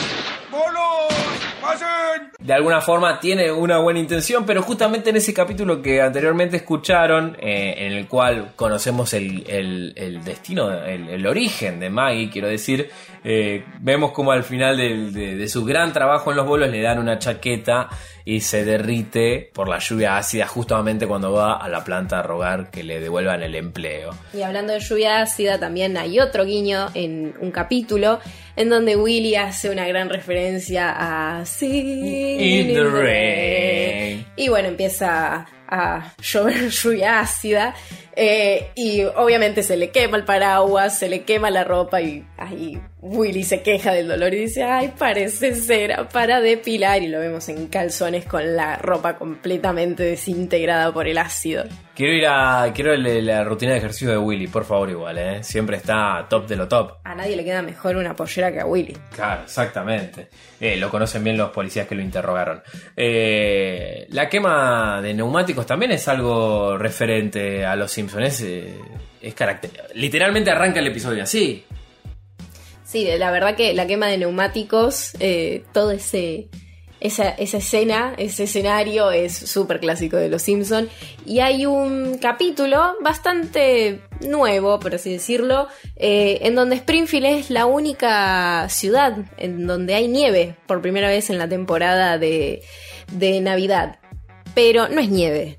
¡Bolos! 0.50 1.12
¡Pasen! 1.60 2.30
De 2.44 2.52
alguna 2.52 2.82
forma 2.82 3.18
tiene 3.20 3.50
una 3.50 3.78
buena 3.78 3.98
intención, 4.00 4.44
pero 4.44 4.60
justamente 4.60 5.08
en 5.08 5.16
ese 5.16 5.32
capítulo 5.32 5.80
que 5.80 6.02
anteriormente 6.02 6.58
escucharon, 6.58 7.38
eh, 7.40 7.74
en 7.78 7.92
el 7.94 8.06
cual 8.06 8.52
conocemos 8.54 9.14
el, 9.14 9.44
el- 9.48 10.22
destino, 10.22 10.70
el, 10.70 11.08
el 11.08 11.26
origen 11.26 11.80
de 11.80 11.88
Maggie, 11.88 12.28
quiero 12.30 12.48
decir, 12.48 12.90
eh, 13.24 13.64
vemos 13.80 14.12
como 14.12 14.30
al 14.32 14.44
final 14.44 14.76
de, 14.76 15.10
de 15.36 15.48
su 15.48 15.64
gran 15.64 15.94
trabajo 15.94 16.30
en 16.32 16.36
los 16.36 16.46
bolos 16.46 16.68
le 16.68 16.82
dan 16.82 16.98
una 16.98 17.18
chaqueta 17.18 17.88
y 18.26 18.40
se 18.40 18.64
derrite 18.64 19.50
por 19.54 19.68
la 19.68 19.78
lluvia 19.78 20.16
ácida 20.18 20.46
justamente 20.46 21.06
cuando 21.06 21.32
va 21.32 21.56
a 21.56 21.68
la 21.68 21.82
planta 21.82 22.18
a 22.20 22.22
rogar 22.22 22.70
que 22.70 22.82
le 22.82 23.00
devuelvan 23.00 23.42
el 23.42 23.54
empleo. 23.54 24.10
Y 24.34 24.42
hablando 24.42 24.72
de 24.74 24.80
lluvia 24.80 25.20
ácida, 25.22 25.58
también 25.58 25.96
hay 25.96 26.20
otro 26.20 26.44
guiño 26.44 26.88
en 26.94 27.34
un 27.40 27.50
capítulo 27.50 28.20
en 28.56 28.68
donde 28.70 28.96
Willy 28.96 29.34
hace 29.36 29.70
una 29.70 29.86
gran 29.88 30.08
referencia 30.08 30.94
a 31.38 31.44
Singing 31.46 32.40
In 32.40 32.66
the 32.68 32.72
in 32.72 32.74
the 32.74 32.84
rain. 32.84 32.94
rain. 32.94 34.26
Y 34.36 34.48
bueno, 34.48 34.68
empieza 34.68 35.46
a 35.68 36.12
llover 36.22 36.68
lluvia 36.70 37.20
ácida. 37.20 37.74
Eh, 38.16 38.70
y 38.74 39.02
obviamente 39.02 39.62
se 39.62 39.76
le 39.76 39.90
quema 39.90 40.16
el 40.16 40.24
paraguas, 40.24 40.98
se 40.98 41.08
le 41.08 41.22
quema 41.24 41.50
la 41.50 41.64
ropa 41.64 42.00
y 42.00 42.24
ahí 42.38 42.80
Willy 43.00 43.42
se 43.44 43.62
queja 43.62 43.92
del 43.92 44.08
dolor 44.08 44.32
y 44.32 44.38
dice, 44.38 44.62
ay, 44.64 44.92
parece 44.98 45.54
cera 45.54 46.08
para 46.08 46.40
depilar 46.40 47.02
y 47.02 47.08
lo 47.08 47.20
vemos 47.20 47.48
en 47.50 47.66
calzones 47.66 48.24
con 48.24 48.56
la 48.56 48.76
ropa 48.76 49.16
completamente 49.18 50.02
desintegrada 50.04 50.92
por 50.92 51.06
el 51.06 51.18
ácido. 51.18 51.64
Quiero 51.94 52.12
ir 52.14 52.26
a 52.26 52.72
quiero 52.74 52.92
el- 52.94 53.26
la 53.26 53.44
rutina 53.44 53.72
de 53.72 53.78
ejercicio 53.78 54.10
de 54.10 54.16
Willy, 54.18 54.46
por 54.48 54.64
favor 54.64 54.88
igual, 54.90 55.18
¿eh? 55.18 55.44
siempre 55.44 55.76
está 55.76 56.26
top 56.30 56.46
de 56.48 56.56
lo 56.56 56.66
top. 56.66 56.92
A 57.04 57.14
nadie 57.14 57.36
le 57.36 57.44
queda 57.44 57.60
mejor 57.62 57.96
una 57.96 58.16
pollera 58.16 58.50
que 58.50 58.60
a 58.60 58.66
Willy. 58.66 58.96
Claro, 59.14 59.42
exactamente. 59.44 60.28
Eh, 60.60 60.76
lo 60.76 60.88
conocen 60.90 61.22
bien 61.22 61.36
los 61.36 61.50
policías 61.50 61.86
que 61.86 61.94
lo 61.94 62.00
interrogaron. 62.02 62.62
Eh, 62.96 64.06
la 64.10 64.28
quema 64.28 65.00
de 65.02 65.12
neumáticos 65.14 65.66
también 65.66 65.92
es 65.92 66.08
algo 66.08 66.76
referente 66.78 67.64
a 67.66 67.76
los 67.76 67.92
Eh, 68.40 68.74
es 69.20 69.34
carácter. 69.34 69.70
Literalmente 69.94 70.50
arranca 70.50 70.80
el 70.80 70.86
episodio 70.86 71.22
así. 71.22 71.64
Sí, 72.84 73.08
la 73.18 73.30
verdad 73.30 73.56
que 73.56 73.74
la 73.74 73.86
quema 73.86 74.06
de 74.06 74.18
neumáticos, 74.18 75.12
eh, 75.18 75.64
todo 75.72 75.90
ese 75.90 76.48
esa, 77.04 77.28
esa 77.28 77.58
escena, 77.58 78.14
ese 78.16 78.44
escenario 78.44 79.10
es 79.10 79.34
súper 79.34 79.78
clásico 79.78 80.16
de 80.16 80.30
Los 80.30 80.40
Simpson 80.40 80.88
y 81.26 81.40
hay 81.40 81.66
un 81.66 82.16
capítulo 82.18 82.96
bastante 83.02 84.00
nuevo, 84.26 84.80
por 84.80 84.94
así 84.94 85.12
decirlo, 85.12 85.68
eh, 85.96 86.38
en 86.42 86.54
donde 86.54 86.76
Springfield 86.76 87.26
es 87.26 87.50
la 87.50 87.66
única 87.66 88.66
ciudad 88.70 89.18
en 89.36 89.66
donde 89.66 89.94
hay 89.94 90.08
nieve 90.08 90.56
por 90.66 90.80
primera 90.80 91.08
vez 91.08 91.28
en 91.28 91.36
la 91.36 91.46
temporada 91.46 92.16
de, 92.16 92.62
de 93.12 93.40
Navidad, 93.42 93.98
pero 94.54 94.88
no 94.88 95.00
es 95.00 95.10
nieve. 95.10 95.58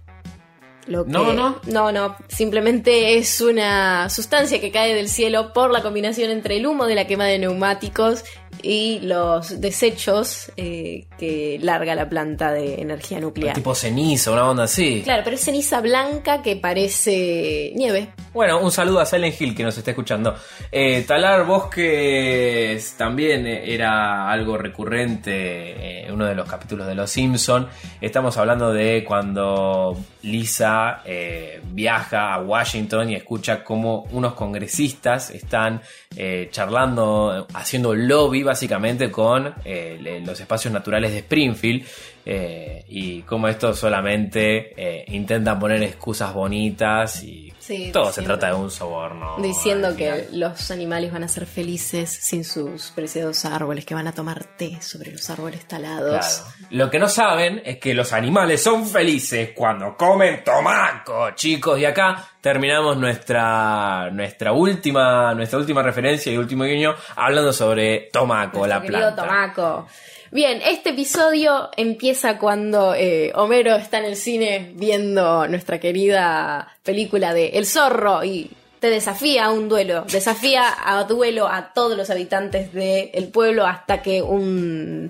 Lo 0.87 1.03
que- 1.05 1.11
No, 1.11 1.33
no. 1.33 1.59
No, 1.65 1.91
no. 1.91 2.15
Simplemente 2.27 3.17
es 3.17 3.41
una 3.41 4.09
sustancia 4.09 4.61
que 4.61 4.71
cae 4.71 4.93
del 4.93 5.09
cielo 5.09 5.51
por 5.53 5.71
la 5.71 5.81
combinación 5.81 6.29
entre 6.31 6.57
el 6.57 6.67
humo 6.67 6.85
de 6.85 6.95
la 6.95 7.07
quema 7.07 7.25
de 7.25 7.39
neumáticos 7.39 8.23
y 8.61 8.99
los 9.01 9.61
desechos 9.61 10.51
eh, 10.57 11.07
que 11.17 11.59
larga 11.61 11.95
la 11.95 12.09
planta 12.09 12.51
de 12.51 12.81
energía 12.81 13.19
nuclear. 13.19 13.55
Tipo 13.55 13.75
ceniza, 13.75 14.31
una 14.31 14.49
onda 14.49 14.63
así. 14.63 15.01
Claro, 15.03 15.23
pero 15.23 15.35
es 15.35 15.43
ceniza 15.43 15.81
blanca 15.81 16.41
que 16.41 16.55
parece 16.55 17.71
nieve. 17.75 18.09
Bueno, 18.33 18.59
un 18.59 18.71
saludo 18.71 18.99
a 18.99 19.05
Silent 19.05 19.39
Hill 19.39 19.55
que 19.55 19.63
nos 19.63 19.77
está 19.77 19.91
escuchando. 19.91 20.35
Eh, 20.71 21.03
talar 21.07 21.45
bosques 21.45 22.95
también 22.97 23.45
eh, 23.47 23.73
era 23.73 24.29
algo 24.29 24.57
recurrente 24.57 26.05
en 26.05 26.13
uno 26.13 26.25
de 26.25 26.35
los 26.35 26.47
capítulos 26.49 26.87
de 26.87 26.95
Los 26.95 27.11
Simpson. 27.11 27.67
Estamos 28.01 28.37
hablando 28.37 28.73
de 28.73 29.03
cuando 29.05 29.97
Lisa 30.23 31.01
eh, 31.05 31.61
viaja 31.71 32.33
a 32.33 32.41
Washington 32.41 33.11
y 33.11 33.15
escucha 33.15 33.63
cómo 33.63 34.03
unos 34.11 34.33
congresistas 34.33 35.29
están 35.29 35.81
eh, 36.15 36.49
charlando, 36.51 37.47
haciendo 37.53 37.93
lobby 37.93 38.43
básicamente 38.45 39.11
con 39.11 39.53
eh, 39.65 40.21
los 40.25 40.39
espacios 40.39 40.73
naturales 40.73 41.11
de 41.11 41.19
Springfield. 41.19 41.85
Eh, 42.25 42.83
y 42.87 43.21
cómo 43.21 43.47
estos 43.47 43.77
solamente 43.77 44.73
eh, 44.75 45.05
intentan 45.09 45.59
poner 45.59 45.83
excusas 45.83 46.33
bonitas 46.33 47.23
y 47.23 47.45
Sí, 47.65 47.89
todo 47.91 48.11
se 48.11 48.21
trata 48.21 48.49
de 48.49 48.53
un 48.53 48.69
soborno. 48.69 49.37
Diciendo 49.39 49.95
que 49.97 50.27
los 50.33 50.69
animales 50.69 51.11
van 51.11 51.23
a 51.23 51.27
ser 51.27 51.47
felices 51.47 52.11
sin 52.11 52.43
sus 52.43 52.91
preciados 52.91 53.43
árboles, 53.43 53.83
que 53.85 53.95
van 53.95 54.05
a 54.05 54.11
tomar 54.11 54.43
té 54.43 54.79
sobre 54.83 55.11
los 55.11 55.27
árboles 55.31 55.67
talados. 55.67 56.43
Claro. 56.43 56.67
Lo 56.69 56.91
que 56.91 56.99
no 56.99 57.07
saben 57.07 57.63
es 57.65 57.79
que 57.79 57.95
los 57.95 58.13
animales 58.13 58.61
son 58.61 58.85
felices 58.85 59.49
cuando 59.55 59.97
comen 59.97 60.43
tomaco, 60.43 61.31
chicos. 61.31 61.79
Y 61.79 61.85
acá 61.85 62.23
terminamos 62.39 62.97
nuestra, 62.97 64.11
nuestra 64.11 64.51
última, 64.51 65.33
nuestra 65.33 65.57
última 65.57 65.81
referencia 65.81 66.31
y 66.31 66.37
último 66.37 66.65
guiño 66.65 66.93
hablando 67.15 67.51
sobre 67.51 68.09
tomaco, 68.13 68.59
Nuestro 68.59 68.79
la 68.79 68.85
planta. 68.85 69.23
Tomaco. 69.23 69.87
Bien, 70.35 70.59
este 70.65 70.89
episodio 70.89 71.69
empieza 71.77 72.37
cuando 72.37 72.93
eh, 72.93 73.31
Homero 73.35 73.73
está 73.77 73.99
en 73.99 74.03
el 74.05 74.17
cine 74.17 74.73
viendo 74.75 75.47
nuestra 75.47 75.79
querida 75.79 76.67
película 76.83 77.33
de 77.33 77.51
El 77.53 77.65
Zorro 77.65 78.21
y 78.25 78.51
te 78.81 78.89
desafía 78.89 79.45
a 79.45 79.51
un 79.51 79.69
duelo, 79.69 80.03
desafía 80.11 80.65
a 80.83 81.05
duelo 81.05 81.47
a 81.47 81.71
todos 81.71 81.95
los 81.95 82.09
habitantes 82.09 82.73
del 82.73 83.29
pueblo 83.29 83.65
hasta 83.65 84.01
que 84.01 84.21
un 84.21 85.07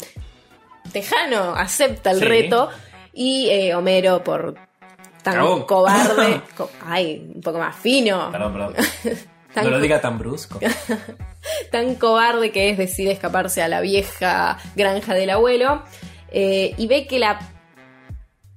tejano 0.91 1.55
acepta 1.55 2.11
el 2.11 2.19
Sí. 2.19 2.25
reto 2.25 2.69
y 3.11 3.49
eh, 3.49 3.73
Homero 3.73 4.23
por 4.23 4.53
tan 5.23 5.63
cobarde, 5.63 6.41
co- 6.55 6.69
ay, 6.85 7.31
un 7.33 7.41
poco 7.41 7.57
más 7.57 7.75
fino, 7.75 8.31
Perdón, 8.31 8.53
perdón. 8.53 8.75
No 9.55 9.69
lo 9.69 9.79
diga 9.79 10.01
tan 10.01 10.19
brusco. 10.19 10.59
tan 11.75 11.95
cobarde 11.95 12.51
que 12.51 12.69
es, 12.69 12.77
decide 12.77 13.11
escaparse 13.11 13.61
a 13.61 13.67
la 13.67 13.81
vieja 13.81 14.57
granja 14.77 15.13
del 15.13 15.29
abuelo 15.29 15.83
eh, 16.31 16.73
y 16.77 16.87
ve 16.87 17.05
que 17.05 17.19
la 17.19 17.39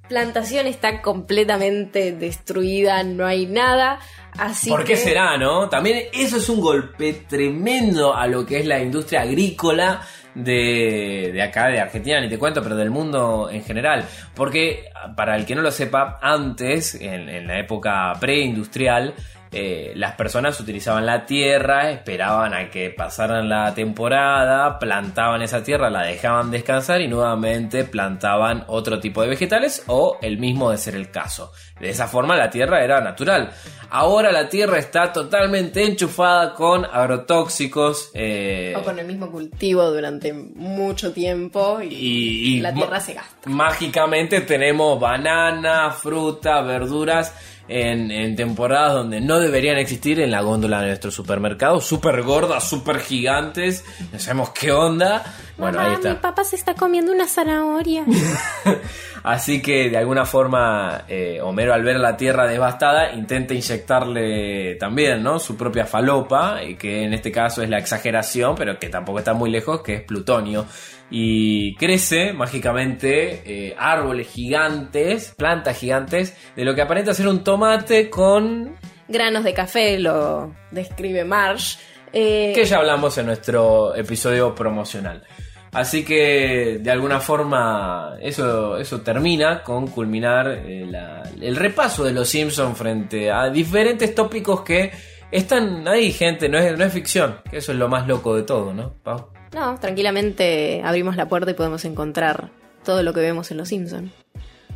plantación 0.08 0.66
está 0.66 1.02
completamente 1.02 2.12
destruida, 2.12 3.02
no 3.02 3.26
hay 3.26 3.46
nada. 3.46 3.98
Así 4.38 4.70
¿Por 4.70 4.84
qué 4.84 4.92
que- 4.92 4.96
será, 4.96 5.36
no? 5.36 5.68
También 5.68 6.04
eso 6.12 6.36
es 6.36 6.48
un 6.48 6.60
golpe 6.60 7.24
tremendo 7.28 8.14
a 8.14 8.26
lo 8.26 8.46
que 8.46 8.60
es 8.60 8.66
la 8.66 8.80
industria 8.80 9.22
agrícola 9.22 10.00
de, 10.34 11.30
de 11.32 11.42
acá, 11.42 11.66
de 11.68 11.80
Argentina, 11.80 12.20
ni 12.20 12.28
te 12.28 12.38
cuento, 12.38 12.62
pero 12.62 12.76
del 12.76 12.90
mundo 12.90 13.48
en 13.50 13.64
general. 13.64 14.04
Porque, 14.34 14.84
para 15.16 15.34
el 15.36 15.44
que 15.44 15.54
no 15.56 15.62
lo 15.62 15.72
sepa, 15.72 16.18
antes, 16.22 16.94
en, 16.94 17.28
en 17.28 17.46
la 17.48 17.58
época 17.58 18.12
preindustrial, 18.20 19.12
eh, 19.50 19.92
las 19.96 20.14
personas 20.14 20.58
utilizaban 20.60 21.06
la 21.06 21.24
tierra, 21.26 21.90
esperaban 21.90 22.54
a 22.54 22.70
que 22.70 22.90
pasaran 22.90 23.48
la 23.48 23.72
temporada, 23.74 24.78
plantaban 24.78 25.42
esa 25.42 25.62
tierra, 25.62 25.90
la 25.90 26.02
dejaban 26.02 26.50
descansar 26.50 27.00
y 27.00 27.08
nuevamente 27.08 27.84
plantaban 27.84 28.64
otro 28.68 29.00
tipo 29.00 29.22
de 29.22 29.28
vegetales 29.28 29.84
o 29.86 30.18
el 30.22 30.38
mismo 30.38 30.70
de 30.70 30.78
ser 30.78 30.94
el 30.94 31.10
caso. 31.10 31.52
De 31.80 31.90
esa 31.90 32.08
forma 32.08 32.36
la 32.36 32.50
tierra 32.50 32.82
era 32.82 33.00
natural. 33.00 33.50
Ahora 33.90 34.32
la 34.32 34.48
tierra 34.48 34.78
está 34.78 35.12
totalmente 35.12 35.84
enchufada 35.84 36.52
con 36.54 36.84
agrotóxicos. 36.84 38.10
eh, 38.14 38.74
O 38.76 38.82
con 38.82 38.98
el 38.98 39.06
mismo 39.06 39.30
cultivo 39.30 39.84
durante 39.90 40.32
mucho 40.32 41.12
tiempo 41.12 41.80
y, 41.80 41.86
y, 41.86 42.56
y 42.56 42.60
la 42.60 42.74
tierra 42.74 43.00
se 43.00 43.14
gasta. 43.14 43.48
Mágicamente 43.48 44.40
tenemos 44.42 44.98
banana, 45.00 45.90
fruta, 45.90 46.60
verduras 46.62 47.34
en, 47.68 48.10
en 48.10 48.34
temporadas 48.36 48.94
donde 48.94 49.20
no 49.20 49.38
deberían 49.38 49.78
existir 49.78 50.20
en 50.20 50.30
la 50.30 50.40
góndola 50.40 50.80
de 50.80 50.88
nuestro 50.88 51.10
supermercado, 51.10 51.80
súper 51.80 52.22
gordas, 52.22 52.68
súper 52.68 53.00
gigantes, 53.00 53.84
no 54.12 54.18
sabemos 54.18 54.50
qué 54.50 54.72
onda. 54.72 55.24
Bueno, 55.58 55.80
ahí 55.80 55.94
está. 55.94 56.20
papá 56.20 56.44
se 56.44 56.54
está 56.54 56.74
comiendo 56.74 57.10
una 57.10 57.26
zanahoria. 57.26 58.04
Así 59.24 59.60
que 59.60 59.90
de 59.90 59.96
alguna 59.96 60.24
forma 60.24 61.04
eh, 61.08 61.40
Homero 61.42 61.74
al 61.74 61.82
ver 61.82 61.96
la 61.96 62.16
tierra 62.16 62.46
devastada 62.46 63.12
intenta 63.12 63.54
inyectarle 63.54 64.76
también 64.76 65.22
¿no? 65.22 65.40
su 65.40 65.56
propia 65.56 65.84
falopa, 65.84 66.62
y 66.62 66.76
que 66.76 67.02
en 67.02 67.12
este 67.12 67.32
caso 67.32 67.62
es 67.62 67.68
la 67.68 67.78
exageración, 67.78 68.54
pero 68.54 68.78
que 68.78 68.88
tampoco 68.88 69.18
está 69.18 69.34
muy 69.34 69.50
lejos, 69.50 69.82
que 69.82 69.94
es 69.96 70.02
plutonio. 70.02 70.66
Y 71.10 71.74
crece 71.76 72.32
mágicamente 72.32 73.42
eh, 73.44 73.74
árboles 73.76 74.28
gigantes, 74.28 75.34
plantas 75.36 75.76
gigantes, 75.76 76.36
de 76.54 76.64
lo 76.64 76.74
que 76.74 76.82
aparenta 76.82 77.14
ser 77.14 77.26
un 77.26 77.42
tomate 77.42 78.08
con... 78.08 78.76
Granos 79.08 79.42
de 79.42 79.54
café, 79.54 79.98
lo 79.98 80.54
describe 80.70 81.24
Marsh. 81.24 81.78
Eh, 82.12 82.52
que 82.54 82.64
ya 82.64 82.78
hablamos 82.78 83.16
en 83.18 83.26
nuestro 83.26 83.94
episodio 83.94 84.54
promocional. 84.54 85.24
Así 85.72 86.04
que 86.04 86.78
de 86.80 86.90
alguna 86.90 87.20
forma 87.20 88.16
eso, 88.20 88.78
eso 88.78 89.00
termina 89.02 89.62
con 89.62 89.88
culminar 89.88 90.48
eh, 90.64 90.90
el 91.40 91.56
repaso 91.56 92.04
de 92.04 92.12
los 92.12 92.28
Simpsons 92.28 92.76
frente 92.76 93.30
a 93.30 93.50
diferentes 93.50 94.14
tópicos 94.14 94.62
que 94.62 94.90
están 95.30 95.86
ahí, 95.86 96.12
gente, 96.12 96.48
no 96.48 96.58
es, 96.58 96.76
no 96.78 96.84
es 96.84 96.92
ficción, 96.92 97.36
que 97.50 97.58
eso 97.58 97.72
es 97.72 97.78
lo 97.78 97.88
más 97.88 98.06
loco 98.08 98.34
de 98.34 98.44
todo, 98.44 98.72
¿no? 98.72 98.94
Pau? 99.02 99.28
No, 99.54 99.78
tranquilamente 99.78 100.82
abrimos 100.84 101.16
la 101.16 101.28
puerta 101.28 101.50
y 101.50 101.54
podemos 101.54 101.84
encontrar 101.84 102.50
todo 102.84 103.02
lo 103.02 103.12
que 103.12 103.20
vemos 103.20 103.50
en 103.50 103.58
Los 103.58 103.68
Simpsons. 103.68 104.10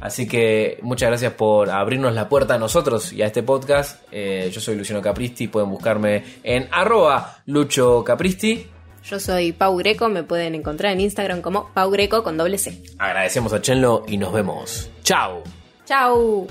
Así 0.00 0.26
que 0.26 0.78
muchas 0.82 1.10
gracias 1.10 1.32
por 1.34 1.70
abrirnos 1.70 2.12
la 2.12 2.28
puerta 2.28 2.54
a 2.54 2.58
nosotros 2.58 3.12
y 3.12 3.22
a 3.22 3.26
este 3.26 3.44
podcast. 3.44 4.02
Eh, 4.10 4.50
yo 4.52 4.60
soy 4.60 4.76
Luciano 4.76 5.00
Capristi, 5.00 5.46
pueden 5.46 5.70
buscarme 5.70 6.24
en 6.42 6.68
arroba 6.72 7.42
Lucho 7.46 8.02
Capristi. 8.02 8.66
Yo 9.04 9.18
soy 9.18 9.52
Pau 9.52 9.76
Greco, 9.76 10.08
me 10.08 10.22
pueden 10.22 10.54
encontrar 10.54 10.92
en 10.92 11.00
Instagram 11.00 11.42
como 11.42 11.72
Pau 11.74 11.90
Greco 11.90 12.22
con 12.22 12.36
doble 12.36 12.58
C. 12.58 12.82
Agradecemos 12.98 13.52
a 13.52 13.60
Chenlo 13.60 14.04
y 14.06 14.16
nos 14.16 14.32
vemos. 14.32 14.90
¡Chao! 15.02 15.42
¡Chao! 15.84 16.46